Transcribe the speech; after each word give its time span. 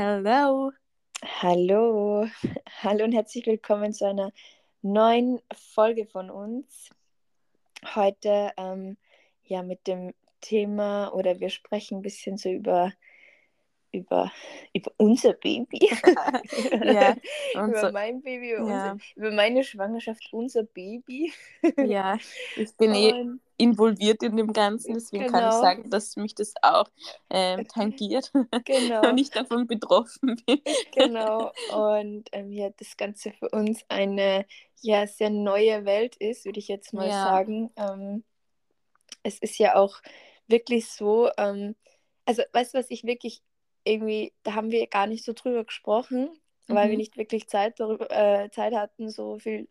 Hello. 0.00 0.70
Hallo, 1.42 2.28
hallo 2.84 3.04
und 3.04 3.10
herzlich 3.10 3.44
willkommen 3.46 3.92
zu 3.92 4.06
einer 4.06 4.30
neuen 4.80 5.40
Folge 5.74 6.06
von 6.06 6.30
uns. 6.30 6.90
Heute 7.96 8.52
ähm, 8.56 8.96
ja 9.42 9.64
mit 9.64 9.88
dem 9.88 10.14
Thema 10.40 11.08
oder 11.08 11.40
wir 11.40 11.50
sprechen 11.50 11.98
ein 11.98 12.02
bisschen 12.02 12.36
so 12.36 12.48
über 12.48 12.92
über, 13.90 14.30
über 14.72 14.92
unser 14.98 15.32
Baby. 15.32 15.90
Ja, 16.84 17.16
über 17.54 17.64
unser, 17.64 17.90
mein 17.90 18.22
Baby, 18.22 18.52
über, 18.52 18.68
ja. 18.68 18.92
unser, 18.92 18.98
über 19.16 19.32
meine 19.32 19.64
Schwangerschaft, 19.64 20.28
unser 20.30 20.62
Baby. 20.62 21.32
ja, 21.76 22.18
ich 22.54 22.72
bin 22.76 22.94
eh 22.94 23.12
Und 23.20 23.40
involviert 23.58 24.22
in 24.22 24.36
dem 24.36 24.52
Ganzen, 24.52 24.94
deswegen 24.94 25.26
kann 25.26 25.46
ich 25.46 25.56
Genau. 25.56 25.58
sagen, 25.58 25.90
dass 25.90 26.16
mich 26.16 26.34
das 26.34 26.54
auch 26.62 26.88
ähm, 27.30 27.66
tangiert 27.68 28.32
genau. 28.64 29.04
und 29.10 29.18
ich 29.18 29.32
davon 29.32 29.66
betroffen 29.66 30.36
bin. 30.46 30.60
Genau, 30.92 31.52
und 31.66 32.28
ähm, 32.32 32.52
ja, 32.52 32.70
das 32.70 32.96
Ganze 32.96 33.32
für 33.32 33.48
uns 33.50 33.84
eine 33.88 34.46
ja, 34.82 35.06
sehr 35.06 35.30
neue 35.30 35.84
Welt 35.84 36.16
ist, 36.16 36.44
würde 36.44 36.58
ich 36.58 36.68
jetzt 36.68 36.92
mal 36.92 37.10
Ja. 37.10 37.12
sagen. 37.12 37.70
Ähm, 37.76 38.24
es 39.22 39.38
ist 39.38 39.58
ja 39.58 39.76
auch 39.76 40.00
wirklich 40.46 40.88
so, 40.88 41.30
ähm, 41.38 41.76
also 42.26 42.42
weißt 42.52 42.74
du, 42.74 42.78
was 42.78 42.90
ich 42.90 43.04
wirklich 43.04 43.42
irgendwie, 43.84 44.32
da 44.42 44.54
haben 44.54 44.70
wir 44.70 44.86
gar 44.86 45.06
nicht 45.06 45.24
so 45.24 45.32
drüber 45.32 45.64
gesprochen, 45.64 46.30
weil 46.68 46.90
wir 46.90 46.96
Mhm. 46.96 46.98
nicht 46.98 47.16
wirklich 47.16 47.48
Zeit, 47.48 47.80
darüber, 47.80 48.10
äh, 48.10 48.50
Zeit 48.50 48.74
hatten, 48.74 49.10
so 49.10 49.38
viel 49.38 49.68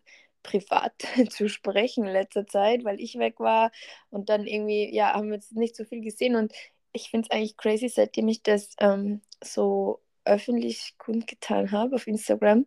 privat 0.47 0.93
zu 1.29 1.49
sprechen 1.49 2.05
in 2.05 2.13
letzter 2.13 2.47
Zeit, 2.47 2.83
weil 2.83 2.99
ich 2.99 3.19
weg 3.19 3.39
war. 3.39 3.71
Und 4.09 4.29
dann 4.29 4.47
irgendwie, 4.47 4.93
ja, 4.93 5.13
haben 5.13 5.27
wir 5.27 5.35
jetzt 5.35 5.51
nicht 5.51 5.75
so 5.75 5.83
viel 5.83 6.01
gesehen. 6.01 6.35
Und 6.35 6.53
ich 6.93 7.09
finde 7.09 7.27
es 7.29 7.35
eigentlich 7.35 7.57
crazy, 7.57 7.89
seitdem 7.89 8.27
ich 8.29 8.41
das 8.41 8.73
ähm, 8.79 9.21
so 9.43 10.01
öffentlich 10.25 10.95
kundgetan 10.97 11.71
habe 11.71 11.95
auf 11.95 12.07
Instagram, 12.07 12.65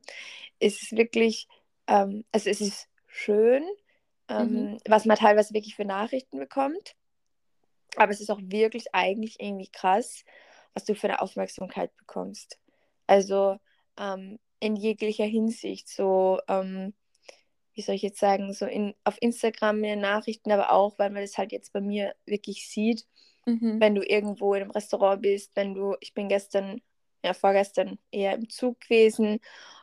ist 0.59 0.83
es 0.83 0.93
wirklich, 0.93 1.49
ähm, 1.87 2.25
also 2.33 2.49
es 2.49 2.61
ist 2.61 2.89
schön, 3.07 3.65
ähm, 4.29 4.79
was 4.87 5.05
man 5.05 5.17
teilweise 5.17 5.53
wirklich 5.53 5.75
für 5.75 5.85
Nachrichten 5.85 6.39
bekommt, 6.39 6.95
aber 7.97 8.13
es 8.13 8.21
ist 8.21 8.31
auch 8.31 8.41
wirklich 8.43 8.95
eigentlich 8.95 9.41
irgendwie 9.41 9.69
krass, 9.71 10.25
was 10.75 10.85
du 10.85 10.95
für 10.95 11.09
eine 11.09 11.21
Aufmerksamkeit 11.21 11.95
bekommst. 11.97 12.59
Also 13.07 13.59
ähm, 13.99 14.39
in 14.61 14.77
jeglicher 14.77 15.25
Hinsicht, 15.25 15.89
so, 15.89 16.41
ähm, 16.49 16.95
wie 17.75 17.83
soll 17.83 17.95
ich 17.97 18.03
jetzt 18.03 18.21
sagen, 18.21 18.53
so 18.53 18.67
in, 18.67 18.95
auf 19.05 19.17
Instagram 19.21 19.81
mehr 19.81 19.97
Nachrichten, 19.97 20.53
aber 20.53 20.73
auch, 20.73 20.99
weil 20.99 21.11
man 21.11 21.23
das 21.23 21.39
halt 21.39 21.53
jetzt 21.53 21.73
bei 21.73 21.81
mir 21.81 22.15
wirklich 22.27 22.69
sieht, 22.69 23.07
Mhm. 23.47 23.81
wenn 23.81 23.95
du 23.95 24.03
irgendwo 24.03 24.55
in 24.55 24.63
einem 24.63 24.71
Restaurant 24.73 25.23
bist, 25.23 25.53
wenn 25.57 25.75
du, 25.75 25.97
ich 26.01 26.15
bin 26.15 26.29
gestern, 26.29 26.81
ja, 27.25 27.35
vorgestern 27.35 27.99
eher 28.11 28.35
im 28.35 28.49
Zug 28.49 28.81
gewesen 28.81 29.41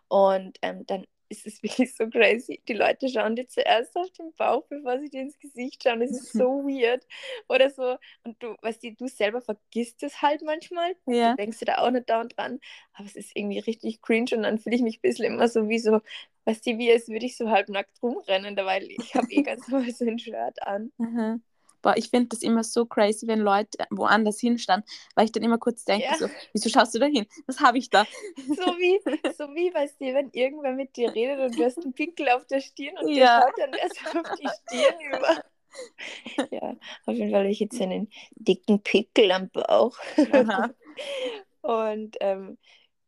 und 0.09 0.57
ähm, 0.61 0.85
dann 0.87 1.05
ist 1.29 1.45
es 1.45 1.61
wirklich 1.63 1.95
so 1.95 2.09
crazy. 2.09 2.61
Die 2.67 2.73
Leute 2.73 3.09
schauen 3.09 3.35
dir 3.35 3.47
zuerst 3.47 3.95
auf 3.95 4.09
den 4.11 4.33
Bauch, 4.33 4.65
bevor 4.67 4.99
sie 4.99 5.09
dir 5.09 5.21
ins 5.21 5.39
Gesicht 5.39 5.83
schauen. 5.83 5.99
Das 5.99 6.11
ist 6.11 6.33
so 6.33 6.43
weird. 6.65 7.05
Oder 7.49 7.69
so. 7.69 7.97
Und 8.23 8.41
du, 8.41 8.55
weißt 8.61 8.83
du, 8.83 8.93
du 8.93 9.07
selber 9.07 9.41
vergisst 9.41 10.03
es 10.03 10.21
halt 10.21 10.41
manchmal. 10.43 10.95
Ja. 11.05 11.31
Du 11.31 11.37
denkst 11.37 11.59
dir 11.59 11.65
da 11.65 11.77
auch 11.79 11.91
nicht 11.91 12.09
dauernd 12.09 12.37
dran. 12.37 12.59
Aber 12.93 13.05
es 13.05 13.15
ist 13.15 13.31
irgendwie 13.35 13.59
richtig 13.59 14.01
cringe 14.01 14.29
und 14.33 14.43
dann 14.43 14.57
fühle 14.57 14.75
ich 14.75 14.81
mich 14.81 14.97
ein 14.97 15.01
bisschen 15.01 15.25
immer 15.25 15.47
so 15.47 15.69
wie 15.69 15.79
so, 15.79 16.01
weißt 16.45 16.65
du, 16.65 16.77
wie 16.77 16.91
als 16.91 17.07
würde 17.09 17.25
ich 17.25 17.37
so 17.37 17.49
halbnackt 17.49 18.01
rumrennen, 18.01 18.55
weil 18.57 18.89
ich 18.89 19.15
habe 19.15 19.27
eh 19.29 19.41
ganz 19.43 19.67
normal 19.67 19.91
so 19.91 20.05
ein 20.05 20.19
Shirt 20.19 20.61
an. 20.63 20.91
Mhm. 20.97 21.43
Boah, 21.87 21.95
ich 21.95 22.09
finde 22.09 22.27
das 22.27 22.41
immer 22.41 22.65
so 22.65 22.85
crazy, 22.85 23.27
wenn 23.27 23.39
Leute 23.39 23.77
woanders 23.91 24.41
hinstanden, 24.41 24.85
weil 25.15 25.23
ich 25.23 25.31
dann 25.31 25.41
immer 25.41 25.57
kurz 25.57 25.85
denke, 25.85 26.05
Ja. 26.05 26.17
so, 26.17 26.27
wieso 26.51 26.67
schaust 26.67 26.93
du 26.93 26.99
da 26.99 27.05
hin? 27.05 27.25
Was 27.45 27.61
habe 27.61 27.77
ich 27.77 27.89
da? 27.89 28.05
So 28.35 28.61
wie, 28.77 28.99
so 29.37 29.45
wie, 29.55 29.73
weißt 29.73 30.01
du, 30.01 30.13
wenn 30.13 30.29
irgendwer 30.31 30.73
mit 30.73 30.97
dir 30.97 31.15
redet 31.15 31.39
und 31.39 31.57
du 31.57 31.63
hast 31.63 31.77
einen 31.77 31.93
Pinkel 31.93 32.27
auf 32.27 32.45
der 32.47 32.59
Stirn 32.59 32.97
und 32.97 33.07
Ja. 33.15 33.39
der 33.39 33.45
schaut 33.45 33.57
dann 33.57 33.73
erst 33.73 34.05
auf 34.17 34.37
die 34.37 34.49
Stirn 34.49 34.99
über. 35.15 35.43
Ja, 36.51 36.75
auf 37.05 37.15
jeden 37.15 37.31
Fall 37.31 37.41
habe 37.41 37.51
ich 37.51 37.59
jetzt 37.59 37.79
einen 37.81 38.09
dicken 38.31 38.81
Pickel 38.81 39.31
am 39.31 39.49
Bauch. 39.49 39.97
Aha. 40.31 40.73
Und 41.61 42.17
ähm, 42.19 42.57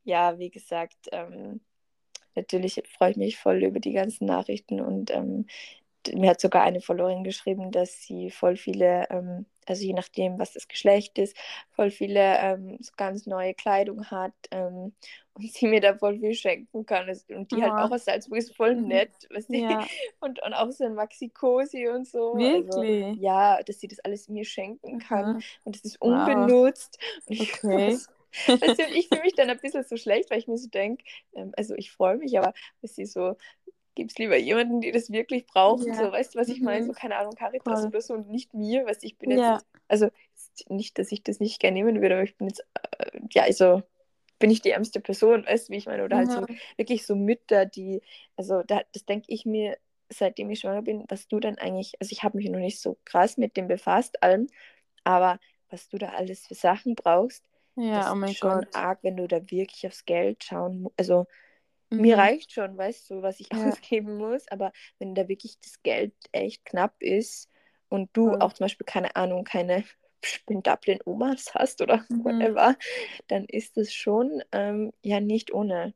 ja, 0.04 0.38
wie 0.40 0.52
gesagt, 0.52 1.10
ähm, 1.12 1.62
natürlich 2.36 2.82
freue 2.98 3.12
ich 3.12 3.18
mich 3.18 3.38
voll 3.38 3.64
über 3.64 3.80
die 3.80 3.94
ganzen 3.94 4.26
Nachrichten 4.26 4.80
und 4.82 5.12
ähm, 5.12 5.48
mir 6.14 6.30
hat 6.32 6.42
sogar 6.42 6.64
eine 6.64 6.82
Followerin 6.82 7.24
geschrieben, 7.24 7.72
dass 7.72 8.02
sie 8.04 8.32
voll 8.32 8.56
viele, 8.58 9.08
ähm, 9.10 9.46
also 9.68 9.84
je 9.84 9.94
nachdem, 9.94 10.40
was 10.40 10.54
das 10.54 10.68
Geschlecht 10.68 11.18
ist, 11.20 11.36
voll 11.72 11.92
viele 11.92 12.38
ähm, 12.40 12.78
so 12.82 12.92
ganz 12.98 13.26
neue 13.28 13.54
Kleidung 13.54 14.06
hat 14.10 14.34
ähm, 14.52 14.94
und 15.34 15.52
sie 15.54 15.68
mir 15.68 15.82
da 15.82 15.96
voll 15.98 16.18
viel 16.20 16.34
schenken 16.34 16.86
kann. 16.86 17.10
Und 17.30 17.52
die 17.52 17.64
halt 17.64 17.78
Ja. 17.78 17.78
auch 17.78 17.92
aus 17.92 18.06
Salzburg 18.06 18.40
ist 18.40 18.56
voll 18.56 18.76
Mhm. 18.76 18.82
nett, 18.82 19.12
weißt 19.30 19.54
du? 19.54 19.58
Ja, 19.58 19.88
Und, 20.20 20.42
und 20.44 20.54
auch 20.54 20.72
so 20.72 20.84
ein 20.86 20.96
Maxi 20.96 21.30
Cosi 21.30 21.88
und 21.88 22.08
so. 22.08 22.48
Also, 22.52 22.86
wirklich. 22.86 23.16
ja, 23.16 23.62
dass 23.64 23.80
sie 23.80 23.88
das 23.88 24.00
alles 24.02 24.28
mir 24.30 24.46
schenken 24.46 25.00
kann 25.00 25.28
Aha. 25.28 25.44
und 25.64 25.76
es 25.76 25.84
ist 25.86 26.02
Wow. 26.04 26.54
unbenutzt. 26.82 27.00
Ich, 27.28 27.52
Okay. 27.64 28.00
weißt 28.60 28.80
du, 28.80 28.84
ich 28.94 29.10
fühle 29.10 29.22
mich 29.22 29.36
dann 29.36 29.50
ein 29.50 29.60
bisschen 29.60 29.84
so 29.84 29.98
schlecht, 29.98 30.30
weil 30.32 30.40
ich 30.40 30.48
mir 30.48 30.58
so 30.58 30.68
denke, 30.70 31.04
ähm, 31.36 31.52
also 31.58 31.76
ich 31.76 31.92
freue 31.92 32.18
mich, 32.18 32.38
aber 32.38 32.54
dass 32.82 32.96
sie 32.96 33.06
so, 33.06 33.36
gibt 34.00 34.12
es 34.12 34.18
lieber 34.18 34.38
jemanden, 34.38 34.82
die 34.82 34.92
das 34.92 35.12
wirklich 35.12 35.46
brauchen, 35.48 35.94
Ja. 35.94 35.94
so, 35.94 36.12
weißt 36.12 36.36
du, 36.36 36.40
was 36.40 36.50
ich 36.50 36.62
meine? 36.62 36.84
Mhm. 36.84 36.88
So, 36.88 36.94
keine 36.94 37.18
Ahnung, 37.18 37.36
Caritas 37.36 37.84
Voll. 37.84 37.90
oder 37.90 38.02
so 38.02 38.14
und 38.16 38.30
nicht 38.30 38.54
mir, 38.54 38.86
du, 39.04 39.08
ich 39.08 39.18
bin 39.18 39.32
jetzt, 39.32 39.46
Ja. 39.46 39.60
also 39.88 40.10
nicht, 40.70 40.98
dass 41.00 41.12
ich 41.12 41.24
das 41.24 41.40
nicht 41.40 41.60
gerne 41.60 41.76
nehmen 41.76 42.02
würde, 42.02 42.16
aber 42.16 42.24
ich 42.24 42.38
bin 42.38 42.48
jetzt, 42.48 42.66
äh, 43.00 43.20
ja, 43.34 43.44
also 43.44 43.84
bin 44.40 44.52
ich 44.52 44.62
die 44.62 44.72
ärmste 44.72 45.02
Person, 45.02 45.46
weißt 45.46 45.70
du, 45.70 45.74
wie 45.74 45.78
ich 45.78 45.86
meine? 45.88 46.04
Oder 46.06 46.18
halt 46.18 46.32
so 46.32 46.42
Mhm. 46.42 46.60
wirklich 46.78 47.06
so 47.06 47.16
Mütter, 47.16 47.66
die, 47.66 48.02
also 48.38 48.64
da, 48.64 48.82
das 48.94 49.06
denke 49.06 49.26
ich 49.30 49.46
mir, 49.46 49.78
seitdem 50.10 50.50
ich 50.50 50.62
schwanger 50.62 50.82
bin, 50.84 51.06
was 51.10 51.28
du 51.28 51.40
dann 51.40 51.58
eigentlich, 51.58 51.94
also 52.00 52.12
ich 52.14 52.24
habe 52.24 52.38
mich 52.38 52.50
noch 52.50 52.60
nicht 52.60 52.82
so 52.82 52.98
krass 53.06 53.38
mit 53.38 53.58
dem 53.58 53.68
befasst, 53.68 54.24
allem, 54.24 54.48
aber 55.04 55.40
was 55.70 55.90
du 55.90 55.98
da 55.98 56.10
alles 56.10 56.48
für 56.48 56.56
Sachen 56.56 56.96
brauchst, 56.96 57.46
das 57.94 58.06
Ja, 58.06 58.12
oh 58.14 58.16
ist 58.16 58.38
schon 58.38 58.66
Gott. 58.66 58.68
arg, 58.74 59.00
wenn 59.04 59.18
du 59.18 59.28
da 59.28 59.42
wirklich 59.52 59.86
aufs 59.88 60.06
Geld 60.06 60.44
schauen 60.44 60.82
musst. 60.84 60.96
Also 61.00 61.26
mir 61.98 62.18
Mhm. 62.18 62.20
reicht 62.20 62.52
schon, 62.54 62.78
weißt 62.78 63.10
du, 63.10 63.22
was 63.22 63.40
ich 63.40 63.50
Ja. 63.54 63.78
ausgeben 63.80 64.18
muss, 64.18 64.48
aber 64.50 64.72
wenn 65.00 65.16
da 65.16 65.28
wirklich 65.28 65.60
das 65.62 65.82
Geld 65.84 66.14
echt 66.32 66.66
knapp 66.66 66.96
ist 67.02 67.50
und 67.90 68.10
du 68.14 68.34
Voll. 68.34 68.40
auch 68.40 68.54
zum 68.54 68.66
Beispiel, 68.66 68.86
keine 68.86 69.16
Ahnung, 69.16 69.44
keine 69.44 69.84
spendablen 70.24 71.00
Omas 71.06 71.54
hast 71.56 71.82
oder 71.82 72.06
Mhm. 72.10 72.20
whatever, 72.24 72.76
dann 73.28 73.46
ist 73.46 73.78
es 73.78 73.94
schon 73.94 74.42
ähm, 74.52 74.92
ja 75.04 75.20
nicht 75.20 75.54
ohne. 75.54 75.94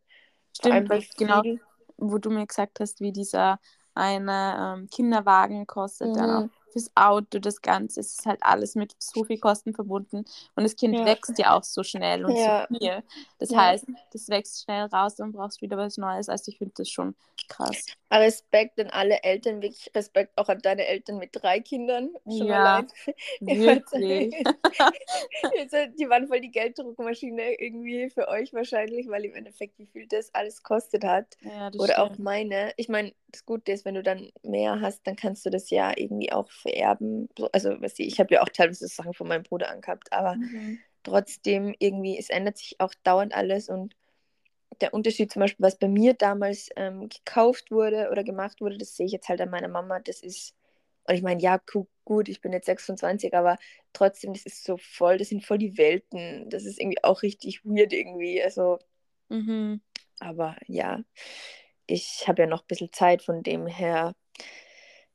Stimmt, 0.54 0.90
weil 0.90 1.02
genau, 1.18 1.44
viel. 1.44 1.62
wo 1.98 2.18
du 2.20 2.30
mir 2.32 2.48
gesagt 2.48 2.80
hast, 2.80 3.02
wie 3.02 3.12
dieser 3.12 3.60
eine 3.96 4.78
ähm, 4.80 4.88
Kinderwagen 4.90 5.68
kostet, 5.68 6.16
dann 6.18 6.30
Mhm. 6.30 6.32
auch 6.32 6.50
fürs 6.74 6.92
Auto, 6.96 7.40
das 7.40 7.62
Ganze, 7.62 8.02
es 8.02 8.20
ist 8.20 8.26
halt 8.26 8.40
alles 8.44 8.76
mit 8.76 8.94
so 9.00 9.24
viel 9.24 9.40
Kosten 9.40 9.74
verbunden 9.74 10.26
und 10.56 10.64
das 10.64 10.76
Kind 10.76 10.98
Ja. 10.98 11.06
wächst 11.06 11.38
ja 11.40 11.56
auch 11.56 11.64
so 11.64 11.84
schnell 11.84 12.26
und 12.26 12.38
Ja. 12.38 12.68
so 12.70 12.78
viel. 12.78 13.04
Das 13.40 13.52
Ja. 13.52 13.58
heißt, 13.58 13.86
das 14.12 14.28
wächst 14.30 14.64
schnell 14.64 14.86
raus, 14.88 15.16
dann 15.16 15.32
brauchst 15.32 15.62
wieder 15.62 15.78
was 15.78 15.98
Neues. 15.98 16.30
Also 16.30 16.52
ich 16.52 16.58
finde 16.58 16.74
das 16.78 16.90
schon 16.90 17.16
krass. 17.48 17.86
Respekt 18.12 18.80
an 18.80 18.88
alle 18.90 19.24
Eltern, 19.24 19.62
wirklich 19.62 19.90
Respekt 19.96 20.38
auch 20.38 20.50
an 20.50 20.60
deine 20.60 20.86
Eltern 20.86 21.18
mit 21.18 21.32
drei 21.34 21.60
Kindern. 21.60 22.10
Schon 22.38 22.50
Ja, 22.50 22.64
allein. 22.68 22.88
Wirklich. 23.42 24.34
Die 25.98 26.10
waren 26.10 26.28
voll 26.28 26.42
die 26.42 26.52
Gelddruckmaschine 26.52 27.60
irgendwie 27.60 28.10
für 28.10 28.28
euch 28.28 28.54
wahrscheinlich, 28.54 29.08
weil 29.08 29.26
im 29.26 29.36
Endeffekt, 29.36 29.78
wie 29.80 29.86
viel 29.88 30.08
das 30.08 30.34
alles 30.34 30.64
kostet 30.64 31.04
hat. 31.04 31.38
Ja, 31.42 31.70
das 31.70 31.82
Oder 31.82 32.02
auch 32.02 32.10
stimmt. 32.10 32.20
meine. 32.20 32.74
Ich 32.78 32.90
meine, 32.90 33.14
das 33.34 33.46
Gute 33.46 33.74
ist, 33.74 33.86
wenn 33.86 33.96
du 33.96 34.04
dann 34.04 34.32
mehr 34.44 34.82
hast, 34.82 35.08
dann 35.08 35.18
kannst 35.18 35.46
du 35.46 35.52
das 35.52 35.70
ja 35.72 35.94
irgendwie 35.98 36.32
auch 36.34 36.52
vererben. 36.52 37.30
So, 37.38 37.50
also, 37.54 37.82
weißt 37.82 38.00
du, 38.00 38.04
ich 38.04 38.20
habe 38.22 38.36
ja 38.36 38.44
auch 38.44 38.50
teilweise 38.50 38.88
Sachen 38.88 39.14
von 39.16 39.28
meinem 39.30 39.44
Bruder 39.44 39.72
angehabt, 39.72 40.14
aber 40.14 40.40
Mhm. 40.40 40.84
trotzdem 41.04 41.76
irgendwie, 41.80 42.18
es 42.20 42.30
ändert 42.30 42.58
sich 42.60 42.80
auch 42.80 42.94
dauernd 43.04 43.36
alles 43.36 43.70
und 43.70 43.96
der 44.82 44.94
Unterschied 44.94 45.32
zum 45.32 45.42
Beispiel, 45.42 45.64
was 45.64 45.78
bei 45.78 45.88
mir 45.88 46.14
damals 46.14 46.70
ähm, 46.76 47.10
gekauft 47.10 47.72
wurde 47.72 48.10
oder 48.12 48.24
gemacht 48.24 48.62
wurde, 48.62 48.78
das 48.78 48.96
sehe 48.96 49.06
ich 49.06 49.12
jetzt 49.12 49.30
halt 49.30 49.42
an 49.42 49.50
meiner 49.50 49.68
Mama, 49.68 50.00
das 50.00 50.22
ist, 50.22 50.56
und 51.06 51.16
ich 51.16 51.22
meine, 51.22 51.42
ja, 51.42 51.58
gu- 51.58 51.88
gut, 52.06 52.30
ich 52.30 52.42
bin 52.42 52.54
jetzt 52.54 52.66
26, 52.68 53.34
aber 53.36 53.58
trotzdem, 53.94 54.34
das 54.34 54.46
ist 54.46 54.64
so 54.64 54.78
voll, 54.78 55.18
das 55.18 55.30
sind 55.30 55.46
voll 55.46 55.58
die 55.60 55.78
Welten, 55.78 56.50
das 56.50 56.66
ist 56.66 56.80
irgendwie 56.80 57.04
auch 57.04 57.22
richtig 57.24 57.64
weird 57.66 57.94
irgendwie, 57.94 58.42
also, 58.44 58.80
Mhm. 59.30 59.82
aber 60.20 60.56
ja, 60.68 61.04
ich 61.88 62.26
habe 62.28 62.44
ja 62.44 62.48
noch 62.48 62.62
ein 62.62 62.68
bisschen 62.68 62.92
Zeit, 62.94 63.22
von 63.24 63.44
dem 63.44 63.68
her, 63.68 64.16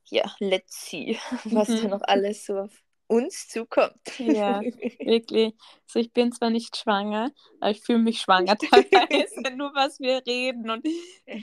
ja, 0.05 0.23
let's 0.39 0.89
see, 0.89 1.17
was 1.45 1.75
da 1.75 1.87
Mhm. 1.87 1.89
noch 1.89 2.01
alles 2.01 2.45
so 2.45 2.59
auf 2.59 2.83
uns 3.07 3.47
zukommt. 3.47 3.99
Ja, 4.17 4.65
wirklich. 5.03 5.53
So, 5.87 5.99
ich 5.99 6.11
bin 6.13 6.31
zwar 6.31 6.49
nicht 6.49 6.75
schwanger, 6.77 7.31
aber 7.59 7.71
ich 7.71 7.81
fühle 7.81 7.99
mich 7.99 8.21
schwanger 8.21 8.57
teilweise. 8.57 9.55
Nur 9.55 9.73
was 9.73 9.99
wir 9.99 10.21
reden 10.27 10.69
und 10.69 10.85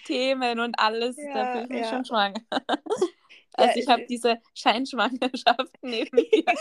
Themen 0.04 0.60
und 0.60 0.78
alles, 0.78 1.16
da 1.32 1.46
Ja, 1.46 1.46
fühle 1.46 1.64
ich 1.64 1.70
mich 1.70 1.86
ja. 1.86 1.88
schon 1.88 2.04
schwanger. 2.04 2.40
Ja, 3.58 3.72
Also 3.72 3.80
ich 3.80 3.86
es 3.86 3.88
habe 3.88 4.04
diese 4.08 4.38
Scheinschwangerschaft 4.54 5.72
neben 5.82 6.26
mir. 6.30 6.58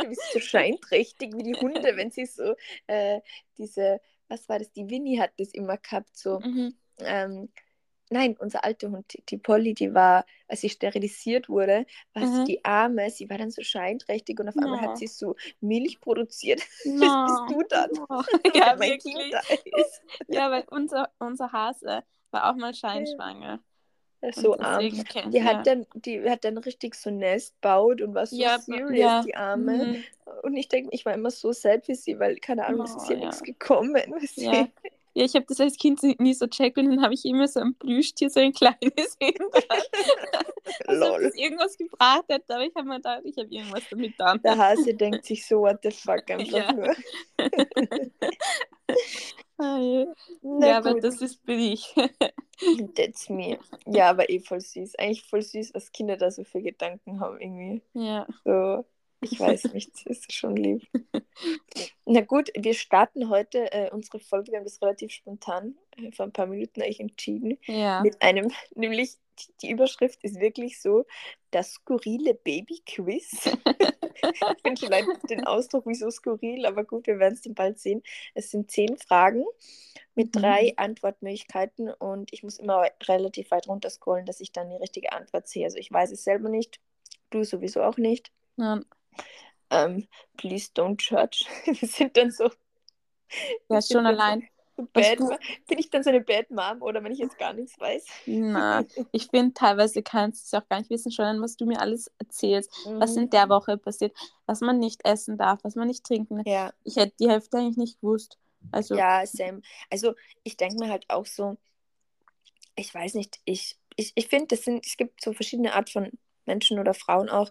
Du 0.00 0.08
bist 0.08 0.30
so 0.32 0.40
scheinträchtig 0.40 1.34
wie 1.36 1.42
die 1.42 1.56
Hunde, 1.56 1.96
wenn 1.96 2.10
sie 2.10 2.26
so 2.26 2.54
äh, 2.86 3.20
diese, 3.58 4.00
was 4.28 4.48
war 4.48 4.58
das? 4.58 4.70
Die 4.72 4.88
Winnie 4.90 5.20
hat 5.20 5.32
das 5.38 5.48
immer 5.54 5.76
gehabt, 5.78 6.16
so. 6.16 6.44
Mhm. 6.44 6.74
Ähm, 6.98 7.50
nein, 8.10 8.36
unser 8.38 8.64
alter 8.64 8.90
Hund, 8.90 9.18
die 9.28 9.36
Polly, 9.38 9.74
die 9.74 9.94
war, 9.94 10.24
als 10.48 10.60
sie 10.62 10.68
sterilisiert 10.70 11.48
wurde, 11.48 11.86
war 12.14 12.26
sie 12.26 12.40
Mhm. 12.40 12.44
die 12.46 12.64
Arme, 12.64 13.10
sie 13.10 13.28
war 13.30 13.38
dann 13.38 13.50
so 13.50 13.62
scheinträchtig 13.62 14.38
und 14.40 14.48
auf 14.48 14.56
einmal 14.56 14.80
No. 14.80 14.88
hat 14.88 14.98
sie 14.98 15.06
so 15.06 15.36
Milch 15.60 16.00
produziert. 16.00 16.62
No. 16.84 17.00
Das 17.06 17.46
bist 17.48 17.50
du 17.50 17.62
dann. 17.68 17.90
Oh. 18.08 18.22
Ja, 18.54 18.76
mein 18.78 18.90
wirklich. 18.92 19.32
Ja, 20.28 20.50
weil 20.50 20.64
unser, 20.70 21.10
unser 21.18 21.52
Hase 21.52 22.02
war 22.30 22.50
auch 22.50 22.56
mal 22.56 22.74
scheinschwanger. 22.74 23.60
Ja, 24.20 24.32
so 24.32 24.58
arm. 24.58 24.80
kennt- 25.04 25.32
Die 25.32 25.38
ja. 25.38 25.44
hat 25.44 25.64
dann, 25.68 25.86
die 25.94 26.28
hat 26.28 26.42
dann 26.44 26.58
richtig 26.58 26.96
so 26.96 27.08
ein 27.08 27.18
Nest 27.18 27.60
baut 27.60 28.02
und 28.02 28.14
war 28.16 28.26
so 28.26 28.34
Ja, 28.34 28.58
serious, 28.58 28.98
ja. 28.98 29.22
die 29.22 29.36
Arme. 29.36 29.76
Mhm. 29.76 30.04
Und 30.42 30.56
ich 30.56 30.66
denke, 30.68 30.88
ich 30.92 31.06
war 31.06 31.14
immer 31.14 31.30
so 31.30 31.52
sad 31.52 31.86
für 31.86 31.94
sie, 31.94 32.18
weil, 32.18 32.34
keine 32.36 32.66
Ahnung, 32.66 32.82
es 32.84 32.96
ist 32.96 33.06
hier 33.06 33.16
ja. 33.18 33.26
nichts 33.26 33.42
gekommen. 33.44 33.94
Ja. 34.34 34.66
Ja, 35.18 35.24
ich 35.24 35.34
habe 35.34 35.46
das 35.48 35.58
als 35.58 35.76
Kind 35.76 36.00
nie 36.20 36.32
so 36.32 36.46
checkt 36.46 36.78
und 36.78 36.88
dann 36.90 37.02
habe 37.02 37.12
ich 37.12 37.24
immer 37.24 37.48
so 37.48 37.58
ein 37.58 37.74
Plüschtier, 37.74 38.30
so 38.30 38.38
ein 38.38 38.52
kleines 38.52 38.78
Hintern. 39.20 39.50
Als 40.86 41.02
ob 41.02 41.20
das 41.20 41.34
irgendwas 41.34 41.76
gebracht 41.76 42.22
hätte, 42.28 42.54
aber 42.54 42.62
ich 42.64 42.74
habe 42.76 42.86
mir 42.86 42.96
gedacht, 42.98 43.22
ich 43.24 43.36
habe 43.36 43.48
irgendwas 43.48 43.82
damit 43.90 44.14
dann. 44.16 44.40
Der 44.42 44.56
Hase 44.56 44.94
denkt 44.94 45.24
sich 45.24 45.44
so, 45.44 45.62
what 45.62 45.80
the 45.82 45.90
fuck, 45.90 46.22
einfach 46.30 46.46
Ja. 46.56 46.72
nur. 46.72 46.94
Ah, 49.60 49.78
ja, 49.78 50.06
ja 50.60 50.78
aber 50.78 51.00
das 51.00 51.20
ist 51.20 51.44
bin 51.44 51.58
ich. 51.58 51.92
that's 52.94 53.28
me. 53.28 53.58
Ja, 53.86 54.10
aber 54.10 54.30
eh 54.30 54.38
voll 54.38 54.60
süß. 54.60 54.94
Eigentlich 55.00 55.24
voll 55.24 55.42
süß, 55.42 55.74
was 55.74 55.90
Kinder 55.90 56.16
da 56.16 56.30
so 56.30 56.44
für 56.44 56.62
Gedanken 56.62 57.18
haben 57.18 57.40
irgendwie. 57.40 57.82
ja. 57.94 58.24
So, 58.44 58.84
ich 59.20 59.38
weiß 59.38 59.64
nicht, 59.74 59.90
das 60.08 60.18
ist 60.18 60.32
schon 60.32 60.56
lieb. 60.56 60.88
Na 62.04 62.20
gut, 62.22 62.50
wir 62.56 62.74
starten 62.74 63.28
heute 63.28 63.72
äh, 63.72 63.90
unsere 63.90 64.18
Folge, 64.20 64.52
wir 64.52 64.58
haben 64.58 64.64
das 64.64 64.80
relativ 64.82 65.12
spontan 65.12 65.76
äh, 65.96 66.10
vor 66.12 66.26
ein 66.26 66.32
paar 66.32 66.46
Minuten 66.46 66.82
eigentlich 66.82 67.00
entschieden, 67.00 67.58
Ja. 67.66 68.00
mit 68.02 68.20
einem, 68.22 68.50
nämlich 68.74 69.16
die- 69.62 69.70
Überschrift 69.70 70.22
ist 70.24 70.40
wirklich 70.40 70.80
so, 70.80 71.04
das 71.52 71.72
skurrile 71.74 72.34
Baby-Quiz. 72.34 73.46
ich 74.32 74.62
finde 74.62 74.80
schon 74.80 75.18
den 75.30 75.44
Ausdruck, 75.44 75.84
wieso 75.86 76.10
skurril, 76.10 76.66
aber 76.66 76.82
gut, 76.84 77.06
wir 77.06 77.18
werden 77.20 77.34
es 77.34 77.42
dann 77.42 77.54
bald 77.54 77.78
sehen. 77.78 78.02
Es 78.34 78.50
sind 78.50 78.70
zehn 78.70 78.96
Fragen 78.96 79.44
mit 80.16 80.34
Mhm. 80.34 80.40
drei 80.40 80.72
Antwortmöglichkeiten 80.76 81.88
und 81.92 82.32
ich 82.32 82.42
muss 82.42 82.58
immer 82.58 82.88
relativ 83.06 83.52
weit 83.52 83.68
runter 83.68 83.90
scrollen, 83.90 84.26
dass 84.26 84.40
ich 84.40 84.50
dann 84.50 84.70
die 84.70 84.76
richtige 84.76 85.12
Antwort 85.12 85.46
sehe. 85.46 85.64
Also 85.66 85.78
ich 85.78 85.92
weiß 85.92 86.10
es 86.10 86.24
selber 86.24 86.48
nicht, 86.48 86.80
du 87.30 87.44
sowieso 87.44 87.82
auch 87.84 87.96
nicht. 87.96 88.32
ja. 88.56 88.80
Ähm, 89.70 90.08
please 90.36 90.70
don't 90.74 91.00
judge. 91.00 91.44
Wir 91.66 91.88
sind 91.88 92.16
dann 92.16 92.30
so, 92.30 92.50
Ja, 93.68 93.82
schon 93.82 94.06
allein. 94.06 94.48
so 94.76 94.86
Was 94.94 95.16
bad, 95.16 95.18
bin 95.68 95.78
ich 95.78 95.90
dann 95.90 96.02
so 96.02 96.10
eine 96.10 96.20
Bad 96.20 96.50
Mom 96.50 96.82
oder 96.82 97.02
wenn 97.02 97.12
ich 97.12 97.18
jetzt 97.18 97.38
gar 97.38 97.52
nichts 97.52 97.78
weiß? 97.78 98.06
Na, 98.26 98.84
ich 99.12 99.26
finde, 99.28 99.54
teilweise 99.54 100.02
kannst 100.02 100.52
du 100.52 100.56
es 100.56 100.62
auch 100.62 100.68
gar 100.68 100.78
nicht 100.78 100.90
wissen, 100.90 101.10
schon, 101.12 101.40
was 101.40 101.56
du 101.56 101.66
mir 101.66 101.80
alles 101.80 102.10
erzählst, 102.18 102.70
was 102.98 103.16
Mhm. 103.16 103.22
in 103.24 103.30
der 103.30 103.48
Woche 103.48 103.76
passiert, 103.76 104.16
was 104.46 104.60
man 104.60 104.78
nicht 104.78 105.04
essen 105.04 105.36
darf, 105.38 105.60
was 105.64 105.74
man 105.74 105.88
nicht 105.88 106.04
trinken 106.04 106.36
darf. 106.36 106.46
Ja, 106.46 106.72
Ich 106.84 106.96
hätte 106.96 107.14
die 107.20 107.28
Hälfte 107.28 107.58
eigentlich 107.58 107.76
nicht 107.76 108.00
gewusst. 108.00 108.38
Also, 108.70 108.96
ja, 108.96 109.24
Sam. 109.26 109.62
Also 109.90 110.14
ich 110.44 110.56
denke 110.56 110.76
mir 110.78 110.90
halt 110.90 111.08
auch 111.08 111.26
so, 111.26 111.56
ich 112.76 112.94
weiß 112.94 113.14
nicht, 113.14 113.40
ich, 113.44 113.76
ich, 113.96 114.12
ich 114.14 114.28
finde, 114.28 114.54
es 114.54 114.96
gibt 114.96 115.22
so 115.22 115.32
verschiedene 115.32 115.74
Art 115.74 115.90
von 115.90 116.10
Menschen 116.46 116.78
oder 116.78 116.94
Frauen 116.94 117.28
auch, 117.28 117.50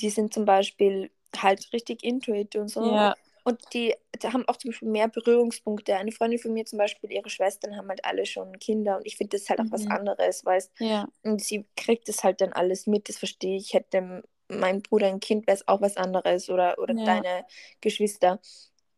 die 0.00 0.10
sind 0.10 0.34
zum 0.34 0.44
Beispiel 0.44 1.10
halt 1.36 1.72
richtig 1.72 2.02
into 2.04 2.32
it 2.34 2.56
und 2.56 2.68
so. 2.68 3.00
ja, 3.00 3.14
Und 3.44 3.60
die, 3.74 3.94
die 4.22 4.28
haben 4.28 4.46
auch 4.48 4.56
zum 4.56 4.70
Beispiel 4.70 4.88
mehr 4.88 5.08
Berührungspunkte. 5.08 5.96
Eine 5.96 6.12
Freundin 6.12 6.38
von 6.38 6.52
mir 6.52 6.64
zum 6.64 6.78
Beispiel, 6.78 7.10
ihre 7.10 7.28
Schwestern 7.30 7.76
haben 7.76 7.88
halt 7.88 8.04
alle 8.04 8.24
schon 8.26 8.58
Kinder 8.60 8.96
und 8.96 9.06
ich 9.06 9.16
finde 9.16 9.36
das 9.38 9.48
halt 9.50 9.60
auch 9.60 9.70
was 9.70 9.86
Mhm. 9.86 9.88
anderes, 9.88 10.44
weißt 10.44 10.70
ja, 10.80 11.06
Und 11.22 11.42
sie 11.42 11.66
kriegt 11.76 12.08
es 12.08 12.24
halt 12.24 12.40
dann 12.40 12.52
alles 12.52 12.86
mit, 12.86 13.08
das 13.08 13.18
verstehe 13.18 13.56
ich. 13.56 13.74
Hätte 13.74 14.22
mein 14.48 14.82
Bruder 14.82 15.08
ein 15.08 15.20
Kind, 15.20 15.46
wäre 15.46 15.56
es 15.56 15.68
auch 15.68 15.80
was 15.80 15.96
anderes 15.96 16.50
oder, 16.50 16.78
oder 16.78 16.94
Ja. 16.94 17.04
deine 17.04 17.44
Geschwister. 17.80 18.40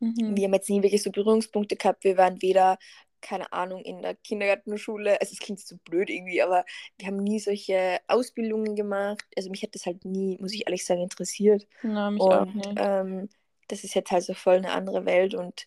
mhm. 0.00 0.34
Wir 0.36 0.46
haben 0.46 0.54
jetzt 0.54 0.70
nie 0.70 0.82
wirklich 0.82 1.02
so 1.02 1.10
Berührungspunkte 1.10 1.76
gehabt. 1.76 2.04
Wir 2.04 2.16
waren 2.16 2.40
weder, 2.42 2.78
keine 3.24 3.52
Ahnung, 3.52 3.82
in 3.84 4.02
der 4.02 4.14
Kindergartenschule. 4.16 5.20
Also 5.20 5.32
es 5.34 5.40
klingt 5.40 5.60
so 5.60 5.76
blöd 5.84 6.10
irgendwie, 6.10 6.42
aber 6.42 6.64
wir 6.98 7.08
haben 7.08 7.18
nie 7.18 7.40
solche 7.40 8.00
Ausbildungen 8.08 8.76
gemacht. 8.76 9.24
Also 9.36 9.50
mich 9.50 9.62
hat 9.64 9.74
das 9.74 9.86
halt 9.86 10.04
nie, 10.06 10.38
muss 10.40 10.54
ich 10.54 10.66
ehrlich 10.68 10.86
sagen, 10.86 11.02
interessiert. 11.02 11.66
Na, 11.82 12.10
mich 12.10 12.32
auch 12.32 12.52
Und 12.52 12.54
nicht. 12.54 12.76
ähm, 12.76 13.28
das 13.68 13.84
ist 13.84 13.94
jetzt 13.94 14.10
halt 14.12 14.24
so 14.24 14.34
voll 14.34 14.56
eine 14.56 14.72
andere 14.72 15.06
Welt. 15.06 15.34
Und 15.34 15.66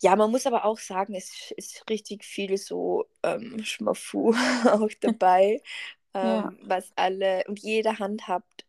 ja, 0.00 0.14
man 0.16 0.30
muss 0.30 0.46
aber 0.46 0.64
auch 0.64 0.78
sagen, 0.78 1.14
es 1.14 1.50
ist 1.56 1.88
richtig 1.90 2.24
viel 2.24 2.56
so 2.56 3.06
ähm, 3.22 3.64
Schmafu 3.64 4.32
auch 4.66 4.90
dabei, 5.00 5.62
Ja. 6.22 6.52
ähm, 6.52 6.58
was 6.62 6.92
alle 6.96 7.44
und 7.48 7.60
jeder 7.60 7.98
handhabt 7.98 8.66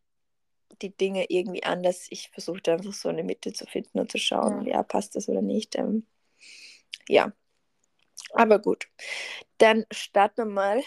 die 0.82 0.96
Dinge 0.96 1.26
irgendwie 1.30 1.64
anders. 1.64 2.06
Ich 2.10 2.30
versuche 2.30 2.60
da 2.62 2.74
einfach 2.74 2.94
so 2.94 3.08
eine 3.10 3.24
Mitte 3.24 3.52
zu 3.52 3.66
finden 3.66 4.00
und 4.00 4.12
zu 4.12 4.18
schauen, 4.18 4.62
ja, 4.66 4.82
passt 4.82 5.16
das 5.16 5.28
oder 5.28 5.42
nicht. 5.42 5.76
Ähm, 5.76 6.06
ja, 7.08 7.32
aber 8.34 8.58
gut. 8.58 8.88
Dann 9.58 9.84
starten 9.90 10.38
wir 10.38 10.44
mal 10.46 10.82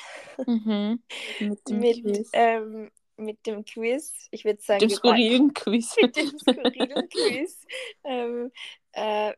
Mhm. 0.48 1.04
Mit 1.40 1.60
dem 1.70 1.80
mit, 1.80 2.02
Quiz. 2.04 2.30
ähm, 2.34 2.92
mit 3.18 3.46
dem 3.46 3.64
Quiz. 3.66 4.28
Ich 4.32 4.46
würde 4.46 4.62
sagen, 4.62 4.80
dem 4.80 4.90
wir 4.90 4.96
skurrilen 4.96 5.54
Quiz. 5.54 5.96
mit 6.02 6.16
dem 6.16 6.38
skurrilen 6.40 7.10
Quiz. 7.10 7.66
Ähm, 8.04 8.52
äh, 8.94 9.34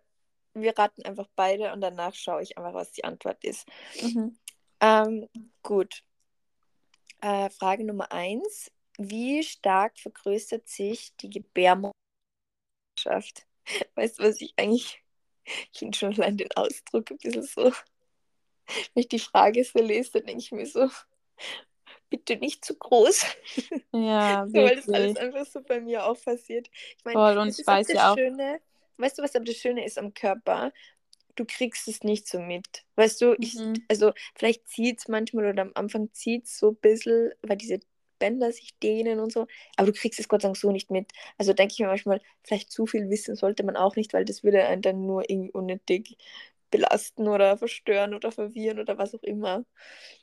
wir 0.54 0.78
raten 0.78 1.04
einfach 1.04 1.28
beide 1.36 1.74
und 1.74 1.82
danach 1.82 2.16
schaue 2.16 2.42
ich 2.42 2.58
einfach, 2.58 2.74
was 2.74 2.92
die 2.92 3.04
Antwort 3.04 3.44
ist. 3.44 3.68
mhm. 4.02 4.38
Ähm, 4.80 5.28
gut. 5.64 6.04
Äh, 7.22 7.50
Frage 7.50 7.84
Nummer 7.84 8.12
eins. 8.12 8.72
Wie 8.98 9.44
stark 9.44 9.98
vergrößert 10.00 10.68
sich 10.70 11.16
die 11.18 11.30
Gebärmutterschaft? 11.30 11.96
Weißt 13.96 14.20
du, 14.20 14.24
was 14.24 14.40
ich 14.42 14.54
eigentlich. 14.58 15.02
Ich 15.74 15.80
finde 15.80 15.98
schon 15.98 16.14
allein 16.16 16.38
den 16.38 16.52
Ausdruck 16.56 17.12
ein 17.12 17.18
bisschen 17.18 17.44
so. 17.44 17.72
Wenn 18.94 19.02
ich 19.02 19.08
die 19.08 19.20
Frage 19.20 19.64
so 19.64 19.80
lese, 19.80 20.12
dann 20.14 20.26
denke 20.26 20.42
ich 20.42 20.52
mir 20.52 20.66
so, 20.66 20.90
bitte 22.10 22.38
nicht 22.38 22.64
zu 22.66 22.76
groß. 22.76 23.26
Ja, 23.92 24.46
So, 24.52 24.54
weil 24.56 24.76
das 24.76 24.90
alles 24.90 25.18
einfach 25.18 25.46
so 25.46 25.62
bei 25.62 25.80
mir 25.80 26.06
auch 26.06 26.20
passiert. 26.22 26.70
Ich 26.98 27.06
meine, 27.06 27.20
Voll, 27.20 27.38
und 27.38 27.48
das 27.50 27.60
ich 27.60 27.68
weiß 27.68 27.88
ja 27.90 28.12
auch- 28.12 28.18
Schöne. 28.18 28.60
Weißt 28.98 29.18
du, 29.18 29.24
was 29.24 29.36
aber 29.36 29.46
das 29.46 29.58
Schöne 29.58 29.86
ist 29.86 29.98
am 29.98 30.14
Körper? 30.14 30.72
Du 31.36 31.44
kriegst 31.46 31.88
es 31.90 32.02
nicht 32.04 32.30
so 32.30 32.40
mit. 32.40 32.66
Weißt 32.96 33.20
du, 33.22 33.36
ich, 33.40 33.56
Mhm. 33.56 33.84
also 33.90 34.14
vielleicht 34.36 34.68
zieht 34.70 35.00
es 35.00 35.08
manchmal 35.10 35.48
oder 35.50 35.64
am 35.64 35.72
Anfang 35.76 36.14
zieht 36.14 36.46
es 36.46 36.58
so 36.58 36.70
ein 36.70 36.76
bisschen, 36.78 37.34
weil 37.42 37.58
diese 37.58 37.80
Bänder 38.20 38.54
sich 38.54 38.78
dehnen 38.80 39.20
und 39.20 39.34
so, 39.34 39.46
aber 39.76 39.88
du 39.88 39.94
kriegst 39.94 40.18
es 40.22 40.30
Gott 40.30 40.42
sei 40.44 40.48
Dank 40.48 40.56
so 40.56 40.72
nicht 40.72 40.90
mit. 40.92 41.12
Also 41.38 41.52
denke 41.52 41.74
ich 41.74 41.80
mir 41.80 41.88
manchmal, 41.88 42.22
vielleicht 42.44 42.72
zu 42.72 42.86
viel 42.86 43.10
wissen 43.10 43.36
sollte 43.36 43.64
man 43.66 43.76
auch 43.76 43.98
nicht, 43.98 44.14
weil 44.14 44.24
das 44.24 44.46
würde 44.46 44.64
einen 44.64 44.82
dann 44.82 45.06
nur 45.06 45.30
irgendwie 45.30 45.52
unnötig 45.52 46.16
belasten 46.78 47.28
oder 47.28 47.58
verstören 47.58 48.14
oder 48.14 48.32
verwirren 48.32 48.80
oder 48.80 48.98
was 48.98 49.16
auch 49.16 49.24
immer. 49.24 49.66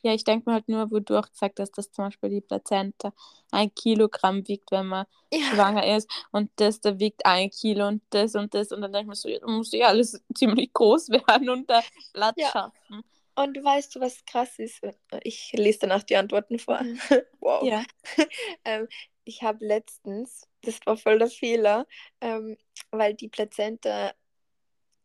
Ja, 0.03 0.13
ich 0.15 0.25
denke 0.25 0.49
mir 0.51 0.55
halt 0.55 0.69
nur, 0.69 0.91
wo 0.91 0.99
du 1.01 1.17
auch 1.19 1.29
gesagt 1.31 1.61
hast, 1.61 1.73
dass 1.79 1.91
zum 1.93 2.07
Beispiel 2.07 2.31
die 2.31 2.41
Plazenta 2.41 3.13
ein 3.51 3.75
Kilogramm 3.75 4.47
wiegt, 4.49 4.71
wenn 4.71 4.87
man 4.87 5.07
Ja, 5.33 5.41
schwanger 5.41 5.97
ist 5.97 6.09
und 6.33 6.51
das 6.57 6.81
da 6.81 6.99
wiegt 6.99 7.25
ein 7.27 7.51
Kilo 7.51 7.87
und 7.89 8.03
das 8.11 8.35
und 8.35 8.55
das 8.55 8.73
und 8.73 8.81
dann 8.83 8.93
denke 8.93 9.05
ich 9.05 9.09
mir 9.09 9.15
so, 9.17 9.29
ja, 9.29 9.39
da 9.41 9.47
muss 9.47 9.73
ja 9.73 9.87
alles 9.89 10.23
ziemlich 10.35 10.73
groß 10.73 11.11
werden 11.11 11.51
und 11.51 11.71
da 11.71 11.83
Platz 12.13 12.41
Ja. 12.41 12.51
schaffen. 12.51 13.03
und 13.35 13.57
weißt 13.65 13.95
du, 13.95 14.01
was 14.01 14.25
krass 14.27 14.59
ist? 14.59 14.81
Ich 15.23 15.53
lese 15.53 15.81
danach 15.81 16.03
die 16.03 16.17
Antworten 16.17 16.59
vor. 16.59 16.83
Mhm. 16.83 16.99
Wow. 17.41 17.65
Ja. 17.67 17.85
ähm, 18.65 18.89
ich 19.25 19.43
habe 19.43 19.65
letztens, 19.65 20.49
das 20.63 20.79
war 20.87 20.97
voll 20.97 21.19
der 21.19 21.29
Fehler, 21.29 21.87
ähm, 22.21 22.57
weil 22.91 23.15
die 23.15 23.29
Plazenta, 23.29 24.13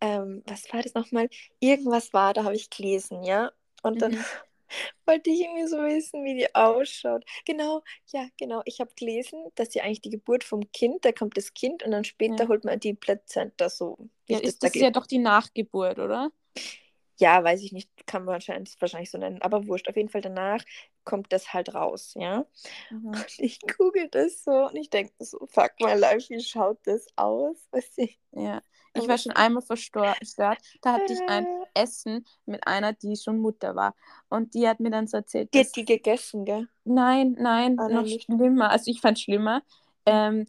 ähm, 0.01 0.43
was 0.47 0.71
war 0.73 0.81
das 0.81 0.93
nochmal? 0.93 1.29
Irgendwas 1.59 2.13
war, 2.13 2.33
da 2.33 2.43
habe 2.43 2.55
ich 2.55 2.69
gelesen, 2.69 3.23
ja. 3.23 3.51
Und 3.83 4.01
dann 4.01 4.11
Mhm. 4.11 4.17
wollte 5.05 5.29
ich 5.31 5.41
irgendwie 5.41 5.67
so 5.67 5.77
wissen, 5.77 6.23
wie 6.25 6.35
die 6.35 6.55
ausschaut. 6.55 7.25
Genau, 7.45 7.83
ja, 8.13 8.27
genau. 8.37 8.61
Ich 8.65 8.79
habe 8.81 8.91
gelesen, 8.95 9.39
dass 9.55 9.73
ja 9.73 9.83
eigentlich 9.83 10.01
die 10.01 10.09
Geburt 10.11 10.43
vom 10.43 10.71
Kind, 10.73 11.05
da 11.05 11.11
kommt 11.11 11.37
das 11.37 11.53
Kind 11.53 11.83
und 11.83 11.91
dann 11.91 12.03
später 12.03 12.47
Ja. 12.47 12.49
holt 12.49 12.65
man 12.65 12.79
die 12.79 12.93
Plazenta 12.93 13.69
so. 13.69 13.97
Ja, 14.29 14.37
ist 14.39 14.63
da 14.63 14.69
das 14.69 14.71
gel- 14.71 14.85
ja 14.85 14.89
doch 14.91 15.05
die 15.07 15.17
Nachgeburt, 15.19 15.99
oder? 15.99 16.31
ja, 17.19 17.43
weiß 17.43 17.61
ich 17.63 17.71
nicht, 17.71 17.89
kann 18.07 18.25
man 18.25 18.33
wahrscheinlich, 18.33 18.75
wahrscheinlich 18.79 19.09
so 19.11 19.17
nennen, 19.17 19.41
aber 19.41 19.67
wurscht. 19.67 19.87
Auf 19.89 19.95
jeden 19.95 20.09
Fall 20.09 20.21
danach 20.21 20.63
kommt 21.03 21.33
das 21.33 21.53
halt 21.53 21.73
raus, 21.73 22.13
ja. 22.15 22.45
Mhm. 22.89 23.23
Und 23.23 23.39
ich 23.39 23.59
google 23.77 24.09
das 24.09 24.43
so 24.43 24.51
und 24.67 24.75
ich 24.75 24.89
denke 24.89 25.13
so, 25.19 25.47
fuck 25.47 25.73
my 25.81 25.93
life, 25.95 26.29
wie 26.29 26.41
schaut 26.41 26.79
das 26.85 27.07
aus? 27.17 27.57
Weißt 27.71 27.97
du? 27.99 28.07
Ja. 28.31 28.61
Ich 28.97 29.03
Aber- 29.03 29.09
war 29.13 29.17
schon 29.17 29.31
einmal 29.33 29.61
verstört. 29.61 30.17
Da 30.81 30.93
hatte 30.93 31.13
ich 31.13 31.19
ein 31.27 31.45
Essen 31.73 32.25
mit 32.45 32.65
einer, 32.67 32.93
die 32.93 33.15
schon 33.15 33.39
Mutter 33.39 33.75
war. 33.75 33.95
Und 34.29 34.53
die 34.53 34.67
hat 34.67 34.79
mir 34.79 34.89
dann 34.91 35.07
so 35.07 35.17
erzählt, 35.17 35.53
Die 35.53 35.59
hat 35.59 35.75
die 35.75 35.85
gegessen, 35.85 36.45
gell? 36.45 36.67
Nein, 36.83 37.35
nein, 37.39 37.79
Ah, 37.79 37.87
noch 37.89 38.03
nicht. 38.03 38.23
schlimmer. 38.25 38.69
Also 38.71 38.91
ich 38.91 39.01
fand 39.01 39.17
es 39.17 39.23
schlimmer. 39.23 39.61
Ähm, 40.05 40.47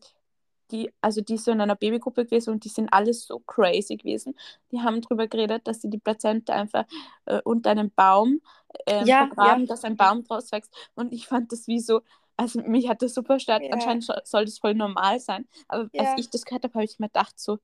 die, 0.71 0.93
also 1.00 1.23
die 1.23 1.38
so 1.38 1.50
in 1.50 1.62
einer 1.62 1.76
Babygruppe 1.76 2.26
gewesen 2.26 2.50
und 2.50 2.62
die 2.64 2.69
sind 2.69 2.93
alles 2.93 3.26
so 3.26 3.38
crazy 3.40 3.97
gewesen. 3.97 4.35
Die 4.71 4.81
haben 4.81 5.00
darüber 5.00 5.26
geredet, 5.26 5.67
dass 5.67 5.81
sie 5.81 5.88
die 5.88 5.99
Plazenta 5.99 6.52
einfach 6.52 6.85
äh, 7.25 7.40
unter 7.45 7.71
einem 7.71 7.90
Baum 7.90 8.43
äh, 8.87 9.02
Ja, 9.07 9.26
vergraben, 9.28 9.62
ja. 9.62 9.67
dass 9.69 9.85
ein 9.85 9.97
Baum 9.97 10.25
draus 10.25 10.52
wächst. 10.52 10.71
Und 10.95 11.14
ich 11.14 11.26
fand 11.26 11.52
das 11.52 11.69
wie 11.69 11.81
so, 11.81 12.02
also 12.37 12.61
mich 12.61 12.87
hat 12.88 13.00
das 13.00 13.14
so 13.14 13.23
verstört. 13.23 13.62
Ja. 13.62 13.71
Anscheinend 13.73 14.05
so- 14.05 14.12
soll 14.25 14.45
das 14.45 14.59
voll 14.59 14.75
normal 14.75 15.21
sein. 15.21 15.49
Aber 15.69 15.88
als 15.97 16.11
ich 16.21 16.28
das 16.28 16.45
gehört 16.45 16.64
habe, 16.64 16.75
habe 16.75 16.85
ich 16.85 16.99
mir 16.99 17.07
gedacht 17.09 17.38
so? 17.40 17.59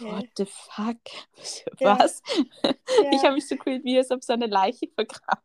What 0.00 0.26
the 0.36 0.46
fuck? 0.46 0.98
Ja. 1.80 1.98
Was? 1.98 2.22
Ich 3.10 3.22
Ja. 3.22 3.22
habe 3.22 3.34
mich 3.34 3.46
so 3.48 3.56
gefühlt, 3.56 3.84
wie 3.84 3.98
als 3.98 4.10
ob 4.10 4.22
so 4.24 4.32
eine 4.32 4.46
Leiche 4.46 4.88
vergraben. 4.94 5.42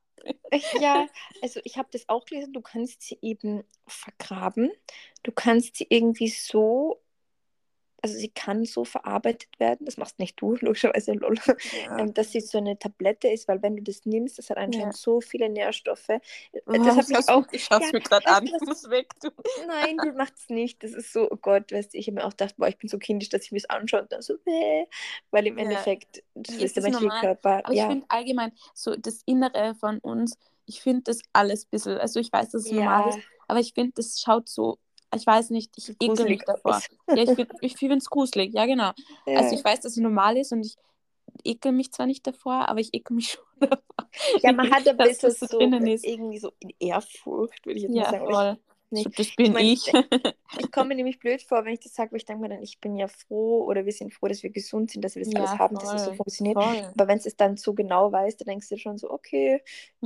Ich- 0.52 0.74
Ja, 0.74 1.08
also 1.42 1.60
ich 1.64 1.78
habe 1.78 1.90
das 1.92 2.08
auch 2.10 2.26
gelesen, 2.26 2.54
du 2.54 2.62
kannst 2.62 3.02
sie 3.02 3.18
eben 3.22 3.64
vergraben. 3.88 4.72
Du 5.24 5.32
kannst 5.32 5.78
sie 5.78 5.88
irgendwie 5.90 6.28
so, 6.30 7.02
also 8.02 8.16
sie 8.18 8.30
kann 8.30 8.66
so 8.66 8.86
verarbeitet 8.86 9.50
werden, 9.60 9.86
das 9.86 9.98
machst 9.98 10.20
nicht 10.20 10.40
du, 10.42 10.56
logischerweise, 10.62 11.14
lol, 11.14 11.36
ähm, 11.98 12.14
dass 12.14 12.32
sie 12.32 12.42
so 12.42 12.58
eine 12.60 12.78
Tablette 12.80 13.28
ist, 13.30 13.48
weil 13.48 13.62
wenn 13.64 13.76
du 13.78 13.84
das 13.84 14.06
nimmst, 14.06 14.38
das 14.38 14.50
hat 14.50 14.58
anscheinend 14.58 14.96
so 14.96 15.22
viele 15.22 15.50
Nährstoffe. 15.50 16.10
Äh, 16.10 16.22
Das 16.82 16.98
hat 16.98 17.08
mich 17.10 17.28
auch, 17.28 17.46
Ich 17.52 17.66
schaue 17.66 17.80
es 17.80 17.92
ja, 17.92 17.92
mir 17.92 18.02
gerade 18.02 18.28
an. 18.30 18.46
du, 18.46 18.58
Ich 18.58 18.60
muss 18.62 18.90
weg, 18.90 19.14
du. 19.22 19.30
nein, 19.68 20.02
du 20.02 20.12
machst 20.14 20.36
es 20.38 20.50
nicht, 20.50 20.84
das 20.84 20.92
ist 20.94 21.14
so, 21.14 21.30
oh 21.32 21.38
Gott, 21.38 21.72
weißt 21.72 21.94
du, 21.94 21.98
ich 21.98 22.08
habe 22.08 22.16
mir 22.16 22.26
auch 22.26 22.32
gedacht, 22.32 22.56
boah, 22.58 22.68
ich 22.68 22.78
bin 22.78 22.90
so 22.90 22.98
kindisch, 23.00 23.30
dass 23.30 23.44
ich 23.46 23.52
mir 23.52 23.60
das 23.60 23.70
anschaue 23.70 24.02
und 24.04 24.12
dann 24.12 24.22
so, 24.22 24.36
äh, 24.46 24.86
weil 25.32 25.48
im 25.48 25.58
Ja. 25.58 25.58
Endeffekt, 25.58 26.24
das 26.36 26.56
Ist 26.58 26.76
ist 26.76 26.76
der 26.76 26.84
menschliche? 26.84 27.12
Körper, 27.12 27.64
Aber 27.64 27.74
ich 27.74 27.86
ja, 27.86 27.86
finde 27.86 28.06
allgemein 28.10 28.52
so 28.74 28.96
das 28.96 29.22
Innere 29.26 29.76
von 29.76 30.00
uns, 30.00 30.38
ich 30.66 30.82
finde 30.82 31.04
das 31.04 31.22
alles 31.34 31.66
ein 31.66 31.70
bisschen, 31.72 31.98
also 31.98 32.20
ich 32.20 32.32
weiß, 32.32 32.52
dass 32.52 32.64
es 32.66 32.72
normal 32.72 33.08
ist, 33.08 33.20
ja, 33.20 33.24
aber 33.48 33.60
ich 33.60 33.74
finde, 33.74 33.94
das 33.96 34.20
schaut 34.22 34.50
so, 34.50 34.80
ich 35.16 35.26
weiß 35.26 35.50
nicht, 35.52 35.74
ich 35.78 35.96
ekel 36.02 36.26
mich 36.28 36.44
davor. 36.44 36.84
Ja, 37.14 37.24
ich 37.24 37.34
ich 37.62 37.78
finde 37.78 37.98
es 37.98 38.10
gruselig, 38.10 38.54
ja 38.54 38.66
genau. 38.66 38.92
Also 39.34 39.56
ich 39.56 39.64
weiß, 39.64 39.82
dass 39.82 39.94
es 39.94 39.98
normal 39.98 40.38
ist 40.38 40.52
und 40.52 40.66
ich 40.66 40.78
ekel 41.46 41.72
mich 41.74 41.92
zwar 41.94 42.08
nicht 42.08 42.28
davor, 42.28 42.70
aber 42.70 42.80
ich 42.80 42.94
ekel 42.94 43.16
mich 43.16 43.32
schon 43.60 43.70
davor. 43.70 44.10
Ja, 44.44 44.52
man 44.52 44.70
hat 44.72 44.88
ein 44.88 45.00
dass 45.00 45.20
bisschen 45.20 45.32
so 45.32 45.46
so 45.48 45.98
irgendwie 46.02 46.40
so 46.40 46.54
in 46.60 46.72
Ehrfurcht, 46.80 47.66
würde 47.66 47.78
ich 47.78 47.84
jetzt 47.84 47.96
mal 47.96 48.04
Ja, 48.04 48.06
sagen. 48.06 48.24
Aber 48.24 48.34
voll. 48.34 48.60
ich, 48.60 48.60
nicht. 48.90 49.16
das 49.16 49.32
bin 49.32 49.56
mein, 49.56 49.74
ich. 49.74 49.92
ich 50.56 50.72
komme 50.72 50.90
mir 50.90 50.96
nämlich 50.96 51.20
blöd 51.20 51.42
vor, 51.44 51.66
wenn 51.66 51.74
ich 51.74 51.80
das 51.82 51.94
sage, 51.96 52.12
weil 52.12 52.18
ich 52.20 52.26
denke 52.26 52.42
mir 52.44 52.50
dann, 52.50 52.64
ich 52.64 52.80
bin 52.80 52.98
ja 52.98 53.08
froh 53.08 53.64
oder 53.66 53.86
wir 53.86 53.92
sind 53.94 54.14
froh, 54.14 54.28
dass 54.28 54.44
wir 54.44 54.52
gesund 54.52 54.92
sind, 54.92 55.04
dass 55.04 55.16
wir 55.16 55.22
das 55.24 55.36
alles 55.36 55.58
Ja, 55.58 55.60
haben, 55.60 55.78
dass 55.80 55.94
es 55.94 56.04
so 56.04 56.12
voll. 56.12 56.14
funktioniert. 56.14 56.60
Voll. 56.60 56.96
Aber 56.96 57.08
wenn 57.08 57.20
es 57.20 57.36
dann 57.38 57.58
so 57.58 57.74
genau 57.74 58.12
weiß, 58.12 58.38
dann 58.38 58.48
denkst 58.48 58.70
du 58.70 58.78
schon 58.78 58.98
so, 58.98 59.12
okay, 59.12 59.62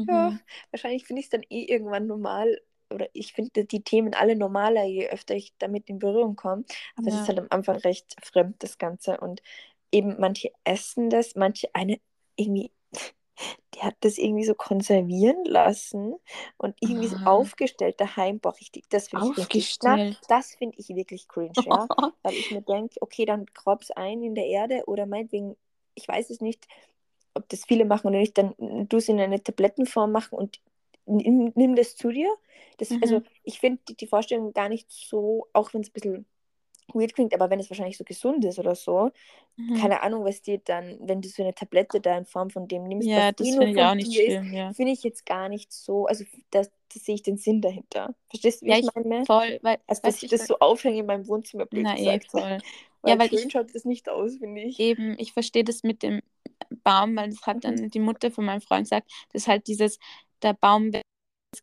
ja, 0.07 0.31
Mhm. 0.31 0.39
wahrscheinlich 0.71 1.05
finde 1.05 1.21
ich 1.21 1.27
es 1.27 1.31
dann 1.31 1.43
eh 1.49 1.65
irgendwann 1.65 2.07
normal. 2.07 2.61
Oder 2.91 3.07
ich 3.13 3.33
finde 3.33 3.65
die 3.65 3.83
Themen 3.83 4.13
alle 4.13 4.35
normaler, 4.35 4.83
je 4.85 5.07
öfter 5.09 5.35
ich 5.35 5.53
damit 5.59 5.89
in 5.89 5.99
Berührung 5.99 6.35
komme. 6.35 6.63
Aber 6.95 7.07
es 7.07 7.15
Ja. 7.15 7.21
ist 7.21 7.27
halt 7.27 7.39
am 7.39 7.47
Anfang 7.49 7.77
recht 7.77 8.15
fremd, 8.23 8.55
das 8.63 8.77
Ganze. 8.77 9.19
Und 9.19 9.41
eben 9.91 10.15
manche 10.19 10.51
essen 10.63 11.09
das, 11.09 11.35
manche 11.35 11.69
eine 11.73 11.99
irgendwie, 12.35 12.71
die 13.75 13.79
hat 13.81 13.95
das 14.01 14.17
irgendwie 14.17 14.45
so 14.45 14.55
konservieren 14.55 15.45
lassen 15.45 16.15
und 16.57 16.75
irgendwie 16.81 17.07
so 17.09 17.17
Ah. 17.17 17.25
aufgestellt 17.25 17.99
daheim. 17.99 18.39
Boah, 18.39 18.55
richtig, 18.59 18.89
das 18.89 19.09
finde 19.09 19.25
ich 19.25 19.37
wirklich, 19.37 19.75
na, 19.81 19.99
Aufgestellt. 19.99 20.19
das 20.27 20.55
finde 20.55 20.77
ich 20.79 20.89
wirklich 20.89 21.27
cringe, 21.27 21.53
ja. 21.65 21.89
Weil 22.23 22.37
ich 22.37 22.51
mir 22.51 22.61
denke, 22.61 22.95
okay, 23.01 23.25
dann 23.25 23.45
grab's 23.53 23.91
ein 23.91 24.21
in 24.23 24.35
der 24.35 24.45
Erde 24.47 24.83
oder 24.87 25.05
meinetwegen, 25.07 25.57
ich 25.95 26.07
weiß 26.07 26.29
es 26.29 26.41
nicht, 26.41 26.67
ob 27.33 27.47
das 27.49 27.65
viele 27.65 27.85
machen 27.85 28.07
oder 28.07 28.19
nicht, 28.19 28.37
dann 28.37 28.55
du 28.89 28.97
es 28.97 29.09
in 29.09 29.19
eine 29.19 29.41
Tablettenform 29.43 30.11
machen 30.11 30.37
und 30.37 30.59
nimm, 31.17 31.51
nimm 31.55 31.75
das 31.75 31.95
zu 31.95 32.11
dir. 32.11 32.29
Das, 32.77 32.91
Mhm. 32.91 33.01
Also 33.01 33.21
ich 33.43 33.59
finde 33.59 33.81
die, 33.89 33.95
die 33.95 34.07
Vorstellung 34.07 34.53
gar 34.53 34.69
nicht 34.69 34.91
so, 34.91 35.47
auch 35.53 35.73
wenn 35.73 35.81
es 35.81 35.89
ein 35.89 35.93
bisschen 35.93 36.25
weird 36.93 37.15
klingt, 37.15 37.33
aber 37.33 37.49
wenn 37.49 37.59
es 37.59 37.69
wahrscheinlich 37.69 37.97
so 37.97 38.03
gesund 38.03 38.45
ist 38.45 38.59
oder 38.59 38.75
so, 38.75 39.11
Mhm. 39.57 39.75
keine 39.75 40.01
Ahnung, 40.01 40.25
was 40.25 40.41
dir 40.41 40.59
dann, 40.59 40.97
wenn 41.01 41.21
du 41.21 41.29
so 41.29 41.43
eine 41.43 41.53
Tablette 41.55 42.01
da 42.01 42.17
in 42.17 42.25
Form 42.25 42.49
von 42.49 42.67
dem 42.67 42.83
nimmst, 42.85 43.09
Ja, 43.09 43.31
das 43.31 43.49
eh 43.49 43.57
finde 43.57 43.71
ich 43.73 43.83
auch 43.83 43.95
nicht 43.95 44.13
schlimm, 44.15 44.53
ja. 44.53 44.73
finde 44.73 44.91
ich 44.93 45.03
jetzt 45.03 45.25
gar 45.25 45.49
nicht 45.49 45.71
so, 45.73 46.05
also 46.07 46.25
das, 46.51 46.71
das 46.93 47.05
sehe 47.05 47.15
ich 47.15 47.23
den 47.23 47.37
Sinn 47.37 47.61
dahinter. 47.61 48.15
Verstehst 48.29 48.61
du, 48.61 48.65
wie 48.65 48.71
Ja, 48.71 48.79
ich 48.79 48.93
meine? 48.95 49.27
voll, 49.27 49.59
weil, 49.61 49.79
Also, 49.87 50.01
dass 50.03 50.17
ich 50.17 50.25
ich 50.25 50.31
das 50.31 50.47
so 50.47 50.59
aufhänge 50.59 50.99
in 51.01 51.05
meinem 51.05 51.27
Wohnzimmer, 51.27 51.65
blöd 51.65 51.83
na 51.83 51.97
eh, 51.97 52.19
gesagt. 52.19 52.31
voll. 52.31 52.61
Weil 53.01 53.13
Ja, 53.13 53.19
weil 53.19 53.29
schön 53.29 53.49
ich 53.49 53.49
schaut 53.49 53.73
das 53.75 53.85
nicht 53.85 54.09
aus, 54.09 54.37
finde 54.37 54.61
ich. 54.61 54.77
eben, 54.77 55.15
ich 55.19 55.33
verstehe 55.33 55.63
das 55.63 55.83
mit 55.83 56.03
dem 56.03 56.21
Baum, 56.83 57.15
weil 57.17 57.29
das 57.29 57.45
hat 57.45 57.63
Mhm. 57.63 57.65
dann 57.65 57.89
die 57.89 57.99
Mutter 57.99 58.31
von 58.31 58.45
meinem 58.45 58.61
Freund 58.61 58.85
gesagt, 58.85 59.11
das 59.31 59.43
ist 59.43 59.47
halt 59.47 59.67
dieses, 59.67 59.99
der 60.41 60.53
Baum 60.53 60.91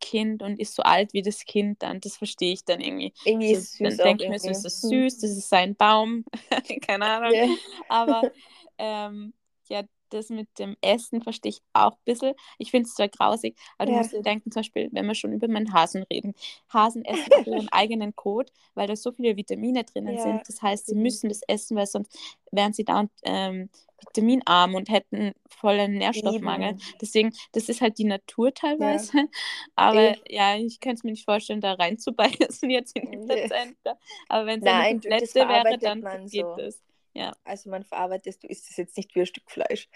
das 0.00 0.09
Kind 0.11 0.43
und 0.43 0.59
ist 0.61 0.75
so 0.75 0.83
alt 0.83 1.12
wie 1.12 1.23
das 1.23 1.45
Kind 1.45 1.83
dann, 1.83 2.00
das 2.00 2.17
verstehe 2.17 2.52
ich 2.52 2.64
dann 2.64 2.81
irgendwie. 2.81 3.12
Irgendwie 3.25 3.55
So, 3.55 3.59
ist 3.59 3.71
dann 3.83 3.99
süß 3.99 4.00
auch 4.00 4.19
denke 4.19 4.25
ich 4.25 4.28
mir 4.28 4.38
so, 4.40 4.50
ist 4.50 4.64
das 4.64 4.83
Hm. 4.83 4.88
süß, 4.88 5.19
das 5.19 5.31
ist 5.33 5.49
sein 5.49 5.76
Baum, 5.76 6.25
keine 6.87 7.07
Ahnung. 7.07 7.35
Ja. 7.35 7.49
Aber 7.88 8.28
ähm, 8.78 9.35
ja, 9.69 9.83
das 10.11 10.31
mit 10.31 10.49
dem 10.59 10.77
Essen 10.81 11.23
verstehe 11.23 11.50
ich 11.50 11.62
auch 11.73 11.93
ein 11.93 11.99
bisschen. 12.05 12.35
Ich 12.59 12.71
finde 12.71 12.88
es 12.88 12.95
zwar 12.95 13.09
grausig, 13.09 13.57
aber 13.79 13.87
du 13.87 13.93
Ja. 13.93 13.99
musst 13.99 14.12
dir 14.12 14.23
denken, 14.23 14.50
zum 14.50 14.61
Beispiel, 14.61 14.88
wenn 14.93 15.07
wir 15.07 15.15
schon 15.15 15.33
über 15.33 15.49
meinen 15.49 15.73
Hasen 15.73 16.03
reden. 16.12 16.35
Hasen 16.73 17.05
essen 17.05 17.31
ihren 17.47 17.69
eigenen 17.71 18.15
Kot, 18.17 18.53
weil 18.75 18.87
da 18.87 18.97
so 18.97 19.12
viele 19.12 19.37
Vitamine 19.37 19.85
drinnen 19.85 20.17
Ja, 20.17 20.23
sind. 20.23 20.49
Das 20.49 20.62
heißt, 20.62 20.87
sie 20.87 20.93
eben. 20.93 21.03
müssen 21.03 21.29
das 21.29 21.41
essen, 21.49 21.77
weil 21.77 21.87
sonst 21.87 22.17
wären 22.53 22.73
sie 22.73 22.85
dauernd 22.85 23.11
ähm, 23.25 23.69
vitaminarm 24.00 24.75
und 24.77 24.88
hätten 24.91 25.33
vollen 25.49 25.95
Nährstoffmangel. 25.95 26.71
Eben. 26.71 26.83
Deswegen, 27.00 27.33
das 27.53 27.69
ist 27.69 27.81
halt 27.81 27.99
die 27.99 28.05
Natur 28.05 28.55
teilweise. 28.55 29.12
Aber 29.75 29.99
Eh. 29.99 30.17
ja, 30.29 30.57
ich 30.57 30.81
könnte 30.81 30.97
es 30.97 31.05
mir 31.05 31.11
nicht 31.11 31.25
vorstellen, 31.25 31.61
da 31.61 31.73
reinzubeißen 31.75 32.71
jetzt 32.71 32.97
in 32.97 33.11
die. 33.11 33.19
Plazenta. 33.27 33.99
Aber 34.29 34.47
wenn 34.47 34.61
es 34.61 34.67
eine 34.67 35.00
du, 35.00 35.09
das 35.11 35.33
Tablette 35.33 35.83
wäre, 35.83 36.00
dann 36.00 36.29
geht 36.31 36.47
so. 36.47 36.57
es. 36.59 36.81
Ja. 37.19 37.37
Also 37.45 37.69
man 37.71 37.85
verarbeitet 37.85 38.27
es, 38.29 38.39
du 38.39 38.47
isst 38.47 38.71
es 38.71 38.77
jetzt 38.77 38.97
nicht 38.97 39.15
wie 39.15 39.21
ein 39.21 39.27
Stück 39.27 39.51
Fleisch. 39.51 39.89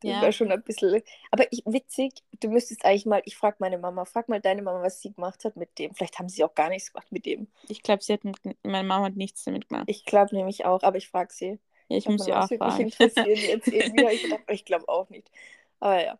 Das 0.00 0.10
Ja. 0.10 0.22
wäre 0.22 0.32
schon 0.32 0.50
ein 0.50 0.62
bisschen. 0.62 1.02
Aber 1.30 1.44
ich, 1.52 1.62
witzig, 1.66 2.12
du 2.40 2.48
müsstest 2.48 2.84
eigentlich 2.84 3.06
mal, 3.06 3.22
ich 3.24 3.36
frage 3.36 3.56
meine 3.58 3.78
Mama, 3.78 4.04
frag 4.04 4.28
mal 4.28 4.40
deine 4.40 4.62
Mama, 4.62 4.82
was 4.82 5.00
sie 5.00 5.12
gemacht 5.12 5.44
hat 5.44 5.56
mit 5.56 5.78
dem. 5.78 5.94
Vielleicht 5.94 6.18
haben 6.18 6.28
sie 6.28 6.42
auch 6.44 6.54
gar 6.54 6.68
nichts 6.70 6.92
gemacht 6.92 7.12
mit 7.12 7.26
dem. 7.26 7.48
Ich 7.68 7.82
glaube, 7.82 8.02
sie 8.02 8.12
hat 8.14 8.24
mit, 8.24 8.38
meine 8.62 8.86
Mama 8.88 9.06
hat 9.06 9.16
nichts 9.16 9.44
damit 9.44 9.68
gemacht. 9.68 9.84
Ich 9.88 10.04
glaube 10.04 10.34
nämlich 10.34 10.64
auch, 10.64 10.82
aber 10.82 10.96
ich 10.96 11.08
frage 11.08 11.32
sie. 11.32 11.58
Ja, 11.88 11.96
ich 11.98 12.06
Hat 12.06 12.12
muss 12.12 12.24
sie 12.24 12.32
auch 12.32 12.48
fragen. 12.48 12.80
interessieren 12.84 13.26
jetzt 13.36 13.66
irgendwie. 13.68 14.04
ich 14.12 14.34
ich 14.48 14.64
glaube 14.64 14.88
auch 14.88 15.10
nicht. 15.10 15.30
Aber 15.80 16.02
ja. 16.02 16.18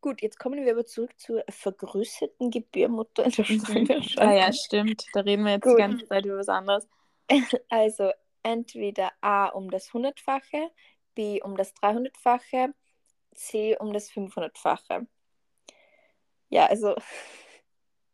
Gut, 0.00 0.20
jetzt 0.20 0.36
kommen 0.40 0.64
wir 0.64 0.72
aber 0.72 0.84
zurück 0.84 1.16
zur 1.16 1.44
vergrößerten 1.48 2.50
Gebärmutter 2.50 3.24
in 3.24 3.30
der 3.30 3.44
Mhm. 3.48 3.64
Schwangerschaft. 3.64 4.18
Ah 4.18 4.34
ja, 4.34 4.52
stimmt. 4.52 5.06
Da 5.12 5.20
reden 5.20 5.44
wir 5.44 5.52
jetzt 5.52 5.62
Gut. 5.62 5.74
die 5.74 5.82
ganze 5.82 6.06
Zeit 6.06 6.26
über 6.26 6.38
was 6.38 6.48
anderes. 6.48 6.88
Also 7.68 8.10
entweder 8.42 9.12
A 9.20 9.46
um 9.48 9.70
das 9.70 9.92
hundertfache, 9.92 10.70
B 11.14 11.42
um 11.42 11.56
das 11.56 11.74
300-fache, 11.74 12.74
C 13.34 13.76
um 13.78 13.92
das 13.92 14.10
500-fache. 14.10 15.06
Ja, 16.50 16.66
also 16.66 16.94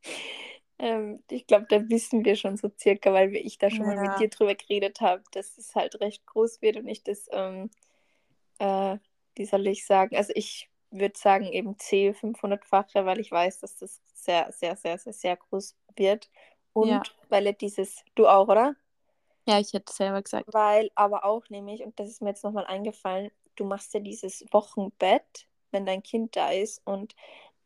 ähm, 0.78 1.22
ich 1.30 1.46
glaube, 1.46 1.66
da 1.68 1.88
wissen 1.88 2.24
wir 2.24 2.36
schon 2.36 2.56
so 2.56 2.70
circa, 2.78 3.12
weil 3.12 3.32
wir- 3.32 3.44
ich 3.44 3.58
da 3.58 3.70
schon 3.70 3.86
mal 3.86 3.96
Ja. 3.96 4.02
mit 4.02 4.18
dir 4.18 4.28
drüber 4.30 4.54
geredet 4.54 5.00
habe, 5.00 5.22
dass 5.32 5.58
es 5.58 5.74
halt 5.74 6.00
recht 6.00 6.24
groß 6.26 6.62
wird 6.62 6.76
und 6.76 6.88
ich 6.88 7.02
das, 7.02 7.28
ähm, 7.32 7.70
äh, 8.58 8.98
wie 9.36 9.46
soll 9.46 9.66
ich 9.68 9.86
sagen, 9.86 10.16
also 10.16 10.32
ich 10.36 10.70
würde 10.90 11.18
sagen 11.18 11.46
eben 11.46 11.78
C 11.78 12.14
500-fache, 12.14 13.06
weil 13.06 13.20
ich 13.20 13.30
weiß, 13.32 13.60
dass 13.60 13.76
das 13.78 14.00
sehr, 14.14 14.52
sehr, 14.52 14.76
sehr, 14.76 14.98
sehr, 14.98 15.12
sehr 15.12 15.36
groß 15.36 15.76
wird. 15.96 16.30
Und 16.72 16.90
Ja. 16.90 17.02
weil 17.28 17.46
er 17.46 17.52
dieses, 17.54 18.04
du 18.14 18.26
auch, 18.28 18.48
oder? 18.48 18.76
Ja, 19.48 19.58
ich 19.60 19.72
hätte 19.72 19.92
selber 19.92 20.22
gesagt. 20.22 20.46
Weil 20.46 20.90
aber 20.94 21.24
auch 21.24 21.48
nämlich, 21.50 21.82
und 21.84 21.98
das 22.00 22.08
ist 22.08 22.22
mir 22.22 22.30
jetzt 22.30 22.44
nochmal 22.44 22.66
eingefallen, 22.66 23.30
du 23.56 23.64
machst 23.64 23.92
ja 23.94 24.00
dieses 24.00 24.44
Wochenbett, 24.52 25.48
wenn 25.70 25.84
dein 25.86 26.02
Kind 26.02 26.36
da 26.36 26.50
ist. 26.52 26.80
Und 26.86 27.14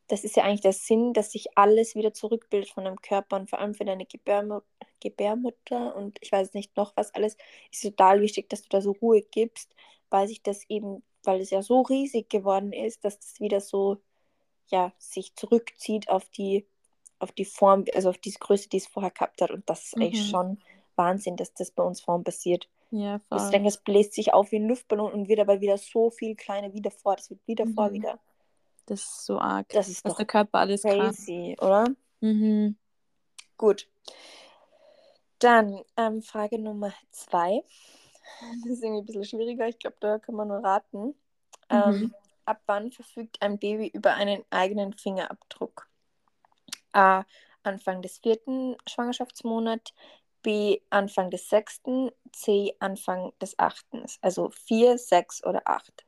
das 0.09 0.25
ist 0.25 0.37
ja 0.37 0.45
eigentlich 0.45 0.63
der 0.63 0.73
Sinn, 0.75 1.13
dass 1.15 1.33
sich 1.33 1.57
alles 1.59 1.95
wieder 1.95 2.13
zurückbildet 2.15 2.71
von 2.71 2.85
deinem 2.85 3.01
Körper 3.03 3.37
und 3.37 3.51
vor 3.51 3.61
allem 3.61 3.75
für 3.75 3.85
deine 3.85 4.07
Gebärmu 4.07 4.61
Gebärmutter 5.01 5.97
und 5.97 6.19
ich 6.23 6.33
weiß 6.33 6.55
nicht 6.55 6.77
noch 6.77 6.95
was 6.97 7.15
alles, 7.15 7.37
ist 7.73 7.83
total 7.83 8.21
wichtig, 8.23 8.49
dass 8.51 8.63
du 8.63 8.69
da 8.71 8.81
so 8.81 8.93
Ruhe 8.93 9.23
gibst, 9.23 9.75
weil 10.11 10.29
sich 10.29 10.43
das 10.43 10.65
eben, 10.71 11.03
weil 11.25 11.41
es 11.41 11.51
ja 11.51 11.63
so 11.63 11.83
riesig 11.83 12.31
geworden 12.31 12.73
ist, 12.73 13.05
dass 13.05 13.19
das 13.21 13.41
wieder 13.41 13.61
so, 13.61 13.99
ja, 14.69 14.93
sich 14.99 15.35
zurückzieht 15.37 16.09
auf 16.09 16.29
die, 16.31 16.67
auf 17.19 17.33
die 17.33 17.45
Form, 17.45 17.85
also 17.95 18.11
auf 18.11 18.19
diese 18.19 18.39
Größe, 18.39 18.69
die 18.69 18.79
es 18.79 18.87
vorher 18.87 19.11
gehabt 19.11 19.43
hat. 19.43 19.51
Und 19.51 19.69
das 19.71 19.85
ist 19.87 20.01
eigentlich 20.01 20.21
Mhm. 20.21 20.29
schon 20.29 20.59
Wahnsinn, 20.97 21.37
dass 21.37 21.53
das 21.55 21.71
bei 21.71 21.83
uns 21.83 22.01
Frauen 22.01 22.25
passiert. 22.25 22.69
Ja, 22.91 23.17
Ich 23.17 23.23
voll. 23.29 23.51
denke, 23.51 23.69
es 23.69 23.79
bläst 23.79 24.13
sich 24.15 24.35
auf 24.35 24.53
wie 24.53 24.57
ein 24.57 24.69
Luftballon 24.69 25.13
und 25.13 25.29
wird 25.29 25.41
aber 25.41 25.61
wieder 25.61 25.79
so 25.79 26.11
viel 26.11 26.37
kleiner 26.37 26.73
wieder 26.75 26.91
vor. 26.91 27.17
Das 27.17 27.31
wird 27.31 27.41
wieder 27.47 27.67
vor 27.67 27.89
Mhm. 27.89 27.93
wieder. 27.95 28.19
Das 28.87 29.01
ist 29.01 29.25
so 29.25 29.39
arg. 29.39 29.69
Das 29.71 29.89
ist 29.89 30.05
Was 30.05 30.13
doch 30.13 30.17
der 30.19 30.27
Körper 30.27 30.59
alles 30.59 30.83
kann. 30.83 30.93
crazy, 30.99 31.57
oder? 31.61 31.87
Mhm. 32.21 32.77
Gut. 33.57 33.89
Dann 35.39 35.83
ähm, 35.97 36.23
Frage 36.23 36.59
Nummer 36.59 36.93
zwei. 37.11 37.63
Das 38.65 38.73
ist 38.73 38.83
irgendwie 38.83 39.03
ein 39.03 39.07
bisschen 39.07 39.25
schwieriger. 39.25 39.69
Ich 39.69 39.79
glaube, 39.79 39.97
da 40.01 40.19
kann 40.19 40.35
man 40.35 40.49
nur 40.49 40.59
raten. 40.65 41.15
Ähm, 41.69 41.95
Mhm. 42.01 42.15
ab 42.45 42.61
wann 42.67 42.91
verfügt 42.91 43.41
ein 43.41 43.59
Baby 43.59 43.89
über 43.89 44.15
einen 44.15 44.43
eigenen 44.51 44.93
Fingerabdruck? 44.95 45.89
A. 46.93 47.25
Anfang 47.63 48.03
des 48.03 48.19
vierten 48.19 48.77
Schwangerschaftsmonats. 48.89 49.93
B 50.43 50.81
Anfang 50.91 51.31
des 51.31 51.49
sechsten, 51.49 52.11
C 52.33 52.75
Anfang 52.81 53.33
des 53.41 53.59
achten. 53.59 54.05
Also 54.21 54.51
vier, 54.51 54.99
sechs 54.99 55.45
oder 55.45 55.63
acht. 55.67 56.05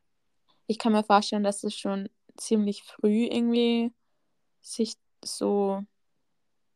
Ich 0.66 0.78
kann 0.78 0.92
mir 0.92 1.04
vorstellen, 1.04 1.44
dass 1.44 1.62
es 1.64 1.74
schon 1.76 2.08
ziemlich 2.36 2.82
früh 2.82 3.26
irgendwie 3.26 3.92
sich 4.62 4.94
so 5.24 5.84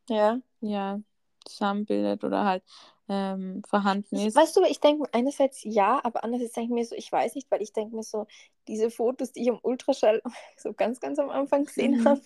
Ja. 0.08 0.40
ja, 0.60 1.00
zusammenbildet 1.46 2.24
oder 2.24 2.44
halt 2.44 2.62
ähm, 3.08 3.62
vorhanden 3.66 4.16
ist. 4.16 4.36
weißt 4.36 4.56
du, 4.56 4.62
ich 4.64 4.80
denke 4.80 5.08
einerseits 5.12 5.62
ja, 5.64 6.00
aber 6.04 6.24
andererseits 6.24 6.54
denke 6.54 6.68
ich 6.72 6.74
mir 6.74 6.84
so, 6.84 6.94
ich 6.94 7.10
weiß 7.10 7.34
nicht, 7.34 7.50
weil 7.50 7.62
ich 7.62 7.72
denke 7.72 7.96
mir 7.96 8.02
so, 8.02 8.26
diese 8.66 8.90
Fotos, 8.90 9.32
die 9.32 9.42
ich 9.42 9.50
am 9.50 9.58
Ultraschall 9.62 10.22
so 10.56 10.72
ganz, 10.74 11.00
ganz 11.00 11.18
am 11.18 11.30
Anfang 11.30 11.64
gesehen 11.64 11.98
Mhm. 12.00 12.04
habe, 12.06 12.20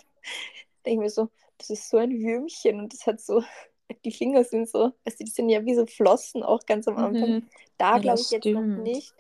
denke 0.86 0.92
ich 0.92 0.98
mir 0.98 1.10
so, 1.10 1.30
das 1.58 1.70
ist 1.70 1.88
so 1.88 1.98
ein 1.98 2.10
Würmchen 2.10 2.80
und 2.80 2.92
das 2.92 3.06
hat 3.06 3.20
so, 3.20 3.42
die 4.04 4.12
Finger 4.12 4.44
sind 4.44 4.68
so, 4.68 4.92
du, 5.20 5.24
die 5.24 5.30
sind 5.30 5.48
ja 5.48 5.64
wie 5.64 5.74
so 5.74 5.86
Flossen 5.86 6.42
auch 6.42 6.64
ganz 6.66 6.88
am 6.88 6.96
Anfang. 6.96 7.30
Mhm. 7.30 7.48
Da 7.78 7.94
Ja, 7.94 7.98
glaube 7.98 8.20
ich 8.20 8.30
jetzt 8.30 8.44
noch 8.46 8.60
stimmt. 8.62 8.82
nicht. 8.82 9.14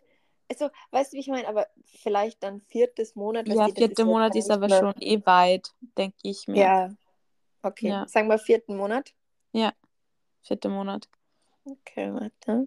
Also, 0.48 0.68
weißt 0.90 1.12
du, 1.12 1.16
wie 1.16 1.20
ich 1.20 1.28
meine? 1.28 1.48
Aber 1.48 1.66
vielleicht 1.84 2.42
dann 2.42 2.60
viertes 2.60 3.14
Monat. 3.14 3.48
Ja, 3.48 3.54
du, 3.54 3.58
das 3.60 3.66
vierte 3.66 3.84
ist 3.84 3.88
jetzt 3.98 4.04
Monat 4.06 4.36
ist 4.36 4.50
aber 4.50 4.68
mehr- 4.68 4.80
schon 4.80 4.94
eh 5.00 5.24
weit, 5.24 5.72
denke 5.96 6.16
ich 6.22 6.46
mir. 6.48 6.56
Ja, 6.56 6.94
okay. 7.62 7.88
Ja. 7.88 8.06
Sagen 8.08 8.28
wir 8.28 8.38
vierten 8.38 8.76
Monat. 8.76 9.14
Vierte 10.44 10.68
Monat. 10.68 11.08
Okay, 11.64 12.12
warte. 12.12 12.66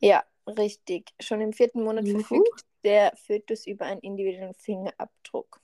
Ja, 0.00 0.22
richtig. 0.46 1.12
Schon 1.20 1.40
im 1.40 1.52
vierten 1.52 1.82
Monat 1.82 2.06
Juhu. 2.06 2.20
verfügt 2.20 2.64
der 2.84 3.12
Fötus 3.16 3.66
über 3.66 3.86
einen 3.86 4.00
individuellen 4.00 4.54
Fingerabdruck. 4.54 5.60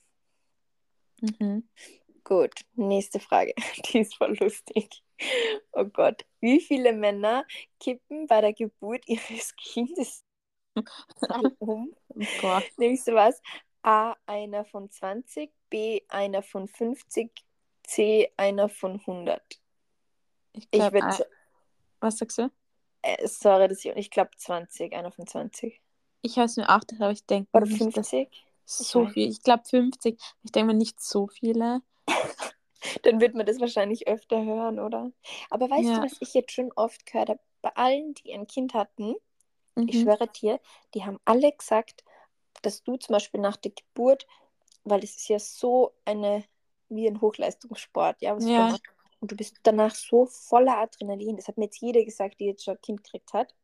Mhm. 1.20 1.68
Gut, 2.25 2.52
nächste 2.75 3.21
Frage. 3.21 3.54
Die 3.93 4.00
ist 4.00 4.16
voll 4.16 4.37
lustig. 4.40 5.02
Oh 5.73 5.85
Gott. 5.85 6.25
Wie 6.40 6.61
viele 6.61 6.93
Männer 6.93 7.47
kippen 7.81 8.26
bei 8.26 8.40
der 8.40 8.52
Geburt 8.52 9.07
ihres 9.09 9.54
Kindes 9.57 10.25
um? 11.59 11.95
Oh 12.09 12.26
Gott. 12.37 12.64
Nimmst 12.76 13.07
du 13.09 13.14
was? 13.14 13.40
A, 13.83 14.14
einer 14.26 14.64
von 14.64 14.90
20, 14.90 15.52
B, 15.71 16.02
einer 16.09 16.43
von 16.43 16.69
50, 16.69 17.31
C, 17.85 18.33
einer 18.37 18.69
von 18.69 19.00
100. 19.07 19.61
Ich 20.52 20.71
Ich 20.71 20.93
glaube, 20.93 20.93
würde, 20.93 21.28
was 22.00 22.19
sagst 22.19 22.38
du? 22.38 22.50
äh, 23.02 23.26
sorry, 23.28 23.69
dass 23.69 23.85
ich, 23.85 23.93
ich 23.97 24.11
glaube 24.11 24.31
20, 24.37 24.95
einer 24.95 25.12
von 25.12 25.26
20. 25.28 25.81
Ich 26.23 26.37
habe 26.38 26.47
es 26.47 26.57
mir 26.57 26.69
auch 26.69 26.81
gedacht, 26.81 27.00
aber 27.02 27.12
ich 27.12 27.25
denke 27.26 27.50
Oder 27.52 27.66
nicht, 27.66 27.97
dass 27.97 28.16
50? 28.16 28.31
so 28.64 29.07
weiß 29.07 29.09
viel. 29.09 29.28
Ich 29.31 29.43
glaube 29.43 29.64
50. 29.69 30.19
Ich 30.43 30.52
denke 30.52 30.73
mir 30.73 30.78
nicht 30.78 31.00
so 31.00 31.28
viele. 31.28 31.83
Dann 33.02 33.20
wird 33.20 33.34
man 33.34 33.46
das 33.46 33.61
wahrscheinlich 33.61 34.06
öfter 34.08 34.44
hören, 34.44 34.78
oder? 34.78 35.11
Aber 35.50 35.70
weißt 35.70 35.88
Ja. 35.90 35.96
du, 35.99 36.02
was 36.02 36.16
ich 36.20 36.34
jetzt 36.34 36.52
schon 36.52 36.70
oft 36.76 37.06
gehört 37.06 37.30
habe? 37.30 37.40
Bei 37.62 37.75
allen, 37.76 38.14
die 38.14 38.32
ein 38.34 38.46
Kind 38.46 38.75
hatten, 38.75 39.14
ich 39.87 39.96
Mhm. 39.96 40.02
schwöre 40.02 40.28
dir, 40.28 40.61
die 40.94 41.04
haben 41.04 41.18
alle 41.25 41.50
gesagt, 41.52 42.04
dass 42.62 42.82
du 42.84 42.96
zum 42.96 43.14
Beispiel 43.14 43.40
nach 43.40 43.56
der 43.56 43.73
Geburt, 43.73 44.26
weil 44.84 45.02
es 45.02 45.16
ist 45.16 45.28
ja 45.28 45.38
so 45.38 45.94
eine, 46.04 46.44
wie 46.88 47.06
ein 47.08 47.20
Hochleistungssport, 47.20 48.20
ja, 48.23 48.37
was 48.37 48.44
du 48.44 48.50
Ja. 48.52 48.78
Und 49.20 49.32
du 49.32 49.37
bist 49.37 49.56
danach 49.62 49.94
so 49.94 50.26
voller 50.26 50.76
Adrenalin. 50.76 51.37
Das 51.37 51.49
hat 51.49 51.56
mir 51.56 51.64
jetzt 51.64 51.80
jeder 51.80 52.04
gesagt, 52.04 52.40
die 52.40 52.44
jetzt 52.44 52.62
schon 52.62 52.75
ein 52.75 52.82
Kind 52.82 53.04
gekriegt 53.04 53.32
hat. 53.32 53.54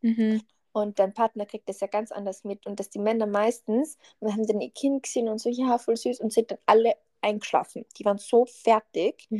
Mhm. 0.00 0.42
Und 0.72 0.98
dein 0.98 1.14
Partner 1.14 1.46
kriegt 1.46 1.68
das 1.68 1.78
ja 1.78 1.86
ganz 1.86 2.10
anders 2.10 2.42
mit. 2.42 2.66
Und 2.66 2.80
dass 2.80 2.90
die 2.90 2.98
Männer 2.98 3.26
meistens, 3.26 3.96
und 4.18 4.32
haben 4.32 4.44
dann 4.44 4.60
ihr 4.60 4.72
Kind 4.72 5.04
gesehen 5.04 5.28
und 5.28 5.38
so, 5.38 5.48
ja, 5.48 5.78
voll 5.78 5.96
süß, 5.96 6.18
und 6.18 6.32
sind 6.32 6.50
dann 6.50 6.58
alle 6.66 6.96
eingeschlafen. 7.24 7.86
Die 7.98 8.04
waren 8.06 8.18
so 8.18 8.46
fertig, 8.46 9.30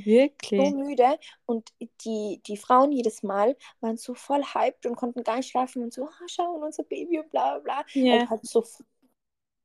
so 0.56 0.70
Wirklich? 0.70 0.70
müde. 0.70 1.18
Und 1.46 1.72
die, 2.04 2.42
die 2.46 2.56
Frauen 2.58 2.92
jedes 2.92 3.22
Mal 3.24 3.56
waren 3.80 3.96
so 3.98 4.14
voll 4.14 4.42
hyped 4.44 4.86
und 4.86 4.96
konnten 4.96 5.24
gar 5.24 5.36
nicht 5.36 5.50
schlafen 5.50 5.82
und 5.84 5.92
so, 5.94 6.06
ah, 6.06 6.26
schau, 6.28 6.54
unser 6.64 6.84
Baby 6.84 7.20
und 7.20 7.30
bla 7.30 7.58
bla 7.58 7.82
bla. 7.82 7.86
Weil 8.08 8.18
Ja, 8.18 8.20
du 8.20 8.30
halt 8.30 8.46
so 8.46 8.64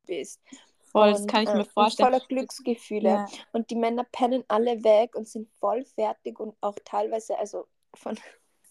bist. 0.06 0.40
voll, 0.92 1.12
das 1.12 1.26
kann 1.26 1.42
ich 1.44 1.52
äh, 1.52 1.54
mir 1.54 1.64
vorstellen. 1.66 2.08
voller 2.08 2.20
Glücksgefühle. 2.20 3.22
Ja. 3.22 3.30
Und 3.52 3.70
die 3.70 3.76
Männer 3.76 4.04
pennen 4.04 4.44
alle 4.48 4.82
weg 4.84 5.14
und 5.14 5.28
sind 5.28 5.48
voll 5.60 5.84
fertig 5.84 6.38
und 6.40 6.56
auch 6.60 6.76
teilweise, 6.84 7.38
also 7.38 7.66
von, 7.94 8.18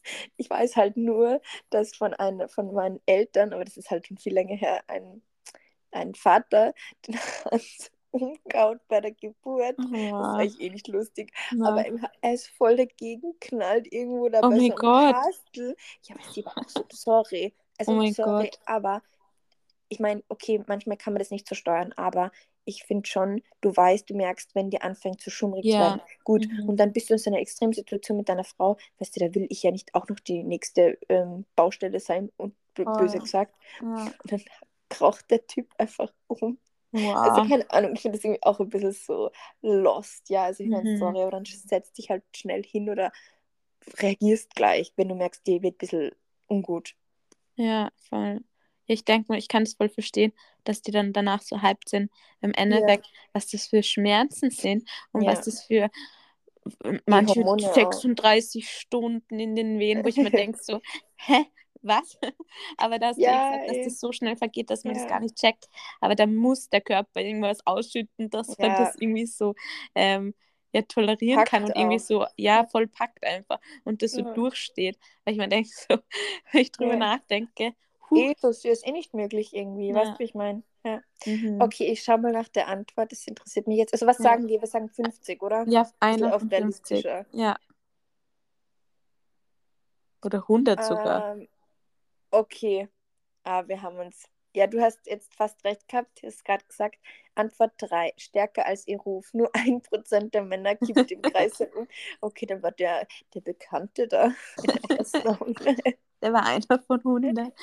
ich 0.38 0.50
weiß 0.50 0.76
halt 0.76 0.98
nur, 0.98 1.42
dass 1.70 1.96
von 1.96 2.14
einer 2.14 2.50
von 2.50 2.74
meinen 2.74 3.02
Eltern, 3.06 3.54
aber 3.54 3.66
das 3.66 3.78
ist 3.78 3.92
halt 3.92 4.08
schon 4.08 4.18
viel 4.18 4.34
länger 4.34 4.56
her, 4.56 4.84
ein, 4.88 5.22
ein 5.92 6.16
Vater, 6.16 6.74
den 7.08 7.18
Hans 7.52 7.92
umgehauen 8.12 8.80
bei 8.88 9.02
der 9.02 9.12
Geburt. 9.12 9.78
Das 9.78 9.86
ist 9.86 9.92
Wow. 9.92 10.36
eigentlich 10.40 10.62
eh 10.62 10.70
nicht 10.70 10.88
lustig. 10.88 11.34
Na. 11.52 11.70
Aber 11.70 11.86
er 12.22 12.34
ist 12.34 12.48
voll 12.50 12.76
dagegen 12.76 13.36
knallt 13.40 13.92
irgendwo 13.92 14.30
da 14.30 14.40
Oh 14.40 14.50
bei 14.50 14.58
mein 14.58 14.70
so 14.72 14.76
Gott. 14.76 15.14
Kastel. 15.16 15.76
Ja, 16.04 16.16
aber 16.16 16.32
sie 16.32 16.46
war 16.46 16.58
auch 16.58 16.70
so, 16.70 16.86
sorry. 16.92 17.54
Also 17.78 17.92
Oh 17.92 17.96
mein 17.96 18.14
sorry, 18.14 18.50
Gott. 18.50 18.60
aber 18.66 19.02
ich 19.88 20.00
meine, 20.00 20.24
okay, 20.30 20.62
manchmal 20.68 20.98
kann 20.98 21.14
man 21.14 21.20
das 21.20 21.32
nicht 21.32 21.48
so 21.48 21.56
steuern, 21.56 21.94
aber 21.94 22.32
ich 22.66 22.84
finde 22.84 23.10
schon, 23.10 23.42
du 23.62 23.76
weißt, 23.76 24.08
du 24.10 24.16
merkst, 24.16 24.54
wenn 24.54 24.70
dir 24.70 24.84
anfängt 24.84 25.20
zu 25.22 25.32
schummrig 25.32 25.64
zu 25.64 25.70
Ja. 25.70 25.80
werden. 25.80 26.02
Gut, 26.24 26.48
Mhm. 26.48 26.70
und 26.70 26.78
dann 26.78 26.94
bist 26.94 27.10
du 27.10 27.14
in 27.16 27.18
so 27.20 27.32
einer 27.32 27.40
Extremsituation 27.40 28.18
mit 28.18 28.30
deiner 28.30 28.44
Frau, 28.44 28.78
weißt 29.00 29.16
du, 29.16 29.20
da 29.22 29.34
will 29.34 29.48
ich 29.50 29.64
ja 29.64 29.72
nicht 29.72 29.96
auch 29.96 30.08
noch 30.08 30.20
die 30.20 30.44
nächste 30.44 31.00
ähm, 31.10 31.46
Baustelle 31.56 32.00
sein 32.00 32.32
und 32.38 32.54
Voll. 32.76 32.86
böse 32.86 33.20
gesagt. 33.20 33.56
Ja. 33.82 34.14
Und 34.24 34.32
dann 34.32 34.44
kraucht 34.90 35.32
der 35.32 35.48
Typ 35.48 35.68
einfach 35.80 36.12
um. 36.28 36.60
Also 37.22 37.42
Wow. 37.42 37.48
keine 37.48 37.70
Ahnung, 37.72 37.94
ich 37.94 38.02
finde 38.02 38.18
das 38.18 38.26
irgendwie 38.26 38.44
auch 38.44 38.60
ein 38.60 38.70
bisschen 38.70 38.94
so 38.94 39.32
lost, 39.62 40.30
ja. 40.30 40.46
Also 40.46 40.64
ich 40.64 40.70
meine, 40.72 40.86
Mhm. 40.86 40.96
sorry, 40.96 41.22
aber 41.22 41.32
dann 41.32 41.46
setz 41.46 41.92
dich 41.94 42.10
halt 42.10 42.24
schnell 42.36 42.64
hin 42.64 42.90
oder 42.90 43.12
reagierst 44.00 44.56
gleich, 44.56 44.94
wenn 44.98 45.10
du 45.10 45.16
merkst, 45.16 45.46
dir 45.48 45.62
wird 45.64 45.76
ein 45.76 45.78
bisschen 45.80 46.12
ungut. 46.48 46.96
Ja, 47.56 47.92
voll. 48.10 48.42
Ich 48.86 49.06
denke 49.06 49.28
mal, 49.32 49.38
ich 49.38 49.48
kann 49.48 49.64
es 49.64 49.76
voll 49.76 49.90
verstehen, 49.90 50.34
dass 50.64 50.82
die 50.82 50.92
dann 50.92 51.14
danach 51.14 51.42
so 51.42 51.62
hyped 51.62 51.90
sind. 51.90 52.12
Im 52.42 52.54
Endeffekt, 52.54 53.08
was 53.34 53.48
das 53.48 53.68
für 53.68 53.84
Schmerzen 53.84 54.50
sind 54.50 54.90
und 55.12 55.26
Ja. 55.26 55.28
was 55.28 55.42
das 55.42 55.64
für 55.64 55.90
manche 57.06 57.44
Hormone 57.44 57.72
auch. 57.78 58.06
36 58.14 58.70
Stunden 58.70 59.40
in 59.40 59.56
den 59.56 59.80
Wehen, 59.80 60.04
wo 60.04 60.08
ich 60.08 60.22
mir 60.22 60.32
denke 60.32 60.58
so, 60.62 60.80
hä, 61.18 61.46
was? 61.82 62.18
Aber 62.78 63.00
da 63.00 63.08
hast 63.08 63.18
du 63.18 63.22
Ja, 63.24 63.50
gesagt, 63.50 63.70
dass 63.70 63.78
ey. 63.78 63.84
das 63.86 64.00
so 64.00 64.12
schnell 64.12 64.36
vergeht, 64.36 64.70
dass 64.70 64.84
man 64.84 64.94
Ja. 64.96 65.00
das 65.02 65.08
gar 65.08 65.20
nicht 65.20 65.36
checkt. 65.36 65.70
Aber 66.02 66.16
da 66.16 66.26
muss 66.26 66.70
der 66.70 66.82
Körper 66.82 67.22
irgendwas 67.22 67.66
ausschütten, 67.66 68.30
dass 68.30 68.58
man 68.58 68.72
Ja. 68.72 68.76
das 68.76 68.96
irgendwie 69.00 69.26
so 69.26 69.56
ähm, 69.96 70.34
ja, 70.74 70.82
tolerieren 70.84 71.44
kann 71.46 71.64
Packt 71.64 71.76
und 71.76 71.82
irgendwie 71.82 71.96
auch. 71.98 72.06
so, 72.06 72.26
ja, 72.38 72.66
voll 72.68 72.88
packt 72.88 73.24
einfach 73.26 73.60
und 73.86 74.02
das 74.02 74.12
so 74.12 74.22
Ja. 74.22 74.34
durchsteht. 74.34 74.98
Weil 75.26 75.34
ich 75.34 75.40
mir 75.40 75.48
denke 75.48 75.70
so, 75.70 75.98
wenn 76.52 76.62
ich 76.62 76.72
drüber 76.72 76.96
nachdenke, 76.96 77.74
huh, 78.10 78.30
Eh, 78.30 78.34
das 78.42 78.64
ist 78.66 78.86
eh 78.86 78.92
nicht 78.92 79.14
möglich 79.14 79.54
irgendwie, 79.56 79.94
weißt 79.94 80.14
du, 80.14 80.20
wie 80.20 80.24
ich 80.24 80.36
meine? 80.36 80.64
Ja. 80.84 81.02
mhm. 81.26 81.62
Okay, 81.62 81.86
ich 81.92 82.04
schau 82.04 82.18
mal 82.18 82.32
nach 82.32 82.48
der 82.50 82.68
Antwort, 82.68 83.12
das 83.12 83.26
interessiert 83.28 83.68
mich 83.68 83.78
jetzt. 83.78 83.94
Also 83.94 84.06
was 84.08 84.18
sagen 84.18 84.48
wir? 84.48 84.62
Wir 84.62 84.68
sagen 84.68 84.90
50, 84.90 85.42
oder? 85.42 85.66
Ja, 85.68 85.90
einer 86.00 86.36
auf 86.36 86.42
von 86.42 86.50
50. 86.50 87.06
realistischer. 87.06 87.26
Ja. 87.34 87.58
Oder 90.24 90.48
100 90.48 90.84
sogar. 90.84 91.36
Ähm, 91.36 91.48
okay. 92.32 92.88
Ah, 93.44 93.68
wir 93.68 93.82
haben 93.82 93.98
uns. 93.98 94.28
Ja, 94.56 94.66
du 94.68 94.82
hast 94.82 95.06
jetzt 95.06 95.34
fast 95.36 95.64
recht 95.64 95.88
gehabt, 95.88 96.22
du 96.22 96.28
hast 96.28 96.44
gerade 96.44 96.66
gesagt. 96.66 96.98
Antwort 97.36 97.72
3. 97.78 98.14
Stärker 98.18 98.66
als 98.66 98.88
ihr 98.88 98.98
Ruf. 99.00 99.32
Nur 99.34 99.50
ein 99.54 99.82
Prozent 99.82 100.34
der 100.34 100.42
Männer 100.44 100.76
kippt 100.76 101.12
im 101.12 101.22
Kreis 101.22 101.60
herum. 101.60 101.88
Okay, 102.22 102.46
dann 102.48 102.62
war 102.64 102.72
der, 102.72 103.08
der 103.34 103.42
Bekannte 103.42 104.08
da 104.08 104.32
der 106.22 106.34
war 106.34 106.46
einer 106.46 106.80
von 106.86 107.00
100. 107.00 107.54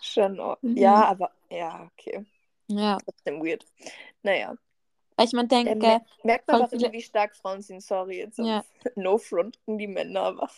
Schon. 0.00 0.40
Mhm. 0.62 0.76
Ja, 0.76 1.04
aber 1.04 1.30
ja, 1.50 1.88
okay. 1.92 2.24
Ja. 2.68 2.98
Trotzdem 3.04 3.42
weird. 3.44 3.64
Naja. 4.22 4.56
Weil 5.16 5.26
ich 5.26 5.32
mir 5.32 5.42
Äh, 5.44 5.46
denke, 5.48 5.76
mer 5.76 6.04
merkt 6.24 6.48
man 6.48 6.56
aber, 6.62 6.68
viele- 6.70 6.92
wie 6.92 7.02
stark 7.02 7.36
Frauen 7.36 7.60
sind. 7.62 7.82
Sorry, 7.82 8.18
jetzt 8.18 8.38
Ja. 8.38 8.64
No 8.96 9.18
fronten 9.18 9.76
die 9.76 9.86
Männer, 9.86 10.22
aber. 10.22 10.50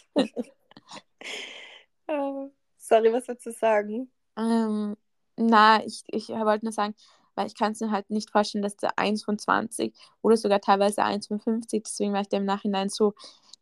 Sorry, 2.89 3.11
was 3.15 3.29
willst 3.29 3.47
du 3.47 3.53
sagen? 3.53 4.13
ähm, 4.37 4.97
na, 5.37 5.85
ich, 5.85 6.03
ich 6.09 6.29
wollte 6.29 6.65
nur 6.67 6.73
sagen, 6.73 6.95
weil 7.35 7.47
ich 7.47 7.55
kann 7.55 7.73
es 7.73 7.81
mir 7.81 7.91
halt 7.91 8.11
nicht 8.11 8.31
vorstellen, 8.31 8.63
dass 8.63 8.77
der 8.77 8.99
1 8.99 9.25
von 9.25 9.39
20 9.39 9.95
oder 10.23 10.37
sogar 10.37 10.61
teilweise 10.61 11.03
1 11.05 11.27
von 11.29 11.41
50, 11.41 11.85
deswegen 11.85 12.13
war 12.13 12.21
ich 12.23 12.29
da 12.29 12.37
im 12.37 12.45
Nachhinein 12.45 12.89
so, 12.91 13.15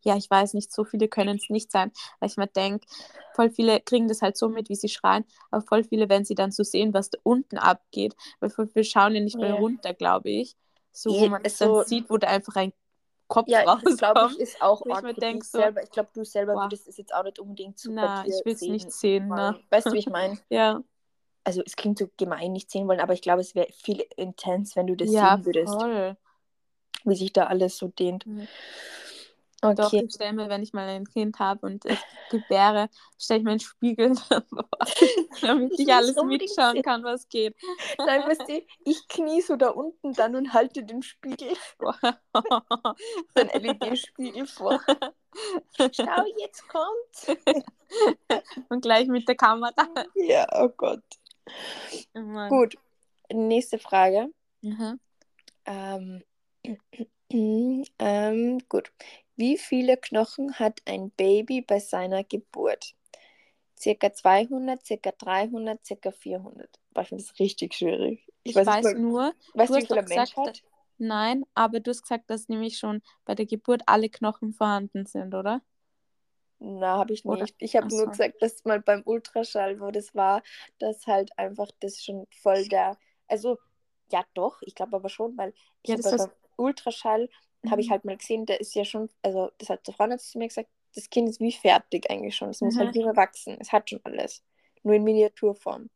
ja, 0.03 0.17
ich 0.17 0.29
weiß 0.29 0.53
nicht, 0.55 0.73
so 0.73 0.83
viele 0.83 1.07
können 1.07 1.37
es 1.37 1.49
nicht 1.49 1.71
sein, 1.71 1.91
weil 2.19 2.29
ich 2.29 2.37
mir 2.37 2.47
denke, 2.47 2.85
voll 3.35 3.49
viele 3.51 3.79
kriegen 3.81 4.07
das 4.07 4.21
halt 4.21 4.35
so 4.37 4.49
mit, 4.49 4.69
wie 4.69 4.75
sie 4.75 4.89
schreien, 4.89 5.25
aber 5.51 5.61
voll 5.65 5.83
viele, 5.83 6.09
wenn 6.09 6.25
sie 6.25 6.35
dann 6.35 6.51
so 6.51 6.63
sehen, 6.63 6.93
was 6.93 7.09
da 7.11 7.19
unten 7.23 7.57
abgeht, 7.57 8.15
weil 8.39 8.49
voll 8.49 8.67
viele 8.67 8.83
schauen 8.85 9.15
ja 9.15 9.21
nicht 9.21 9.39
mal 9.41 9.51
Ja. 9.51 9.55
runter, 9.55 9.93
glaube 9.93 10.29
ich, 10.29 10.55
so 10.91 11.17
wo 11.19 11.27
man 11.27 11.41
es 11.45 11.57
so- 11.57 11.83
dann 11.83 11.85
sieht, 11.85 12.09
wo 12.09 12.17
da 12.17 12.27
einfach 12.27 12.55
ein 12.55 12.73
Kopf 13.31 13.49
Ja, 13.49 13.63
das 13.63 13.97
glaube 13.97 14.25
ich 14.25 14.39
rauskommt. 14.39 14.41
ist 14.41 14.61
auch 14.61 14.81
wo 14.85 15.07
ich 15.07 15.15
denk 15.15 15.43
so, 15.43 15.57
selber. 15.59 15.81
Ich 15.81 15.89
glaube, 15.91 16.09
du 16.13 16.25
selber 16.25 16.53
boah. 16.53 16.65
würdest 16.65 16.87
es 16.87 16.97
jetzt 16.97 17.13
auch 17.13 17.23
nicht 17.23 17.39
unbedingt 17.39 17.79
zu 17.79 17.91
Na, 17.93 18.25
ich 18.27 18.45
will 18.45 18.53
es 18.53 18.61
nicht 18.61 18.91
sehen, 18.91 19.29
ne? 19.29 19.57
Weißt 19.69 19.87
du, 19.87 19.93
wie 19.93 19.99
ich 19.99 20.07
meine? 20.07 20.37
Ja, 20.49 20.83
Also 21.45 21.63
es 21.65 21.75
klingt 21.75 21.97
so 21.97 22.09
gemein, 22.17 22.51
nicht 22.51 22.69
sehen 22.69 22.87
wollen, 22.87 22.99
aber 22.99 23.13
ich 23.13 23.21
glaube, 23.21 23.41
es 23.41 23.55
wäre 23.55 23.71
viel 23.71 24.03
intens, 24.17 24.75
wenn 24.75 24.87
du 24.87 24.95
das 24.95 25.11
ja, 25.11 25.35
sehen 25.37 25.45
würdest, 25.45 25.73
voll. 25.73 26.17
wie 27.05 27.15
sich 27.15 27.31
da 27.33 27.45
alles 27.47 27.77
so 27.77 27.87
dehnt. 27.87 28.25
Mhm. 28.25 28.47
Doch, 29.61 29.93
Okay. 29.93 30.03
ich 30.07 30.13
stelle 30.13 30.33
mir, 30.33 30.49
wenn 30.49 30.63
ich 30.63 30.73
mal 30.73 30.87
ein 30.87 31.05
Kind 31.07 31.37
habe 31.39 31.67
und 31.67 31.85
es 31.85 31.99
gebäre, 32.29 32.89
stelle 33.19 33.39
ich 33.39 33.43
mir 33.43 33.51
einen 33.51 33.59
Spiegel 33.59 34.15
davor, 34.29 34.67
damit 35.41 35.79
Ich 35.79 35.93
alles 35.93 36.15
mitschauen 36.15 36.73
sehen. 36.73 36.83
kann, 36.83 37.03
was 37.03 37.29
geht. 37.29 37.55
Nein, 37.99 38.21
weißt 38.21 38.47
du, 38.47 38.61
ich 38.85 39.07
knie 39.07 39.41
so 39.41 39.55
da 39.55 39.69
unten 39.69 40.13
dann 40.13 40.35
und 40.35 40.53
halte 40.53 40.83
den 40.83 41.03
Spiegel, 41.03 41.53
den 43.37 43.47
LED-Spiegel 43.49 44.47
vor. 44.47 44.81
Schau, 45.77 46.25
jetzt 46.39 46.67
kommt's. 46.67 47.27
und 48.69 48.81
gleich 48.81 49.07
mit 49.07 49.27
der 49.27 49.35
Kamera. 49.35 49.73
Ja, 50.15 50.47
oh 50.53 50.69
Gott. 50.69 51.03
Oh. 52.15 52.47
Gut, 52.49 52.75
nächste 53.31 53.77
Frage. 53.77 54.29
Mhm. 54.61 54.99
Ähm, 55.65 56.23
ähm, 57.99 58.59
gut. 58.69 58.91
Wie 59.41 59.57
viele 59.57 59.97
Knochen 59.97 60.59
hat 60.59 60.81
ein 60.85 61.09
Baby 61.11 61.61
bei 61.61 61.79
seiner 61.79 62.23
Geburt? 62.23 62.93
Circa 63.79 64.13
200, 64.13 64.85
circa 64.85 65.11
300, 65.11 65.85
circa 65.85 66.11
400. 66.11 66.79
Boah, 66.93 67.01
ich 67.01 67.09
finde 67.09 67.23
das 67.23 67.39
richtig 67.39 67.73
schwierig. 67.73 68.27
Ich, 68.43 68.55
weiß, 68.55 68.67
weiß, 68.67 68.83
mal, 68.83 69.01
nur, 69.01 69.33
weißt 69.53 69.71
du 69.71 69.77
wie 69.77 69.81
hast 69.81 69.87
viel 69.87 69.97
ein 69.99 70.07
Mensch 70.07 70.35
hat? 70.37 70.63
nein, 70.99 71.43
aber 71.55 71.79
du 71.79 71.91
hast 71.91 72.03
gesagt, 72.03 72.29
dass 72.29 72.49
nämlich 72.49 72.77
schon 72.77 73.01
bei 73.25 73.35
der 73.35 73.45
Geburt 73.47 73.83
alle 73.87 74.09
Knochen 74.09 74.53
vorhanden 74.53 75.05
sind, 75.07 75.33
oder? 75.33 75.61
Na, 76.59 76.97
habe 76.97 77.13
ich 77.13 77.25
Oder- 77.25 77.45
nicht. 77.45 77.55
Ich 77.59 77.75
habe 77.75 77.87
nur 77.95 78.07
gesagt, 78.07 78.41
dass 78.41 78.63
mal 78.65 78.79
beim 78.79 79.01
Ultraschall, 79.05 79.79
wo 79.79 79.89
das 79.91 80.13
war, 80.15 80.43
dass 80.79 81.07
halt 81.07 81.31
einfach 81.37 81.69
das 81.79 82.03
schon 82.03 82.27
voll 82.41 82.67
der. 82.67 82.97
Also, 83.27 83.57
ja, 84.11 84.23
doch, 84.35 84.61
ich 84.61 84.75
glaube 84.75 84.95
aber 84.97 85.09
schon, 85.09 85.37
weil 85.37 85.53
ich 85.81 85.89
Ja, 85.89 85.93
habe 85.93 86.03
das 86.03 86.11
halt 86.11 86.19
beim 86.19 86.31
Ultraschall, 86.57 87.29
habe 87.69 87.81
ich 87.81 87.87
Mhm. 87.87 87.91
halt 87.91 88.05
mal 88.05 88.17
gesehen, 88.17 88.45
der 88.45 88.59
ist 88.59 88.73
ja 88.75 88.85
schon, 88.85 89.09
also 89.21 89.51
das 89.57 89.69
hat 89.69 89.85
der 89.87 89.93
Frau 89.93 90.09
hat 90.09 90.21
zu 90.21 90.37
mir 90.37 90.47
gesagt, 90.47 90.69
das 90.95 91.09
Kind 91.09 91.29
ist 91.29 91.39
wie 91.39 91.51
fertig 91.51 92.09
eigentlich 92.09 92.35
schon. 92.35 92.49
Es 92.49 92.61
muss 92.61 92.75
Mhm. 92.75 92.79
halt 92.79 92.95
nur 92.95 93.15
wachsen. 93.15 93.57
Es 93.59 93.71
hat 93.71 93.89
schon 93.89 94.01
alles. 94.03 94.43
Nur 94.83 94.95
in 94.95 95.03
Miniaturform. 95.03 95.89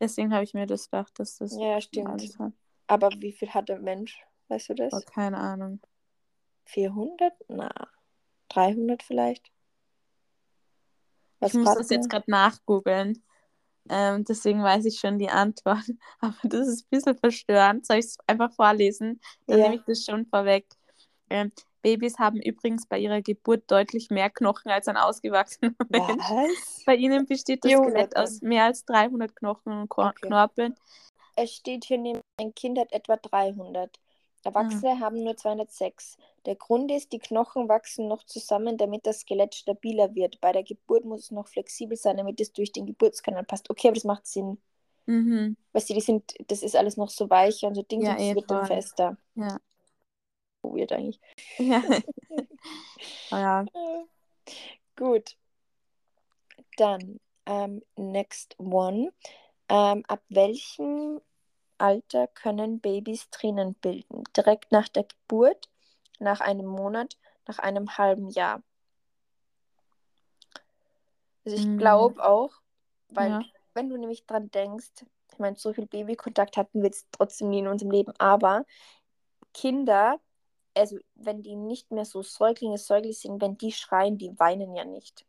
Deswegen 0.00 0.32
habe 0.32 0.44
ich 0.44 0.54
mir 0.54 0.66
das 0.66 0.84
gedacht, 0.90 1.18
dass 1.18 1.36
das 1.38 1.56
Ja, 1.58 1.80
stimmt. 1.80 2.38
Aber 2.86 3.10
wie 3.18 3.32
viel 3.32 3.52
hat 3.52 3.68
der 3.68 3.78
Mensch? 3.80 4.24
Weißt 4.48 4.68
du 4.70 4.74
das? 4.74 4.92
Aber 4.94 5.02
keine 5.02 5.36
Ahnung. 5.38 5.80
400? 6.64 7.32
Na, 7.48 7.70
300 8.48 9.02
vielleicht? 9.02 9.50
Was 11.40 11.52
ich 11.52 11.58
muss 11.60 11.74
das 11.74 11.90
jetzt 11.90 12.08
gerade 12.10 12.30
nachgoogeln. 12.30 13.22
Ähm, 13.90 14.24
deswegen 14.24 14.62
weiß 14.62 14.84
ich 14.84 14.98
schon 15.00 15.18
die 15.18 15.30
Antwort. 15.30 15.84
Aber 16.20 16.36
das 16.44 16.68
ist 16.68 16.84
ein 16.84 16.88
bisschen 16.90 17.18
verstörend. 17.18 17.86
Soll 17.86 17.98
ich 17.98 18.06
es 18.06 18.18
einfach 18.26 18.52
vorlesen? 18.52 19.20
Dann 19.46 19.58
Ja. 19.58 19.64
nehme 19.64 19.76
ich 19.76 19.84
das 19.86 20.04
schon 20.04 20.26
vorweg. 20.26 20.66
Ähm, 21.30 21.52
Babys 21.82 22.18
haben 22.18 22.40
übrigens 22.40 22.86
bei 22.86 22.98
ihrer 22.98 23.22
Geburt 23.22 23.70
deutlich 23.70 24.10
mehr 24.10 24.30
Knochen 24.30 24.70
als 24.70 24.88
ein 24.88 24.96
ausgewachsener 24.96 25.74
Mensch. 25.88 26.06
Was? 26.06 26.82
Bei 26.84 26.96
ihnen 26.96 27.26
besteht 27.26 27.64
das 27.64 27.72
400 27.72 27.92
Skelett 27.92 28.16
aus 28.16 28.42
mehr 28.42 28.64
als 28.64 28.84
300 28.84 29.34
Knochen 29.34 29.72
und 29.72 29.88
Kor 29.88 30.08
Okay. 30.08 30.26
Knorpeln. 30.26 30.74
Es 31.36 31.52
steht 31.52 31.84
hier 31.84 31.98
neben, 31.98 32.20
ein 32.40 32.54
Kind 32.54 32.78
hat 32.78 32.92
etwa 32.92 33.16
300. 33.16 33.98
Erwachsene 34.44 35.00
haben 35.00 35.22
nur 35.22 35.36
206. 35.36 36.16
Der 36.46 36.54
Grund 36.54 36.90
ist, 36.90 37.12
die 37.12 37.18
Knochen 37.18 37.68
wachsen 37.68 38.08
noch 38.08 38.24
zusammen, 38.24 38.78
damit 38.78 39.06
das 39.06 39.20
Skelett 39.20 39.54
stabiler 39.54 40.14
wird. 40.14 40.40
Bei 40.40 40.52
der 40.52 40.62
Geburt 40.62 41.04
muss 41.04 41.24
es 41.24 41.30
noch 41.30 41.48
flexibel 41.48 41.96
sein, 41.96 42.16
damit 42.16 42.40
es 42.40 42.52
durch 42.52 42.72
den 42.72 42.86
Geburtskanal 42.86 43.44
passt. 43.44 43.68
Okay, 43.68 43.88
aber 43.88 43.94
das 43.96 44.04
macht 44.04 44.26
Sinn. 44.26 44.58
Mhm. 45.06 45.56
Weißt 45.72 45.90
du, 45.90 45.94
die 45.94 46.00
sind, 46.00 46.34
das 46.48 46.62
ist 46.62 46.76
alles 46.76 46.96
noch 46.96 47.10
so 47.10 47.28
weich 47.28 47.62
und 47.64 47.74
so 47.74 47.82
Ding, 47.82 48.02
Ja, 48.02 48.14
es 48.14 48.22
eh 48.22 48.34
wird 48.34 48.50
dann 48.50 48.66
fester. 48.66 49.16
Ja. 49.34 49.58
Weird 50.62 50.92
eigentlich. 50.92 51.20
Ja. 51.58 51.82
Oh 53.30 53.36
ja. 53.36 53.66
Gut. 54.96 55.36
Dann, 56.76 57.20
ähm, 57.46 57.82
next 57.96 58.58
one. 58.58 59.12
Ähm, 59.68 60.04
ab 60.08 60.22
welchem 60.28 61.20
Alter 61.78 62.26
können 62.28 62.80
Babys 62.80 63.28
Tränen 63.30 63.74
bilden? 63.74 64.24
Direkt 64.36 64.72
nach 64.72 64.88
der 64.88 65.04
Geburt, 65.04 65.68
nach 66.18 66.40
einem 66.40 66.66
Monat, 66.66 67.16
nach 67.46 67.58
einem 67.58 67.96
halben 67.96 68.28
Jahr? 68.30 68.62
Also 71.44 71.56
ich 71.56 71.66
Mm. 71.66 71.78
glaube 71.78 72.24
auch, 72.24 72.52
weil 73.10 73.30
Ja. 73.30 73.40
wenn 73.74 73.88
du 73.88 73.96
nämlich 73.96 74.26
dran 74.26 74.50
denkst, 74.50 75.04
ich 75.32 75.38
meine, 75.38 75.56
so 75.56 75.72
viel 75.72 75.86
Babykontakt 75.86 76.56
hatten 76.56 76.80
wir 76.80 76.86
jetzt 76.86 77.06
trotzdem 77.12 77.50
nie 77.50 77.60
in 77.60 77.68
unserem 77.68 77.92
Leben, 77.92 78.12
aber 78.18 78.64
Kinder, 79.54 80.20
also 80.78 80.98
wenn 81.14 81.42
die 81.42 81.56
nicht 81.56 81.90
mehr 81.90 82.04
so 82.04 82.22
Säuglinge, 82.22 82.78
Säuglinge 82.78 83.14
sind, 83.14 83.40
wenn 83.42 83.58
die 83.58 83.72
schreien, 83.72 84.18
die 84.18 84.38
weinen 84.38 84.74
ja 84.76 84.84
nicht. 84.84 85.26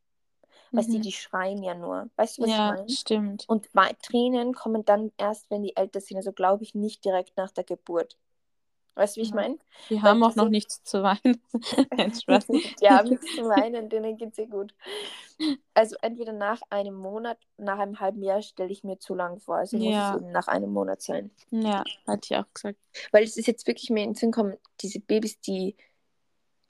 Weißt 0.76 0.94
du, 0.94 1.00
Mhm. 1.00 1.02
die 1.02 1.12
schreien 1.12 1.64
ja 1.64 1.76
nur. 1.76 2.10
Weißt 2.16 2.38
du, 2.38 2.44
was 2.44 2.56
ich 2.58 2.64
Ja, 2.64 2.66
meine? 2.66 2.88
stimmt. 2.88 3.48
Und 3.48 3.70
Tränen 4.02 4.54
kommen 4.54 4.86
dann 4.86 5.12
erst, 5.18 5.50
wenn 5.52 5.64
die 5.64 5.76
älter 5.76 6.02
sind. 6.02 6.18
Also 6.18 6.34
glaube 6.34 6.64
ich 6.64 6.76
nicht 6.76 7.06
direkt 7.06 7.38
nach 7.38 7.52
der 7.52 7.64
Geburt. 7.66 8.18
Weißt 9.00 9.16
du, 9.16 9.22
wie 9.22 9.26
ich 9.26 9.34
meine? 9.34 9.58
Die 9.90 10.02
haben 10.02 10.22
auch 10.24 10.36
noch 10.36 10.50
nichts 10.50 10.84
zu 10.84 11.02
weinen. 11.04 11.42
Die 12.82 12.90
haben 12.90 13.08
nichts 13.10 13.34
zu 13.34 13.44
weinen, 13.48 13.88
denen 13.90 14.18
geht 14.18 14.32
es 14.32 14.38
ja 14.38 14.46
gut. 14.46 14.74
Also 15.74 15.96
entweder 16.02 16.34
nach 16.34 16.62
einem 16.70 16.96
Monat, 16.96 17.38
nach 17.56 17.80
einem 17.80 18.02
halben 18.02 18.22
Jahr 18.22 18.42
stelle 18.42 18.72
ich 18.72 18.84
mir 18.84 19.00
zu 19.00 19.16
lang 19.16 19.40
vor. 19.40 19.56
Also 19.56 19.78
muss 19.78 19.86
Ja. 19.94 20.16
es 20.16 20.22
eben 20.22 20.32
nach 20.34 20.50
einem 20.50 20.74
Monat 20.74 21.02
sein. 21.02 21.32
Ja, 21.52 21.86
hatte 22.06 22.28
ich 22.30 22.36
auch 22.36 22.54
gesagt. 22.54 22.78
Weil 23.14 23.24
es 23.24 23.38
ist 23.38 23.48
jetzt 23.48 23.66
wirklich 23.68 23.90
mir 23.90 24.04
in 24.04 24.10
den 24.10 24.16
Sinn 24.16 24.32
gekommen, 24.32 24.58
diese 24.82 25.00
Babys, 25.00 25.40
die, 25.40 25.78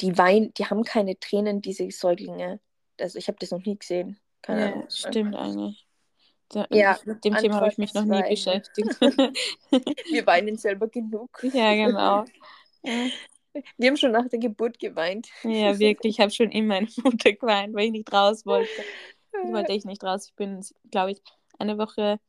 die 0.02 0.16
weinen, 0.16 0.54
die 0.54 0.66
haben 0.68 0.84
keine 0.84 1.20
Tränen, 1.20 1.64
diese 1.64 1.90
Säuglinge. 1.90 2.60
Also 3.00 3.18
ich 3.18 3.28
habe 3.28 3.40
das 3.40 3.50
noch 3.50 3.66
nie 3.66 3.76
gesehen. 3.80 4.20
Keine 4.44 4.62
Ja, 4.62 4.72
Ahnung. 4.74 4.86
stimmt 4.90 5.36
eigentlich. 5.36 5.89
Da, 6.50 6.66
Ja, 6.72 6.98
mit 7.06 7.24
dem 7.24 7.36
Thema 7.36 7.56
habe 7.56 7.70
ich 7.70 7.78
mich 7.78 7.94
noch 7.94 8.04
nie 8.04 8.20
zwei. 8.20 8.30
beschäftigt. 8.30 8.90
Wir 10.12 10.26
weinen 10.26 10.58
selber 10.58 10.88
genug. 10.88 11.30
ja, 11.54 11.74
genau. 11.76 12.26
Ja, 12.84 13.10
Wir 13.78 13.88
haben 13.90 13.98
schon 13.98 14.12
nach 14.12 14.28
der 14.30 14.40
Geburt 14.40 14.80
geweint. 14.80 15.28
Ja, 15.44 15.78
wirklich. 15.80 16.16
Ich 16.16 16.20
habe 16.20 16.32
schon 16.32 16.52
immer 16.52 16.76
meine 16.76 16.88
Mutter 17.04 17.34
geweint, 17.34 17.76
weil 17.76 17.86
ich 17.86 17.92
nicht 17.92 18.12
raus 18.12 18.46
wollte. 18.46 18.70
Ich 19.32 19.52
wollte 19.54 19.72
echt 19.74 19.86
nicht 19.86 20.04
raus. 20.04 20.28
Ich 20.28 20.36
bin, 20.36 20.66
glaube 20.92 21.12
ich, 21.12 21.22
eine 21.60 21.78
Woche 21.78 22.20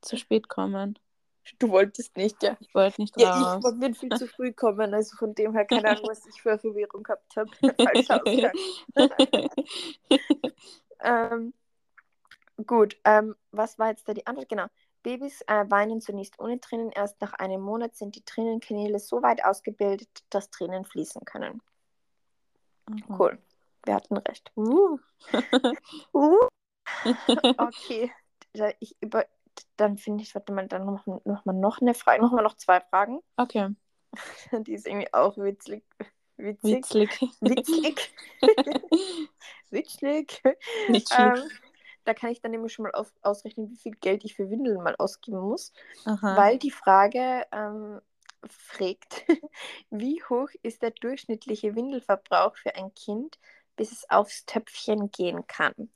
zu 0.00 0.16
spät 0.16 0.48
kommen. 0.48 0.98
Du 1.58 1.68
wolltest 1.70 2.16
nicht, 2.16 2.42
ja. 2.42 2.56
Ich 2.60 2.74
wollte 2.74 3.00
nicht 3.00 3.20
Ja, 3.20 3.54
raus. 3.54 3.64
ich 3.72 3.80
bin 3.80 3.94
viel 3.94 4.10
zu 4.10 4.26
früh 4.26 4.48
gekommen, 4.50 4.94
also 4.94 5.16
von 5.16 5.34
dem 5.34 5.52
her 5.52 5.64
keine 5.64 5.88
Ahnung, 5.88 6.04
was 6.08 6.24
ich 6.26 6.40
für 6.40 6.58
Verwirrung 6.58 7.02
gehabt 7.02 7.36
habe. 7.36 7.50
Ausgang. 7.78 8.52
ähm, 11.02 11.52
gut, 12.66 12.96
ähm, 13.04 13.34
was 13.50 13.78
war 13.78 13.88
jetzt 13.88 14.08
da 14.08 14.14
die 14.14 14.26
Antwort? 14.26 14.48
Genau. 14.48 14.66
Babys 15.02 15.40
äh, 15.42 15.64
weinen 15.68 16.00
zunächst 16.00 16.38
ohne 16.38 16.60
Tränen. 16.60 16.90
Erst 16.90 17.20
nach 17.20 17.32
einem 17.34 17.62
Monat 17.62 17.96
sind 17.96 18.16
die 18.16 18.24
Tränenkanäle 18.24 18.98
so 18.98 19.22
weit 19.22 19.44
ausgebildet, 19.44 20.08
dass 20.30 20.50
Tränen 20.50 20.84
fließen 20.84 21.24
können. 21.24 21.62
Aha. 22.86 23.16
Cool. 23.18 23.38
Wir 23.84 23.94
hatten 23.94 24.16
recht. 24.16 24.52
Uh. 24.56 24.98
Uh. 26.12 26.38
Okay. 27.56 28.12
Ich 28.80 28.96
über, 29.00 29.26
dann 29.76 29.96
finde 29.96 30.24
ich, 30.24 30.34
warte 30.34 30.52
mal, 30.52 30.66
dann 30.66 30.84
noch, 30.84 31.06
noch 31.06 31.44
mal 31.44 31.52
noch 31.52 31.80
eine 31.80 31.94
Frage. 31.94 32.20
Noch 32.20 32.32
mal 32.32 32.42
noch 32.42 32.56
zwei 32.56 32.80
Fragen. 32.80 33.20
Okay, 33.36 33.74
Die 34.66 34.74
ist 34.74 34.86
irgendwie 34.86 35.12
auch 35.14 35.36
witzig. 35.36 35.84
Witzig. 36.36 36.84
witzig. 36.90 37.20
Witzig. 37.40 38.10
Witzig. 39.70 40.42
Nicht 40.88 41.14
Ähm. 41.16 41.48
Da 42.04 42.14
kann 42.14 42.30
ich 42.30 42.40
dann 42.40 42.50
nämlich 42.50 42.72
schon 42.72 42.84
mal 42.84 42.92
auf, 42.92 43.12
ausrechnen, 43.22 43.70
wie 43.70 43.76
viel 43.76 43.92
Geld 43.92 44.24
ich 44.24 44.34
für 44.34 44.50
Windeln 44.50 44.82
mal 44.82 44.96
ausgeben 44.96 45.40
muss. 45.40 45.72
Aha. 46.04 46.36
Weil 46.36 46.58
die 46.58 46.70
Frage 46.70 47.46
ähm, 47.52 48.00
fragt, 48.46 49.24
wie 49.90 50.22
hoch 50.24 50.48
ist 50.62 50.82
der 50.82 50.90
durchschnittliche 50.90 51.74
Windelverbrauch 51.74 52.56
für 52.56 52.74
ein 52.74 52.94
Kind, 52.94 53.38
bis 53.76 53.92
es 53.92 54.08
aufs 54.10 54.44
Töpfchen 54.46 55.10
gehen 55.10 55.46
kann? 55.46 55.90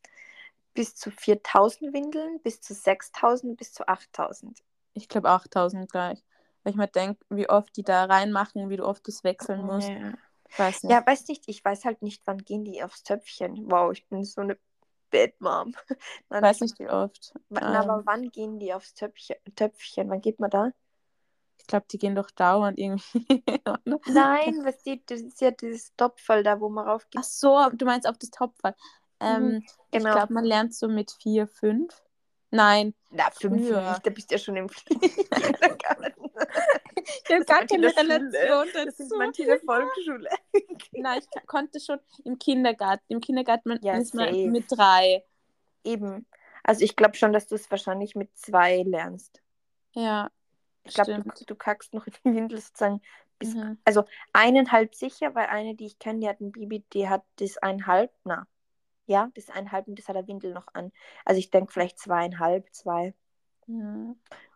Bis 0.74 0.94
zu 0.96 1.10
4000 1.10 1.92
Windeln, 1.92 2.40
bis 2.42 2.60
zu 2.60 2.74
6000, 2.74 3.56
bis 3.56 3.72
zu 3.72 3.86
8000. 3.86 4.62
Ich 4.92 5.08
glaube 5.08 5.30
8000 5.30 5.90
gleich. 5.90 6.24
Weil 6.62 6.72
ich 6.72 6.76
mir 6.76 6.88
denke, 6.88 7.24
wie 7.28 7.48
oft 7.48 7.76
die 7.76 7.82
da 7.82 8.04
reinmachen, 8.04 8.70
wie 8.70 8.76
du 8.76 8.86
oft 8.86 9.06
das 9.06 9.22
wechseln 9.22 9.64
musst. 9.64 9.88
Ja. 9.88 10.14
Weiß 10.56 10.82
nicht. 10.82 10.92
ja, 10.92 11.04
weiß 11.04 11.28
nicht, 11.28 11.44
ich 11.46 11.64
weiß 11.64 11.84
halt 11.84 12.02
nicht, 12.02 12.22
wann 12.26 12.38
gehen 12.38 12.64
die 12.64 12.82
aufs 12.82 13.02
Töpfchen. 13.02 13.70
Wow, 13.70 13.92
ich 13.92 14.06
bin 14.06 14.24
so 14.24 14.40
eine 14.40 14.56
Bad 15.14 15.40
Mom. 15.40 15.74
ich 15.88 15.96
Nein, 16.30 16.42
weiß 16.42 16.60
nicht, 16.60 16.78
wie 16.78 16.88
oft. 16.88 17.32
na, 17.48 17.60
Ähm, 17.62 17.76
aber 17.76 18.06
wann 18.06 18.30
gehen 18.30 18.58
die 18.58 18.74
aufs 18.74 18.94
Töpfchen? 18.94 19.36
Töpfchen? 19.54 20.10
Wann 20.10 20.20
geht 20.20 20.40
man 20.40 20.50
da? 20.50 20.72
ich 21.58 21.66
glaube, 21.66 21.86
die 21.90 21.98
gehen 21.98 22.14
doch 22.14 22.30
dauernd 22.30 22.78
irgendwie. 22.78 23.42
Nein, 24.06 24.60
was 24.64 24.82
die, 24.82 25.02
das 25.06 25.20
ist 25.22 25.40
ja 25.40 25.50
dieses 25.50 25.94
Topfall 25.96 26.42
da, 26.42 26.60
wo 26.60 26.68
man 26.68 26.86
raufgeht. 26.86 27.20
Ach 27.20 27.24
so, 27.24 27.70
du 27.72 27.86
meinst 27.86 28.06
auf 28.06 28.18
das 28.18 28.30
Topfall. 28.30 28.74
Ähm, 29.20 29.62
genau. 29.90 30.10
Ich 30.10 30.14
glaube, 30.14 30.34
man 30.34 30.44
lernt 30.44 30.74
so 30.74 30.88
mit 30.88 31.10
vier, 31.12 31.46
fünf. 31.46 32.02
Nein, 32.50 32.94
Na, 33.10 33.30
fünf 33.30 33.62
früher. 33.62 33.80
nicht, 33.90 34.06
da 34.06 34.10
bist 34.10 34.30
du 34.30 34.34
ja 34.34 34.38
schon 34.38 34.56
im 34.56 34.68
Kindergarten. 34.68 36.23
Ich 37.04 37.30
habe 37.34 37.44
gar 37.44 37.66
keine 37.66 37.86
Relation 37.96 38.68
dazu. 38.72 38.84
Das 38.86 39.00
ist 39.00 39.14
manche 39.16 39.58
Volksschule. 39.64 40.28
Nein, 40.92 41.20
ich 41.20 41.46
konnte 41.46 41.80
schon 41.80 41.98
im 42.24 42.38
Kindergarten. 42.38 43.04
Im 43.08 43.20
Kindergarten 43.20 43.68
man- 43.68 43.78
Ja, 43.82 43.94
ist 43.96 44.14
man 44.14 44.28
safe. 44.28 44.48
mit 44.50 44.64
drei. 44.70 45.24
Eben. 45.84 46.26
Also 46.62 46.84
ich 46.84 46.96
glaube 46.96 47.14
schon, 47.16 47.32
dass 47.32 47.46
du 47.46 47.54
es 47.56 47.70
wahrscheinlich 47.70 48.14
mit 48.14 48.36
zwei 48.38 48.82
lernst. 48.82 49.42
Ja, 49.92 50.30
Ich 50.84 50.94
glaube, 50.94 51.22
du, 51.22 51.44
du 51.46 51.54
kackst 51.54 51.92
noch 51.94 52.06
in 52.06 52.12
die 52.24 52.34
Windel 52.34 52.58
sozusagen 52.58 53.00
bis 53.38 53.54
Mhm. 53.54 53.78
Also 53.84 54.04
eineinhalb 54.32 54.94
sicher, 54.94 55.34
weil 55.34 55.46
eine, 55.46 55.74
die 55.74 55.86
ich 55.86 55.98
kenne, 55.98 56.20
die 56.20 56.28
hat 56.28 56.40
ein 56.40 56.52
Baby, 56.52 56.84
die 56.92 57.08
hat 57.08 57.24
das 57.36 57.58
eineinhalb, 57.58 58.12
na, 58.24 58.46
ja, 59.06 59.28
das 59.34 59.50
eineinhalb 59.50 59.86
und 59.88 59.98
das 59.98 60.08
hat 60.08 60.14
der 60.16 60.26
Windel 60.28 60.52
noch 60.54 60.68
an. 60.72 60.92
Also 61.24 61.38
ich 61.40 61.50
denke 61.50 61.72
vielleicht 61.72 61.98
zweieinhalb, 61.98 62.72
zwei. 62.72 63.12
Ja. 63.66 64.14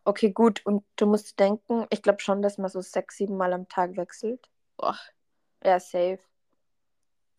Okay, 0.08 0.30
gut. 0.30 0.64
Und 0.64 0.84
du 0.96 1.04
musst 1.04 1.38
denken, 1.38 1.86
ich 1.90 2.00
glaube 2.00 2.20
schon, 2.20 2.40
dass 2.40 2.56
man 2.56 2.70
so 2.70 2.80
sechs, 2.80 3.18
sieben 3.18 3.36
Mal 3.36 3.52
am 3.52 3.68
Tag 3.68 3.94
wechselt. 3.98 4.48
Boah, 4.78 4.98
Ja, 5.62 5.78
safe. 5.78 6.18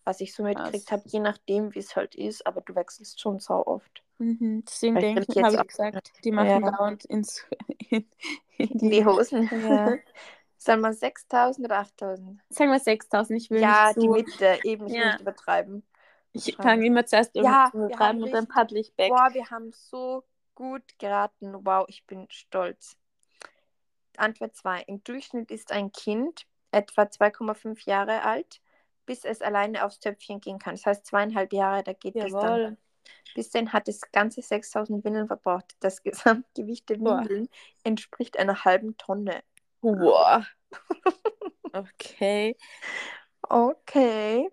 Was 0.05 0.21
ich 0.21 0.35
so 0.35 0.43
mitgekriegt 0.43 0.91
habe, 0.91 1.01
je 1.07 1.19
nachdem, 1.19 1.73
wie 1.73 1.79
es 1.79 1.95
halt 1.95 2.13
ist, 2.13 2.45
aber 2.45 2.61
du 2.61 2.75
wechselst 2.75 3.19
schon 3.19 3.39
sau 3.39 3.65
oft. 3.65 4.03
mhm. 4.19 4.63
deswegen 4.67 4.99
denke 4.99 5.25
ich, 5.31 5.43
habe 5.43 5.55
ich 5.55 5.67
gesagt, 5.67 6.11
die 6.23 6.31
machen 6.31 6.61
Ja. 6.61 6.71
dauernd 6.71 7.05
ins, 7.05 7.43
in, 7.89 8.05
in 8.57 8.69
In 8.69 8.89
die 8.91 9.03
Hosen. 9.05 9.49
Ja. 9.67 9.97
Sagen 10.57 10.81
wir 10.81 10.93
6000 10.93 11.65
oder 11.65 11.79
8000? 11.79 12.39
Sagen 12.49 12.71
wir 12.71 12.79
6000, 12.79 13.41
ich 13.41 13.49
will 13.49 13.61
Ja, 13.61 13.87
nicht 13.87 14.01
die 14.01 14.07
so. 14.07 14.13
Mitte, 14.13 14.59
eben, 14.63 14.87
ich 14.87 14.93
will 14.93 14.99
Ja. 14.99 15.11
nicht 15.11 15.21
übertreiben. 15.21 15.83
Ich 16.33 16.55
fange 16.55 16.85
immer 16.85 17.05
zuerst 17.05 17.35
Ja, 17.35 17.71
haben 17.99 18.21
und 18.23 18.33
dann 18.33 18.47
paddle 18.47 18.79
ich 18.79 18.95
weg. 18.97 19.09
Boah, 19.09 19.33
wir 19.33 19.49
haben 19.49 19.71
so 19.71 20.23
gut 20.59 20.83
geraten. 20.99 21.55
Wow, 21.65 21.85
ich 21.87 22.05
bin 22.05 22.27
stolz. 22.29 22.97
Antwort 24.17 24.57
2. 24.57 24.81
Im 24.81 25.01
Durchschnitt 25.05 25.51
ist 25.51 25.71
ein 25.71 25.93
Kind 25.93 26.45
etwa 26.71 27.03
2,5 27.03 27.87
Jahre 27.89 28.23
alt, 28.23 28.59
bis 29.05 29.23
es 29.23 29.41
alleine 29.41 29.85
aufs 29.85 30.01
Töpfchen 30.01 30.41
gehen 30.41 30.59
kann. 30.59 30.75
Das 30.75 30.85
heißt, 30.85 31.05
zweieinhalb 31.05 31.53
Jahre, 31.53 31.83
da 31.83 31.93
geht 31.93 32.17
es 32.17 32.33
dann. 32.33 32.77
Bis 33.35 33.49
dahin 33.49 33.71
hat 33.71 33.87
es 33.87 34.01
ganze 34.11 34.41
6000 34.41 35.03
Windeln 35.05 35.27
verbraucht. 35.27 35.77
Das 35.79 36.03
Gesamtgewicht 36.03 36.89
der 36.89 36.97
Boah. 36.97 37.21
Windeln 37.21 37.47
entspricht 37.85 38.37
einer 38.37 38.65
halben 38.65 38.97
Tonne. 38.97 39.41
Boah. 39.81 40.45
Okay. 41.71 42.57
Okay. 43.43 44.49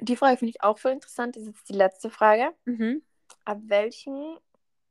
Die 0.00 0.14
Frage 0.14 0.36
finde 0.36 0.50
ich 0.50 0.62
auch 0.62 0.78
voll 0.78 0.92
interessant. 0.92 1.34
Das 1.34 1.42
ist 1.42 1.48
jetzt 1.48 1.68
die 1.68 1.74
letzte 1.74 2.10
Frage. 2.10 2.54
Mhm. 2.64 3.02
Ab 3.44 3.58
welchen, 3.64 4.38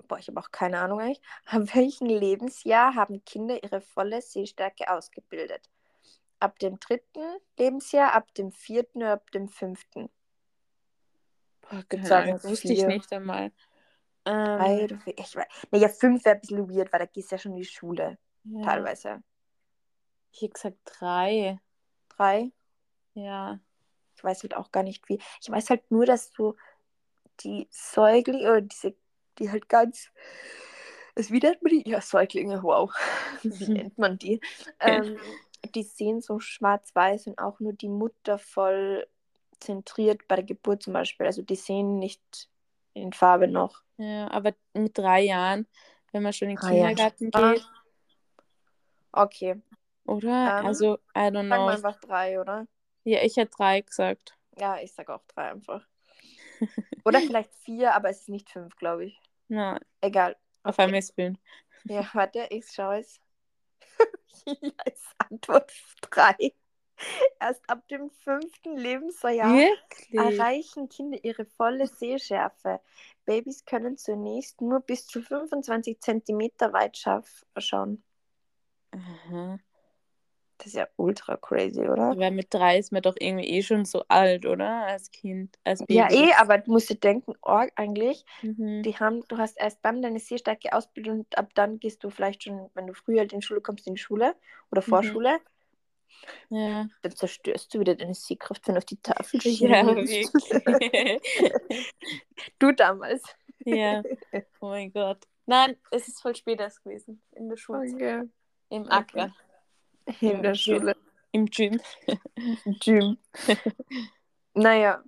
boah, 0.10 0.19
ich 0.19 0.28
habe 0.28 0.39
auch 0.41 0.52
keine 0.52 0.80
Ahnung 0.80 1.00
eigentlich, 1.00 1.22
ab 1.45 1.74
welchem 1.74 2.08
Lebensjahr 2.08 2.95
haben 2.95 3.24
Kinder 3.24 3.63
ihre 3.63 3.80
volle 3.80 4.22
Sehstärke 4.22 4.91
ausgebildet? 4.91 5.69
Ab 6.41 6.60
dem 6.60 6.80
dritten 6.80 7.24
Lebensjahr, 7.58 8.13
ab 8.13 8.34
dem 8.34 8.52
vierten 8.52 9.00
oder 9.00 9.13
ab 9.13 9.32
dem 9.32 9.48
fünften? 9.48 10.10
Boah, 11.62 11.84
keine 11.88 12.06
sagen, 12.06 12.30
Ahnung, 12.32 12.43
wusste 12.43 12.74
ich 12.74 12.86
nicht 12.86 13.12
einmal. 13.13 13.52
Drei 14.24 14.82
Ähm, 14.82 15.00
vier? 15.00 15.17
Ich 15.17 15.36
weiß. 15.36 15.48
Naja, 15.72 15.89
fünf 15.89 16.26
wäre 16.26 16.36
ein 16.36 16.41
bisschen 16.41 16.69
weird, 16.69 16.91
weil 16.91 17.00
da 17.00 17.06
gehst 17.06 17.32
du 17.32 17.36
ja 17.36 17.39
schon 17.39 17.54
in 17.54 17.60
die 17.60 17.65
Schule, 17.65 18.17
ja. 18.43 18.62
teilweise. 18.63 19.24
Ich 20.32 20.41
hätte 20.41 20.54
gesagt 20.54 20.78
drei. 20.84 21.60
Drei? 22.10 22.52
Ja. 23.13 23.60
Ich 24.15 24.24
weiß 24.24 24.43
halt 24.43 24.56
auch 24.56 24.72
gar 24.72 24.84
nicht 24.84 25.08
wie. 25.10 25.19
Ich 25.41 25.50
weiß 25.50 25.69
halt 25.69 25.89
nur, 25.91 26.06
dass 26.06 26.32
du 26.32 26.56
die 27.41 27.67
Säuglinge 27.72 28.50
oder 28.50 28.62
diese, 28.62 28.95
die 29.39 29.49
halt 29.49 29.69
ganz. 29.69 30.12
Also 31.15 31.34
wie 31.34 31.39
nennt 31.39 31.62
man 31.62 31.71
die? 31.71 31.89
Ja, 31.89 32.02
Säuglinge, 32.02 32.62
wow. 32.63 32.93
Wie 33.43 33.71
nennt 33.71 33.97
man 33.97 34.17
die? 34.17 34.39
Ähm, 34.80 35.17
die 35.75 35.84
sehen 35.84 36.21
so 36.21 36.39
schwarz-weiß 36.39 37.28
und 37.28 37.39
auch 37.39 37.60
nur 37.60 37.73
die 37.73 37.89
Mutter 37.89 38.38
voll 38.38 39.06
zentriert 39.60 40.25
bei 40.28 40.38
der 40.38 40.45
Geburt 40.45 40.84
zum 40.84 40.93
Beispiel. 40.93 41.25
Also 41.25 41.41
die 41.41 41.58
sehen 41.58 41.99
nicht 41.99 42.49
in 42.93 43.12
Farbe 43.12 43.47
noch. 43.47 43.84
Ja, 43.97 44.32
aber 44.32 44.54
mit 44.73 44.97
drei 44.97 45.21
Jahren, 45.23 45.67
wenn 46.13 46.23
man 46.23 46.32
schon 46.32 46.49
in 46.49 46.56
den 46.56 46.62
Jahre. 46.63 46.95
Kindergarten 46.95 47.30
Ah. 47.34 47.54
geht, 47.54 47.65
Okay, 49.12 49.62
oder? 50.06 50.60
Ähm, 50.60 50.65
also, 50.65 50.95
I 51.15 51.19
don't 51.30 51.34
sagen 51.34 51.49
wir 51.49 51.58
know. 51.58 51.67
einfach 51.67 51.99
drei, 51.99 52.39
oder? 52.39 52.67
Ja, 53.04 53.21
ich 53.23 53.36
hätte 53.38 53.52
drei 53.58 53.82
gesagt. 53.82 54.38
Ja, 54.58 54.78
ich 54.80 54.93
sag 54.93 55.10
auch 55.10 55.23
drei 55.28 55.52
einfach. 55.52 55.86
Oder 57.06 57.21
vielleicht 57.21 57.54
vier, 57.56 57.95
aber 57.95 58.10
es 58.10 58.21
ist 58.21 58.30
nicht 58.30 58.49
fünf, 58.49 58.75
glaube 58.75 59.06
ich. 59.06 59.19
Na, 59.50 59.80
Egal. 60.02 60.36
auf 60.64 60.80
Okay. 60.80 60.84
einmal 60.84 61.02
fünf. 61.04 61.40
Ja, 61.86 62.10
warte, 62.14 62.48
ich 62.52 62.68
schaue 62.72 63.00
es. 63.00 63.20
ja, 64.62 64.72
ist 64.86 65.16
Antwort 65.18 65.72
3. 66.02 66.54
Erst 67.40 67.70
ab 67.70 67.88
dem 67.90 68.10
fünften 68.12 68.78
Lebensjahr 68.78 69.66
Wirklich? 70.04 70.10
erreichen 70.16 70.90
Kinder 70.90 71.24
ihre 71.24 71.46
volle 71.46 71.88
Sehschärfe. 71.88 72.82
Babys 73.26 73.66
können 73.66 73.98
zunächst 73.98 74.62
nur 74.62 74.82
bis 74.82 75.08
zu 75.08 75.22
25 75.22 76.00
cm 76.02 76.52
weit 76.74 76.98
scharf 76.98 77.46
schauen. 77.58 78.04
Aha. 78.94 79.60
Das 80.60 80.67
ist 80.67 80.74
ja 80.76 80.88
ultra 80.98 81.38
crazy, 81.38 81.80
oder? 81.88 82.12
Aber 82.12 82.32
mit 82.32 82.54
drei 82.54 82.78
ist 82.78 82.91
man 82.91 83.02
doch 83.02 83.15
irgendwie 83.17 83.48
eh 83.48 83.63
schon 83.63 83.86
so 83.86 84.04
alt, 84.10 84.45
oder? 84.45 84.86
Als 84.88 85.10
Kind, 85.10 85.58
als 85.63 85.80
Baby. 85.80 85.93
Ja, 85.93 86.12
eh, 86.12 86.34
aber 86.38 86.58
du 86.58 86.72
musst 86.74 86.89
dir 86.89 86.95
denken, 86.95 87.34
oh, 87.41 87.65
eigentlich, 87.78 88.26
Mhm. 88.41 88.84
die 88.84 88.93
haben, 88.98 89.24
du 89.30 89.38
hast 89.38 89.58
erst 89.58 89.80
dann 89.84 90.02
deine 90.02 90.19
Sehstärke 90.19 90.74
ausbildet 90.74 91.13
und 91.13 91.38
ab 91.38 91.50
dann 91.56 91.80
gehst 91.80 92.04
du 92.04 92.10
vielleicht 92.10 92.43
schon, 92.43 92.69
wenn 92.74 92.88
du 92.88 92.93
früher 92.93 93.22
in 93.22 93.30
die 93.30 93.41
Schule 93.41 93.62
kommst, 93.62 93.88
in 93.88 93.95
die 93.95 94.02
Schule 94.02 94.36
oder 94.69 94.82
Mhm. 94.82 94.86
Vorschule. 94.89 95.39
Ja. 96.50 96.89
Dann 97.02 97.15
zerstörst 97.15 97.74
du 97.74 97.80
wieder 97.80 97.95
deine 97.95 98.13
Sehkraft, 98.13 98.67
wenn 98.67 98.76
du 98.76 98.80
auf 98.80 98.86
die 98.86 98.98
Tafel 99.02 99.39
Ja, 99.41 99.84
schießt. 100.06 100.36
wirklich. 100.36 101.22
Du 102.60 102.72
damals. 102.74 103.24
ja. 103.65 104.04
Oh 104.60 104.67
mein 104.67 104.91
Gott. 104.91 105.26
Nein, 105.45 105.78
es 105.91 106.08
ist 106.08 106.22
voll 106.22 106.36
spät 106.36 106.60
erst 106.60 106.84
gewesen. 106.84 107.22
In 107.32 107.48
der 107.50 107.56
Schule. 107.58 107.80
Okay. 107.93 108.24
Im 108.69 108.84
Okay. 108.84 109.32
In 110.22 110.41
der 110.41 110.52
Im 110.52 110.56
Schule. 110.56 110.95
Im 111.32 111.45
Gym. 111.45 111.80
Gym. 112.80 113.17
naja. 114.54 115.04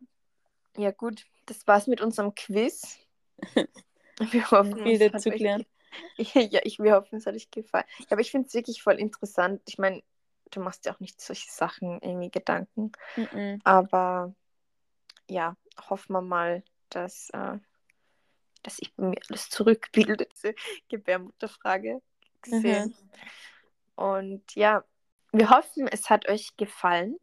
Ja, 0.77 0.91
gut. 0.91 1.25
Das 1.47 1.65
war's 1.67 1.87
mit 1.87 2.01
unserem 2.01 2.33
Quiz. 2.35 2.97
Wir 4.19 4.51
hoffen, 4.51 4.75
Viel 4.83 4.95
es 4.95 5.01
hat 5.05 5.15
dazu 5.15 5.29
euch 5.29 5.37
gelernt. 5.37 5.65
ge- 6.17 6.47
Ja, 6.51 6.61
ich, 6.63 6.79
wir 6.79 6.93
hoffen, 6.95 7.17
es 7.17 7.25
hat 7.25 7.35
euch 7.35 7.49
gefallen. 7.51 7.85
Aber 8.09 8.21
ich 8.21 8.31
finde 8.31 8.47
es 8.47 8.53
wirklich 8.53 8.81
voll 8.83 8.99
interessant. 8.99 9.61
Ich 9.67 9.77
meine, 9.77 10.03
du 10.51 10.61
machst 10.61 10.85
ja 10.85 10.93
auch 10.93 10.99
nicht 10.99 11.19
solche 11.19 11.49
Sachen 11.49 11.99
irgendwie 12.01 12.29
Gedanken. 12.29 12.91
Mhm. 13.17 13.59
Aber 13.63 14.33
ja, 15.27 15.57
hoffen 15.89 16.13
wir 16.13 16.21
mal, 16.21 16.63
dass, 16.89 17.29
äh, 17.31 17.57
dass 18.63 18.77
ich 18.79 18.95
mir 18.97 19.19
alles 19.29 19.49
zurückbilde, 19.49 20.27
diese 20.27 20.53
Gebärmutterfrage 20.89 22.01
gesehen. 22.41 22.95
Und 23.95 24.55
ja, 24.55 24.83
wir 25.31 25.49
hoffen, 25.49 25.87
es 25.87 26.09
hat 26.09 26.27
euch 26.29 26.55
gefallen. 26.57 27.17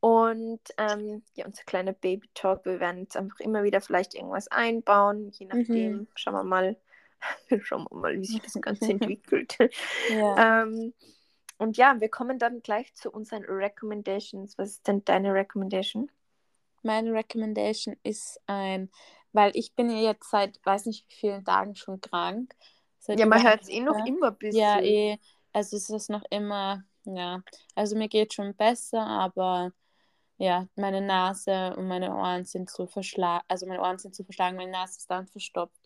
Und 0.00 0.60
ähm, 0.78 1.22
ja, 1.34 1.46
unser 1.46 1.62
kleiner 1.62 1.92
Baby-Talk, 1.92 2.64
wir 2.64 2.80
werden 2.80 3.02
jetzt 3.02 3.16
einfach 3.16 3.38
immer 3.38 3.62
wieder 3.62 3.80
vielleicht 3.80 4.14
irgendwas 4.14 4.48
einbauen, 4.48 5.30
je 5.30 5.46
nachdem. 5.46 5.92
Mhm. 5.92 6.08
Schauen 6.16 6.34
wir 6.34 6.42
mal, 6.42 6.76
schauen 7.62 7.86
wir 7.88 7.96
mal, 7.96 8.20
wie 8.20 8.24
sich 8.24 8.40
das 8.40 8.60
Ganze 8.60 8.90
entwickelt. 8.90 9.56
Ja. 10.10 10.62
ähm, 10.62 10.92
und 11.58 11.76
ja, 11.76 12.00
wir 12.00 12.08
kommen 12.08 12.40
dann 12.40 12.62
gleich 12.62 12.92
zu 12.94 13.12
unseren 13.12 13.44
Recommendations. 13.44 14.58
Was 14.58 14.70
ist 14.70 14.88
denn 14.88 15.04
deine 15.04 15.32
Recommendation? 15.32 16.10
Meine 16.82 17.12
Recommendation 17.12 17.96
ist 18.02 18.40
ein, 18.46 18.90
weil 19.32 19.52
ich 19.54 19.74
bin 19.76 19.88
ja 19.88 19.98
jetzt 19.98 20.28
seit 20.28 20.58
weiß 20.64 20.86
nicht 20.86 21.06
wie 21.08 21.14
vielen 21.14 21.44
Tagen 21.44 21.76
schon 21.76 22.00
krank. 22.00 22.52
Seit 22.98 23.20
Ja, 23.20 23.26
man 23.26 23.42
hört 23.42 23.62
es 23.62 23.68
eh 23.68 23.80
noch 23.80 24.04
immer 24.04 24.28
ein 24.28 24.38
bisschen. 24.38 24.60
Ja, 24.60 24.80
eh. 24.80 25.18
Also 25.52 25.76
es 25.76 25.88
ist 25.90 26.10
noch 26.10 26.24
immer, 26.30 26.82
ja. 27.04 27.42
Also 27.74 27.96
mir 27.96 28.08
geht 28.08 28.34
schon 28.34 28.54
besser, 28.54 29.06
aber 29.06 29.72
ja, 30.38 30.66
meine 30.76 31.00
Nase 31.00 31.74
und 31.76 31.86
meine 31.88 32.14
Ohren 32.14 32.44
sind 32.44 32.68
so 32.70 32.86
verschlagen, 32.86 33.44
also 33.48 33.66
meine 33.66 33.80
Ohren 33.80 33.98
sind 33.98 34.14
so 34.14 34.24
verschlagen, 34.24 34.56
meine 34.56 34.72
Nase 34.72 34.98
ist 34.98 35.10
dann 35.10 35.26
verstopft. 35.26 35.80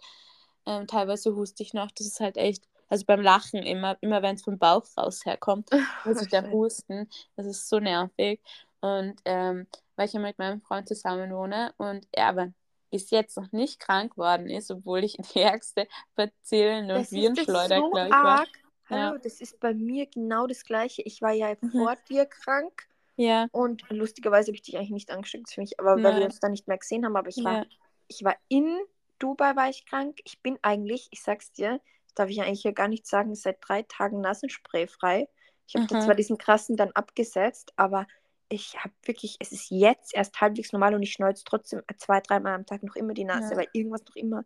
Ähm, 0.65 0.87
teilweise 0.87 1.35
huste 1.35 1.63
ich 1.63 1.75
noch, 1.75 1.91
das 1.91 2.07
ist 2.07 2.21
halt 2.21 2.37
echt, 2.37 2.65
also 2.89 3.05
beim 3.05 3.21
Lachen 3.21 3.63
immer, 3.63 3.97
immer 4.01 4.23
wenn 4.23 4.37
es 4.37 4.43
vom 4.43 4.59
Bauch 4.59 4.85
raus 4.97 5.25
herkommt, 5.25 5.71
muss 6.05 6.23
ich 6.23 6.31
Scheiße. 6.31 6.51
husten. 6.51 7.09
Das 7.37 7.47
ist 7.47 7.69
so 7.69 7.79
nervig. 7.79 8.41
Und 8.81 9.21
ähm, 9.25 9.67
weil 9.97 10.07
ich 10.07 10.13
ja 10.13 10.21
mit 10.21 10.39
meinem 10.39 10.61
Freund 10.61 10.89
zusammen 10.89 11.33
wohne 11.33 11.75
und 11.79 12.07
er 12.13 12.29
aber 12.29 12.53
bis 12.91 13.11
jetzt 13.11 13.37
noch 13.37 13.51
nicht 13.53 13.81
krank 13.81 14.17
worden 14.17 14.49
ist, 14.49 14.71
obwohl 14.71 15.05
ich 15.05 15.17
die 15.35 15.41
ärgste 15.41 15.89
Bazillen- 16.15 16.91
und 16.91 17.11
Virenschleuder, 17.11 17.81
so 17.81 17.91
glaube 17.91 18.09
ich, 18.09 18.13
war. 18.13 18.41
arg. 18.41 18.49
Hallo, 18.89 19.17
Ja. 19.17 19.19
das 19.23 19.41
ist 19.41 19.61
bei 19.61 19.75
mir 19.75 20.07
genau 20.07 20.47
das 20.47 20.65
Gleiche. 20.65 21.03
Ich 21.03 21.23
war 21.23 21.33
ja 21.33 21.57
Mhm. 21.61 21.71
vor 21.73 21.97
dir 22.09 22.27
krank 22.27 22.89
Ja, 23.17 23.49
und 23.53 23.85
lustigerweise 23.91 24.49
habe 24.49 24.57
ich 24.57 24.63
dich 24.63 24.77
eigentlich 24.77 24.91
nicht 24.91 25.11
angesteckt 25.11 25.51
für 25.51 25.61
mich, 25.63 25.81
aber 25.81 26.03
weil 26.03 26.17
wir 26.17 26.25
uns 26.25 26.41
dann 26.41 26.53
nicht 26.53 26.69
mehr 26.69 26.79
gesehen 26.79 27.05
haben. 27.05 27.17
Aber 27.17 27.29
ich 27.29 27.45
war, 27.45 27.61
ja. 27.61 27.67
ich 28.09 28.25
war 28.25 28.37
in 28.49 28.79
Dubai 29.19 29.57
war 29.57 29.69
ich 29.71 29.87
krank. 29.87 30.21
Ich 30.25 30.43
bin 30.43 30.59
eigentlich, 30.63 31.09
ich 31.13 31.23
sag's 31.23 31.53
dir, 31.53 31.81
darf 32.15 32.29
ich 32.31 32.43
eigentlich 32.43 32.65
ja 32.65 32.73
gar 32.73 32.89
nicht 32.89 33.07
sagen, 33.07 33.35
seit 33.35 33.59
drei 33.63 33.83
Tagen 33.83 34.21
Nasenspray 34.21 34.87
frei. 34.89 35.29
Ich 35.67 35.77
habe 35.77 35.87
mhm. 35.91 36.01
zwar 36.01 36.15
diesen 36.15 36.39
krassen 36.39 36.77
dann 36.77 36.93
abgesetzt, 36.93 37.73
aber 37.77 38.07
ich 38.49 38.77
habe 38.79 38.95
wirklich, 39.05 39.37
es 39.41 39.53
ist 39.53 39.71
jetzt 39.71 40.15
erst 40.15 40.41
halbwegs 40.41 40.73
normal 40.73 40.95
und 40.95 41.03
ich 41.03 41.13
schneuze 41.13 41.45
trotzdem 41.45 41.83
zwei, 41.99 42.21
dreimal 42.21 42.55
am 42.55 42.67
Tag 42.67 42.83
noch 42.85 42.97
immer 42.97 43.15
die 43.15 43.25
Nase, 43.25 43.55
ja. 43.55 43.57
weil 43.57 43.69
irgendwas 43.73 44.05
noch 44.07 44.17
immer 44.17 44.45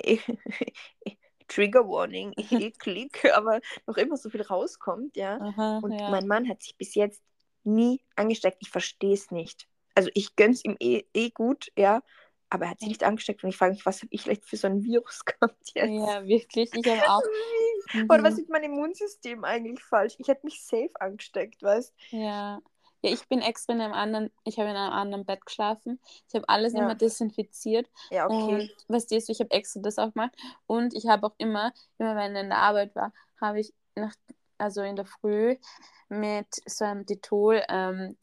Trigger 1.50 1.86
Warning, 1.86 2.32
eklig, 2.50 3.24
aber 3.34 3.60
noch 3.86 3.96
immer 3.96 4.16
so 4.16 4.30
viel 4.30 4.42
rauskommt, 4.42 5.16
ja. 5.16 5.38
Aha, 5.40 5.80
und 5.82 5.92
ja. 5.92 6.10
mein 6.10 6.26
Mann 6.26 6.48
hat 6.48 6.62
sich 6.62 6.76
bis 6.76 6.94
jetzt 6.94 7.22
nie 7.64 8.00
angesteckt. 8.16 8.58
Ich 8.60 8.70
verstehe 8.70 9.14
es 9.14 9.30
nicht. 9.30 9.68
Also 9.94 10.08
ich 10.14 10.36
gönn's 10.36 10.64
ihm 10.64 10.76
eh, 10.80 11.04
eh 11.12 11.30
gut, 11.30 11.70
ja, 11.76 12.02
aber 12.48 12.64
er 12.64 12.70
hat 12.70 12.80
sich 12.80 12.88
nicht 12.88 13.04
angesteckt 13.04 13.42
und 13.44 13.50
ich 13.50 13.56
frage 13.56 13.74
mich, 13.74 13.84
was 13.84 13.98
habe 14.00 14.08
ich 14.10 14.22
vielleicht 14.22 14.44
für 14.44 14.56
so 14.56 14.66
ein 14.66 14.82
Virus 14.82 15.24
gehabt 15.24 15.72
jetzt? 15.74 15.90
Ja, 15.90 16.24
wirklich, 16.26 16.70
ich 16.72 16.86
habe 16.86 17.10
auch. 17.10 17.22
Oder 18.08 18.22
was 18.22 18.38
ist 18.38 18.48
mein 18.48 18.62
Immunsystem 18.62 19.44
eigentlich 19.44 19.82
falsch? 19.82 20.14
Ich 20.18 20.28
hätte 20.28 20.46
mich 20.46 20.62
safe 20.62 20.90
angesteckt, 20.94 21.62
weißt 21.62 21.92
Ja. 22.10 22.60
Ja, 23.02 23.12
ich 23.12 23.26
bin 23.28 23.40
extra 23.40 23.72
in 23.72 23.80
einem 23.80 23.94
anderen, 23.94 24.30
ich 24.44 24.58
habe 24.58 24.70
in 24.70 24.76
einem 24.76 24.92
anderen 24.92 25.24
Bett 25.24 25.44
geschlafen. 25.44 26.00
Ich 26.28 26.34
habe 26.34 26.48
alles 26.48 26.74
ja. 26.74 26.80
immer 26.80 26.94
desinfiziert. 26.94 27.88
Ja, 28.10 28.26
okay. 28.26 28.54
Und 28.54 28.70
was 28.88 29.06
dir 29.06 29.18
ist, 29.18 29.30
ich 29.30 29.40
habe 29.40 29.50
extra 29.50 29.80
das 29.80 29.98
auch 29.98 30.12
gemacht. 30.12 30.32
Und 30.66 30.94
ich 30.94 31.06
habe 31.06 31.26
auch 31.26 31.34
immer, 31.38 31.72
immer 31.98 32.16
wenn 32.16 32.34
ich 32.34 32.42
in 32.42 32.48
der 32.50 32.58
Arbeit 32.58 32.94
war, 32.94 33.12
habe 33.40 33.60
ich 33.60 33.72
nach, 33.94 34.14
also 34.60 34.82
in 34.82 34.96
der 34.96 35.06
Früh 35.06 35.56
mit 36.10 36.48
so 36.66 36.84
einem 36.84 37.06
Dettol 37.06 37.62
ähm, 37.68 38.16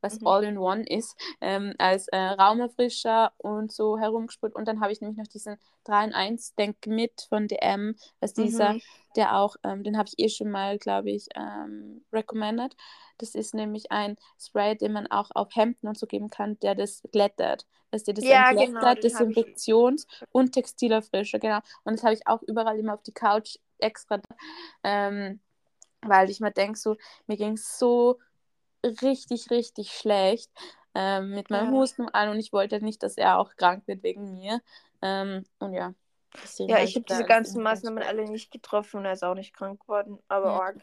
was 0.00 0.20
mhm. 0.20 0.26
all 0.26 0.44
in 0.44 0.58
one 0.58 0.84
ist, 0.86 1.16
ähm, 1.40 1.74
als 1.78 2.06
äh, 2.08 2.18
Raumerfrischer 2.18 3.32
und 3.38 3.72
so 3.72 3.98
herumgespült. 3.98 4.54
Und 4.54 4.68
dann 4.68 4.80
habe 4.80 4.92
ich 4.92 5.00
nämlich 5.00 5.16
noch 5.16 5.26
diesen 5.26 5.56
3 5.84 6.04
in 6.04 6.12
1 6.12 6.54
Denk 6.56 6.86
mit 6.86 7.26
von 7.30 7.48
DM, 7.48 7.96
was 8.20 8.34
dieser, 8.34 8.74
mhm. 8.74 8.82
der 9.16 9.36
auch, 9.38 9.56
ähm, 9.64 9.84
den 9.84 9.96
habe 9.96 10.08
ich 10.08 10.22
eh 10.22 10.28
schon 10.28 10.50
mal, 10.50 10.78
glaube 10.78 11.10
ich, 11.10 11.28
ähm, 11.34 12.04
recommended. 12.12 12.76
Das 13.16 13.34
ist 13.34 13.54
nämlich 13.54 13.90
ein 13.90 14.16
Spray, 14.38 14.76
den 14.76 14.92
man 14.92 15.06
auch 15.06 15.30
auf 15.34 15.48
Hemden 15.54 15.88
und 15.88 15.98
so 15.98 16.06
geben 16.06 16.28
kann, 16.28 16.58
der 16.60 16.74
das 16.74 17.02
glättet. 17.10 17.66
Dass 17.90 18.04
dir 18.04 18.12
das 18.12 18.24
ja, 18.24 18.50
entglättert, 18.50 19.00
genau, 19.00 19.08
Desinfektions- 19.08 20.06
und 20.30 20.52
Textilerfrischer, 20.52 21.38
genau. 21.38 21.60
Und 21.84 21.94
das 21.94 22.02
habe 22.02 22.14
ich 22.14 22.26
auch 22.26 22.42
überall 22.42 22.78
immer 22.78 22.94
auf 22.94 23.02
die 23.02 23.12
Couch 23.12 23.56
extra. 23.78 24.20
Ähm, 24.82 25.40
weil 26.02 26.30
ich 26.30 26.40
mir 26.40 26.52
denke, 26.52 26.78
so, 26.78 26.96
mir 27.26 27.36
ging 27.36 27.54
es 27.54 27.78
so 27.78 28.18
richtig, 28.82 29.50
richtig 29.50 29.92
schlecht 29.92 30.50
ähm, 30.94 31.30
mit 31.30 31.50
meinem 31.50 31.72
ja. 31.72 31.80
Husten 31.80 32.08
an 32.10 32.28
und 32.28 32.38
ich 32.38 32.52
wollte 32.52 32.84
nicht, 32.84 33.02
dass 33.02 33.16
er 33.16 33.38
auch 33.38 33.56
krank 33.56 33.86
wird 33.86 34.02
wegen 34.02 34.34
mir. 34.34 34.60
Ähm, 35.02 35.44
und 35.58 35.72
ja. 35.72 35.94
Ja, 36.58 36.78
ich 36.78 36.96
habe 36.96 37.06
diese 37.08 37.24
ganzen 37.24 37.62
Maßnahmen 37.62 38.02
alle 38.02 38.24
nicht 38.28 38.50
getroffen 38.50 38.98
und 38.98 39.04
er 39.04 39.12
ist 39.12 39.22
auch 39.22 39.34
nicht 39.34 39.54
krank 39.54 39.80
geworden, 39.80 40.18
aber 40.28 40.46
ja. 40.46 40.60
arg. 40.60 40.76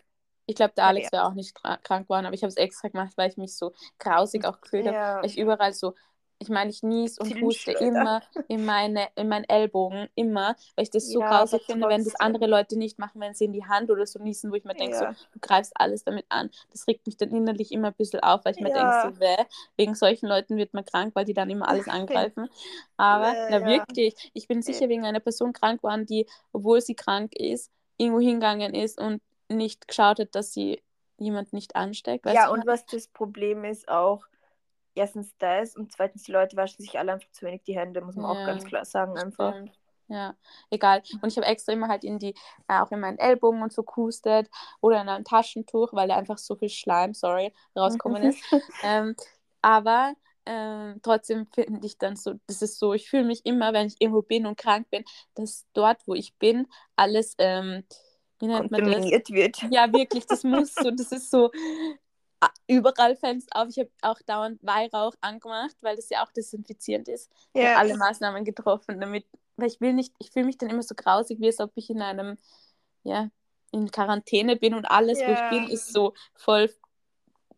Ich 0.45 0.55
glaube, 0.55 0.73
der 0.75 0.85
Alex 0.85 1.11
wäre 1.11 1.25
auch 1.25 1.33
nicht 1.33 1.55
krank 1.55 2.07
geworden, 2.07 2.25
aber 2.25 2.33
ich 2.33 2.41
habe 2.41 2.49
es 2.49 2.57
extra 2.57 2.87
gemacht, 2.87 3.13
weil 3.15 3.29
ich 3.29 3.37
mich 3.37 3.55
so 3.55 3.73
grausig 3.99 4.45
auch 4.45 4.59
gefühlt 4.59 4.85
ja. 4.85 4.93
habe. 4.93 5.21
Weil 5.21 5.29
ich 5.29 5.37
überall 5.37 5.73
so 5.73 5.93
ich 6.41 6.49
meine, 6.49 6.71
ich 6.71 6.81
nies 6.81 7.19
und 7.19 7.39
huste 7.39 7.71
immer 7.71 8.21
in, 8.47 8.65
meine, 8.65 9.07
in 9.15 9.29
meinen 9.29 9.43
Ellbogen, 9.43 10.09
immer, 10.15 10.55
weil 10.75 10.83
ich 10.83 10.89
das 10.89 11.07
so 11.07 11.21
ja, 11.21 11.29
grausig 11.29 11.61
finde, 11.67 11.87
wenn 11.87 12.03
das 12.03 12.15
andere 12.15 12.47
Leute 12.47 12.77
nicht 12.77 12.97
machen, 12.97 13.21
wenn 13.21 13.35
sie 13.35 13.45
in 13.45 13.53
die 13.53 13.63
Hand 13.63 13.91
oder 13.91 14.07
so 14.07 14.17
niesen, 14.17 14.51
wo 14.51 14.55
ich 14.55 14.63
mir 14.63 14.73
denke, 14.73 14.95
ja. 14.95 15.13
so, 15.13 15.19
du 15.33 15.39
greifst 15.39 15.71
alles 15.75 16.03
damit 16.03 16.25
an. 16.29 16.49
Das 16.71 16.87
regt 16.87 17.05
mich 17.05 17.15
dann 17.15 17.29
innerlich 17.29 17.71
immer 17.71 17.89
ein 17.89 17.93
bisschen 17.93 18.21
auf, 18.21 18.43
weil 18.43 18.55
ich 18.55 18.61
mir 18.61 18.69
ja. 18.69 19.03
denke, 19.03 19.15
so, 19.15 19.21
weh, 19.21 19.45
wegen 19.77 19.93
solchen 19.93 20.27
Leuten 20.27 20.57
wird 20.57 20.73
man 20.73 20.83
krank, 20.83 21.11
weil 21.13 21.25
die 21.25 21.35
dann 21.35 21.49
immer 21.51 21.67
alles 21.67 21.87
angreifen. 21.87 22.49
Aber, 22.97 23.37
äh, 23.37 23.47
na 23.51 23.65
wirklich, 23.65 24.31
ich 24.33 24.47
bin 24.47 24.63
sicher 24.63 24.89
wegen 24.89 25.05
einer 25.05 25.19
Person 25.19 25.53
krank 25.53 25.81
geworden, 25.81 26.07
die, 26.07 26.25
obwohl 26.53 26.81
sie 26.81 26.95
krank 26.95 27.35
ist, 27.35 27.69
irgendwo 27.97 28.19
hingegangen 28.19 28.73
ist 28.73 28.99
und 28.99 29.21
nicht 29.47 29.87
geschaut 29.87 30.19
hat, 30.19 30.33
dass 30.33 30.53
sie 30.53 30.81
jemand 31.17 31.53
nicht 31.53 31.75
ansteckt. 31.75 32.25
Ja, 32.25 32.49
und 32.49 32.65
was 32.65 32.83
das 32.87 33.07
Problem 33.07 33.63
ist 33.63 33.87
auch, 33.87 34.25
erstens 34.95 35.35
das 35.37 35.75
und 35.75 35.91
zweitens 35.91 36.23
die 36.23 36.31
Leute 36.31 36.57
waschen 36.57 36.83
sich 36.83 36.97
alle 36.99 37.13
einfach 37.13 37.31
zu 37.31 37.45
wenig 37.45 37.63
die 37.63 37.75
Hände, 37.75 38.01
muss 38.01 38.15
man 38.15 38.25
ja, 38.25 38.31
auch 38.31 38.45
ganz 38.45 38.65
klar 38.65 38.85
sagen 38.85 39.17
einfach. 39.17 39.53
Stimmt. 39.53 39.77
Ja, 40.07 40.35
egal. 40.69 41.01
Und 41.21 41.29
ich 41.29 41.37
habe 41.37 41.47
extra 41.47 41.71
immer 41.71 41.87
halt 41.87 42.03
in 42.03 42.19
die, 42.19 42.35
äh, 42.67 42.79
auch 42.79 42.91
in 42.91 42.99
meinen 42.99 43.17
Ellbogen 43.17 43.63
und 43.63 43.71
so 43.71 43.81
kustet 43.81 44.49
oder 44.81 45.01
in 45.01 45.07
einem 45.07 45.23
Taschentuch, 45.23 45.93
weil 45.93 46.09
da 46.09 46.17
einfach 46.17 46.37
so 46.37 46.55
viel 46.55 46.67
Schleim, 46.67 47.13
sorry, 47.13 47.53
rauskommen 47.77 48.23
ist. 48.23 48.43
ähm, 48.83 49.15
aber 49.61 50.13
ähm, 50.45 50.99
trotzdem 51.01 51.47
finde 51.53 51.85
ich 51.85 51.97
dann 51.97 52.17
so, 52.17 52.33
das 52.47 52.61
ist 52.61 52.77
so, 52.77 52.93
ich 52.93 53.09
fühle 53.09 53.23
mich 53.23 53.45
immer, 53.45 53.71
wenn 53.71 53.87
ich 53.87 53.95
irgendwo 53.99 54.21
bin 54.21 54.45
und 54.45 54.57
krank 54.57 54.89
bin, 54.89 55.05
dass 55.35 55.65
dort, 55.71 56.05
wo 56.07 56.13
ich 56.13 56.35
bin, 56.35 56.67
alles, 56.97 57.35
ähm, 57.37 57.85
wie 58.39 58.47
nennt 58.47 58.69
man 58.69 58.91
das? 58.91 59.05
wird. 59.05 59.61
Ja, 59.69 59.93
wirklich, 59.93 60.25
das 60.25 60.43
muss 60.43 60.73
so, 60.73 60.91
das 60.91 61.13
ist 61.13 61.31
so, 61.31 61.51
überall 62.67 63.15
Fenster 63.15 63.61
auf. 63.61 63.69
Ich 63.69 63.79
habe 63.79 63.91
auch 64.01 64.21
dauernd 64.25 64.59
Weihrauch 64.63 65.13
angemacht, 65.21 65.75
weil 65.81 65.95
das 65.95 66.09
ja 66.09 66.23
auch 66.23 66.31
desinfizierend 66.31 67.07
ist. 67.07 67.31
Ich 67.53 67.63
habe 67.63 67.77
alle 67.77 67.97
Maßnahmen 67.97 68.45
getroffen, 68.45 68.99
damit, 68.99 69.25
weil 69.57 69.67
ich 69.67 69.81
will 69.81 69.93
nicht, 69.93 70.13
ich 70.19 70.31
fühle 70.31 70.45
mich 70.45 70.57
dann 70.57 70.69
immer 70.69 70.83
so 70.83 70.95
grausig, 70.95 71.39
wie 71.39 71.47
als 71.47 71.59
ob 71.59 71.71
ich 71.75 71.89
in 71.89 72.01
einem, 72.01 72.37
ja, 73.03 73.29
in 73.71 73.91
Quarantäne 73.91 74.55
bin 74.55 74.73
und 74.73 74.85
alles, 74.85 75.19
yeah. 75.19 75.27
wo 75.27 75.33
ich 75.33 75.49
bin, 75.49 75.69
ist 75.69 75.93
so 75.93 76.13
voll, 76.35 76.73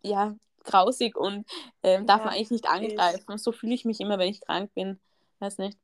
ja, 0.01 0.35
grausig 0.63 1.17
und 1.17 1.45
ähm, 1.81 2.05
darf 2.05 2.19
ja, 2.19 2.25
man 2.25 2.33
eigentlich 2.33 2.51
nicht 2.51 2.67
angreifen. 2.67 3.33
Ist. 3.33 3.43
So 3.43 3.51
fühle 3.51 3.73
ich 3.73 3.85
mich 3.85 3.99
immer, 3.99 4.17
wenn 4.17 4.29
ich 4.29 4.41
krank 4.41 4.73
bin. 4.73 4.99
Weiß 5.39 5.57
nicht. 5.57 5.77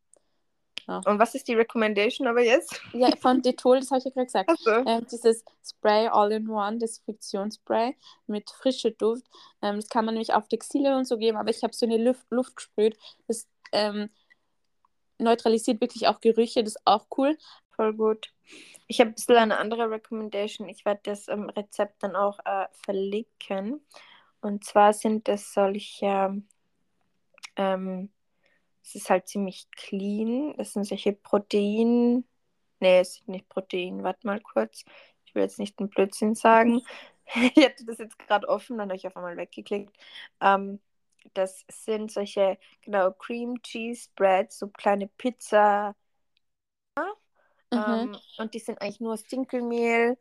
Ja. 0.90 1.02
Und 1.06 1.20
was 1.20 1.36
ist 1.36 1.48
die 1.48 1.54
Recommendation 1.54 2.26
aber 2.26 2.42
jetzt? 2.42 2.82
Ja, 2.94 3.16
von 3.18 3.42
Detol, 3.44 3.80
das 3.80 3.92
habe 3.92 4.00
ich 4.00 4.06
ja 4.06 4.12
gerade 4.12 4.26
gesagt. 4.26 4.50
So. 4.58 4.72
Ähm, 4.72 5.06
dieses 5.12 5.46
Spray 5.64 6.08
All-in-One, 6.08 6.80
das 6.80 6.98
Friktionsspray 7.06 7.96
mit 8.26 8.50
frischer 8.50 8.90
Duft. 8.90 9.24
Ähm, 9.62 9.76
das 9.76 9.88
kann 9.88 10.06
man 10.06 10.16
nämlich 10.16 10.34
auf 10.34 10.48
Textilien 10.48 10.96
und 10.96 11.06
so 11.06 11.20
geben, 11.20 11.38
aber 11.38 11.52
ich 11.52 11.62
habe 11.62 11.76
so 11.76 11.86
eine 11.86 11.98
Luft, 11.98 12.26
Luft 12.32 12.56
gesprüht. 12.56 12.98
Das 13.28 13.48
ähm, 13.72 14.10
neutralisiert 15.20 15.80
wirklich 15.80 16.08
auch 16.08 16.22
Gerüche, 16.22 16.64
das 16.64 16.74
ist 16.74 16.82
auch 16.86 17.06
cool. 17.18 17.38
Voll 17.76 17.94
gut. 17.94 18.34
Ich 18.88 19.00
habe 19.00 19.12
ein 19.12 19.14
bisschen 19.14 19.36
eine 19.36 19.58
andere 19.60 19.92
Recommendation. 19.92 20.68
Ich 20.70 20.86
werde 20.86 21.02
das 21.04 21.28
Rezept 21.30 22.02
dann 22.02 22.16
auch 22.16 22.40
äh, 22.46 22.66
verlinken. 22.72 23.86
Und 24.42 24.66
zwar 24.66 24.94
sind 24.94 25.28
das 25.28 25.54
solche 25.54 26.42
ähm, 27.58 28.10
es 28.90 28.96
ist 28.96 29.10
halt 29.12 29.28
ziemlich 29.28 29.70
clean. 29.72 30.56
Es 30.58 30.74
sind 30.74 30.84
solche 30.84 31.14
Protein. 31.14 32.26
Nee, 32.80 33.00
es 33.00 33.16
sind 33.16 33.28
nicht 33.28 33.48
Protein. 33.48 34.04
Warte 34.04 34.26
mal 34.26 34.42
kurz. 34.42 34.84
Ich 35.26 35.36
will 35.36 35.44
jetzt 35.44 35.60
nicht 35.60 35.80
den 35.80 35.90
Blödsinn 35.90 36.34
sagen. 36.34 36.82
ich 37.56 37.64
hatte 37.64 37.86
das 37.86 38.00
jetzt 38.00 38.18
gerade 38.18 38.50
offen, 38.50 38.80
dann 38.80 38.90
habe 38.90 38.98
ich 38.98 39.06
auf 39.06 39.16
einmal 39.16 39.38
weggeklickt. 39.38 39.96
Ähm, 40.42 40.80
das 41.36 41.64
sind 41.70 42.12
solche, 42.12 42.58
genau, 42.82 43.12
Cream 43.12 43.62
Cheese 43.62 44.10
Breads, 44.16 44.58
so 44.58 44.70
kleine 44.70 45.08
Pizza. 45.08 45.96
Mhm. 46.98 47.04
Ähm, 47.72 48.18
und 48.40 48.56
die 48.56 48.60
sind 48.60 48.82
eigentlich 48.82 49.02
nur 49.02 49.14
aus 49.14 49.24
Dinkelmehl, 49.24 50.18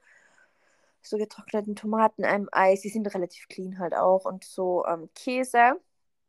so 1.01 1.17
getrockneten 1.17 1.75
Tomaten, 1.75 2.25
einem 2.25 2.51
Eis. 2.53 2.83
Die 2.83 2.91
sind 2.91 3.07
relativ 3.15 3.49
clean 3.49 3.79
halt 3.79 3.95
auch. 3.95 4.27
Und 4.27 4.45
so 4.45 4.85
ähm, 4.85 5.09
Käse. 5.15 5.81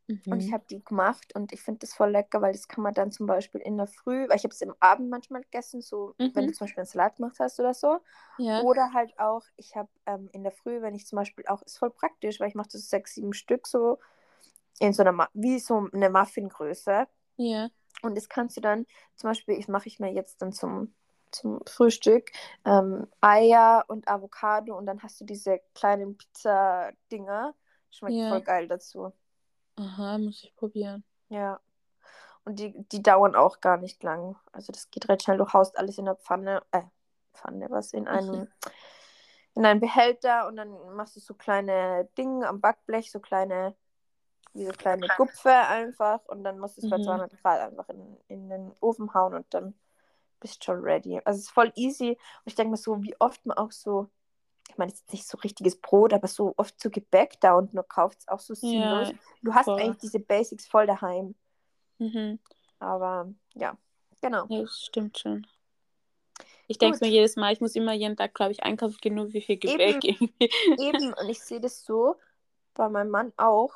Mhm. 0.10 0.22
Und 0.26 0.40
ich 0.40 0.48
mhm. 0.48 0.54
habe 0.54 0.66
die 0.70 0.84
gemacht 0.84 1.36
und 1.36 1.54
ich 1.54 1.62
finde 1.62 1.82
das 1.82 1.94
voll 1.94 2.10
lecker, 2.10 2.42
weil 2.42 2.52
das 2.52 2.68
kann 2.68 2.84
man 2.84 2.96
dann 2.96 3.12
zum 3.12 3.28
Beispiel 3.28 3.62
in 3.62 3.78
der 3.78 3.86
Früh, 3.86 4.28
weil 4.28 4.38
ich 4.38 4.44
habe 4.44 4.54
es 4.54 4.62
im 4.62 4.74
Abend 4.80 5.10
manchmal 5.12 5.42
gegessen, 5.42 5.82
so 5.82 6.16
mhm. 6.18 6.32
wenn 6.34 6.48
du 6.48 6.54
zum 6.54 6.66
Beispiel 6.66 6.82
einen 6.82 6.88
Salat 6.88 7.18
gemacht 7.18 7.38
hast 7.40 7.60
oder 7.60 7.76
so. 7.76 8.00
Ja. 8.40 8.62
Oder 8.62 8.92
halt 8.94 9.18
auch, 9.20 9.44
ich 9.56 9.76
habe 9.76 9.90
ähm, 10.08 10.28
in 10.32 10.42
der 10.42 10.52
Früh, 10.52 10.82
wenn 10.82 10.96
ich 10.96 11.06
zum 11.06 11.18
Beispiel 11.18 11.46
auch, 11.46 11.62
ist 11.62 11.78
voll 11.78 11.92
praktisch, 11.92 12.40
weil 12.40 12.48
ich 12.48 12.56
mache 12.56 12.70
das 12.72 12.90
sechs, 12.90 13.14
sieben 13.14 13.34
Stück 13.34 13.68
so 13.68 14.00
in 14.80 14.94
so 14.94 15.04
einer, 15.04 15.30
wie 15.34 15.60
so 15.60 15.88
eine 15.94 16.10
Muffingröße. 16.10 17.08
Ja. 17.38 17.70
Und 18.02 18.18
das 18.18 18.30
kannst 18.30 18.58
du 18.58 18.62
dann, 18.62 18.88
zum 19.16 19.30
Beispiel, 19.30 19.60
ich 19.60 19.68
mache 19.68 19.88
ich 19.88 20.00
mir 20.00 20.12
jetzt 20.12 20.42
dann 20.42 20.54
zum, 20.54 20.96
zum 21.30 21.60
Frühstück 21.68 22.32
ähm, 22.66 23.06
Eier 23.22 23.86
und 23.88 24.08
Avocado 24.08 24.76
und 24.76 24.88
dann 24.88 25.04
hast 25.04 25.22
du 25.22 25.26
diese 25.26 25.60
kleinen 25.76 26.18
Pizza-Dinger. 26.18 27.54
Schmeckt 27.92 28.16
ja. 28.16 28.30
voll 28.30 28.42
geil 28.42 28.68
dazu. 28.68 29.14
Aha, 29.80 30.18
muss 30.18 30.44
ich 30.44 30.56
probieren. 30.56 31.04
Ja. 31.30 31.60
Und 32.44 32.60
die, 32.60 32.74
die 32.90 33.02
dauern 33.02 33.36
auch 33.36 33.62
gar 33.62 33.78
nicht 33.78 34.04
lang. 34.04 34.36
Also 34.52 34.72
das 34.74 34.92
geht 34.92 35.08
recht 35.08 35.24
schnell. 35.24 35.38
Du 35.38 35.48
haust 35.54 35.78
alles 35.78 35.98
in 35.98 36.06
der 36.06 36.16
Pfanne, 36.16 36.62
äh, 36.72 36.82
Pfanne, 37.34 37.68
was, 37.70 37.94
in 37.94 38.08
einem, 38.08 38.48
in 39.56 39.66
einen 39.66 39.80
Behälter 39.80 40.48
und 40.48 40.58
dann 40.58 40.70
machst 40.96 41.16
du 41.16 41.20
so 41.20 41.34
kleine 41.34 42.10
Dinge 42.18 42.48
am 42.48 42.60
Backblech, 42.60 43.12
so 43.12 43.20
kleine, 43.20 43.76
wie 44.54 44.66
so 44.66 44.72
kleine 44.72 45.08
Gupfe 45.16 45.54
einfach 45.54 46.26
und 46.26 46.44
dann 46.44 46.60
musst 46.60 46.78
du 46.78 46.82
es 46.82 46.86
mhm. 46.86 46.90
bei 46.90 47.02
200 47.02 47.42
Grad 47.42 47.60
einfach 47.62 47.88
in, 47.90 48.18
in 48.28 48.50
den 48.50 48.74
Ofen 48.82 49.14
hauen 49.14 49.34
und 49.34 49.54
dann 49.54 49.76
bist 50.40 50.62
du 50.62 50.66
schon 50.66 50.82
ready. 50.82 51.22
Also 51.24 51.38
es 51.38 51.46
ist 51.46 51.52
voll 51.52 51.72
easy 51.76 52.10
und 52.10 52.44
ich 52.46 52.56
denke 52.56 52.72
mir 52.72 52.78
so, 52.78 53.02
wie 53.04 53.16
oft 53.20 53.46
man 53.46 53.58
auch 53.58 53.72
so 53.72 54.10
ich 54.70 54.78
meine, 54.78 54.92
es 54.92 55.00
ist 55.00 55.12
nicht 55.12 55.28
so 55.28 55.38
richtiges 55.40 55.76
Brot, 55.82 56.14
aber 56.14 56.28
so 56.28 56.54
oft 56.58 56.80
so 56.80 56.90
Gebäck 56.90 57.40
da 57.42 57.56
und 57.56 57.74
nur 57.74 57.84
kauft 57.84 58.20
es 58.20 58.28
auch 58.28 58.40
so 58.40 58.54
sinnlos. 58.54 59.10
Ja, 59.10 59.14
du 59.42 59.54
hast 59.54 59.66
voll. 59.66 59.80
eigentlich 59.80 59.98
diese 59.98 60.20
Basics 60.20 60.68
voll 60.68 60.86
daheim. 60.86 61.36
Mhm. 61.98 62.40
Aber 62.80 63.34
ja, 63.56 63.78
genau. 64.22 64.46
Ja, 64.48 64.62
das 64.62 64.80
stimmt 64.80 65.18
schon. 65.18 65.46
Ich 66.68 66.78
denke 66.78 67.00
mir 67.02 67.12
jedes 67.12 67.36
Mal, 67.36 67.52
ich 67.52 67.62
muss 67.62 67.76
immer 67.76 67.94
jeden 67.94 68.16
Tag, 68.16 68.36
glaube 68.36 68.52
ich, 68.52 68.64
einkaufen 68.64 68.98
gehen, 69.02 69.16
nur 69.16 69.34
wie 69.34 69.42
viel 69.42 69.58
Gebäck. 69.58 70.04
Eben, 70.04 70.32
eben. 70.78 71.14
und 71.14 71.30
ich 71.30 71.42
sehe 71.42 71.60
das 71.60 71.84
so 71.84 72.16
bei 72.76 72.88
meinem 72.90 73.10
Mann 73.10 73.34
auch. 73.38 73.74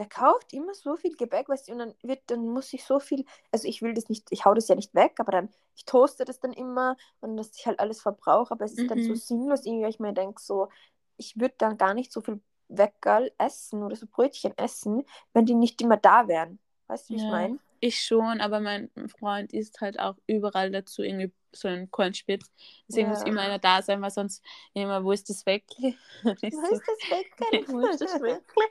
Der 0.00 0.08
kauft 0.08 0.54
immer 0.54 0.72
so 0.72 0.96
viel 0.96 1.14
Gebäck, 1.14 1.50
weißt 1.50 1.68
du, 1.68 1.72
und 1.72 1.78
dann 1.80 1.94
wird, 2.02 2.22
dann 2.28 2.48
muss 2.48 2.72
ich 2.72 2.84
so 2.86 3.00
viel, 3.00 3.26
also 3.52 3.68
ich 3.68 3.82
will 3.82 3.92
das 3.92 4.08
nicht, 4.08 4.28
ich 4.30 4.46
hau 4.46 4.54
das 4.54 4.66
ja 4.68 4.74
nicht 4.74 4.94
weg, 4.94 5.16
aber 5.18 5.30
dann, 5.30 5.50
ich 5.76 5.84
toaste 5.84 6.24
das 6.24 6.40
dann 6.40 6.54
immer 6.54 6.96
und 7.20 7.36
dass 7.36 7.54
ich 7.54 7.66
halt 7.66 7.78
alles 7.80 8.00
verbrauche, 8.00 8.52
aber 8.52 8.64
es 8.64 8.72
ist 8.72 8.84
mhm. 8.84 8.88
dann 8.88 9.02
so 9.02 9.10
mhm. 9.10 9.16
sinnlos, 9.16 9.66
irgendwie, 9.66 9.82
weil 9.82 9.90
ich 9.90 10.00
mir 10.00 10.14
denke, 10.14 10.40
so, 10.40 10.70
ich 11.18 11.38
würde 11.38 11.54
dann 11.58 11.76
gar 11.76 11.92
nicht 11.92 12.12
so 12.12 12.22
viel 12.22 12.40
Weckerl 12.68 13.30
essen 13.36 13.82
oder 13.82 13.94
so 13.94 14.06
Brötchen 14.06 14.56
essen, 14.56 15.04
wenn 15.34 15.44
die 15.44 15.52
nicht 15.54 15.82
immer 15.82 15.98
da 15.98 16.28
wären. 16.28 16.58
Weißt 16.86 17.10
du, 17.10 17.14
wie 17.14 17.18
ja, 17.18 17.24
ich 17.26 17.30
meine? 17.30 17.58
Ich 17.80 18.02
schon, 18.02 18.40
aber 18.40 18.60
mein 18.60 18.90
Freund 19.18 19.52
isst 19.52 19.80
halt 19.80 19.98
auch 19.98 20.16
überall 20.26 20.70
dazu 20.70 21.02
irgendwie 21.02 21.32
so 21.52 21.68
ein 21.68 21.90
Kornspitz. 21.90 22.50
Deswegen 22.88 23.08
ja. 23.08 23.14
muss 23.14 23.24
immer 23.24 23.40
einer 23.42 23.58
da 23.58 23.82
sein, 23.82 24.00
weil 24.02 24.10
sonst 24.10 24.44
immer, 24.74 25.02
wo 25.04 25.12
ist 25.12 25.28
das 25.28 25.44
Weckli? 25.46 25.96
wo 26.22 26.30
ist 26.30 26.42
das 26.42 27.10
Weckli? 27.10 27.64
wo 27.68 27.80
ist 27.80 28.00
das 28.00 28.14
Weckli? 28.20 28.64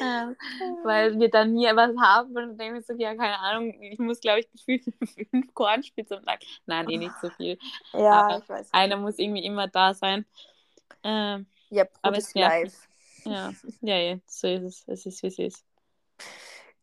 ähm, 0.00 0.36
weil 0.82 1.18
wir 1.18 1.30
dann 1.30 1.52
nie 1.52 1.66
was 1.66 1.96
haben 1.98 2.28
und 2.30 2.34
dann 2.34 2.58
denke 2.58 2.80
ich 2.80 2.86
so, 2.86 2.94
ja, 2.94 3.14
keine 3.14 3.38
Ahnung, 3.38 3.80
ich 3.82 3.98
muss, 3.98 4.20
glaube 4.20 4.40
ich, 4.40 4.50
gefühlt 4.50 4.84
fünf 5.30 5.54
Kornspitze 5.54 6.16
am 6.16 6.24
Tag. 6.24 6.40
Nein, 6.66 6.88
eh 6.88 6.96
nicht 6.96 7.14
so 7.20 7.30
viel. 7.30 7.58
Ja, 7.92 8.22
aber 8.22 8.38
ich 8.38 8.48
weiß. 8.48 8.72
Einer 8.72 8.96
muss 8.96 9.18
irgendwie 9.18 9.44
immer 9.44 9.68
da 9.68 9.94
sein. 9.94 10.24
Ähm, 11.02 11.46
ja, 11.70 11.84
aber 12.02 12.16
es 12.16 12.34
live. 12.34 12.88
Ja, 13.24 13.52
ja, 13.82 13.96
ja, 13.96 14.18
so 14.26 14.48
ist 14.48 14.62
es. 14.62 14.84
Es 14.86 15.06
ist, 15.06 15.22
wie 15.22 15.26
es 15.26 15.38
ist. 15.38 15.64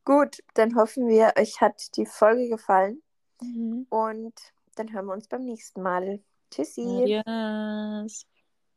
Gut, 0.06 0.44
dann 0.54 0.76
hoffen 0.76 1.08
wir, 1.08 1.34
euch 1.38 1.60
hat 1.62 1.98
die 1.98 2.06
Folge 2.06 2.48
gefallen. 2.48 3.02
Mhm. 3.42 3.88
Und 3.90 4.34
dann 4.76 4.94
hören 4.94 5.08
wir 5.08 5.14
uns 5.14 5.28
beim 5.28 5.44
nächsten 5.44 5.82
Mal. 5.82 6.20
Tschüssi. 6.52 7.22
Adios. 7.26 8.28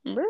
Mhm. 0.04 0.24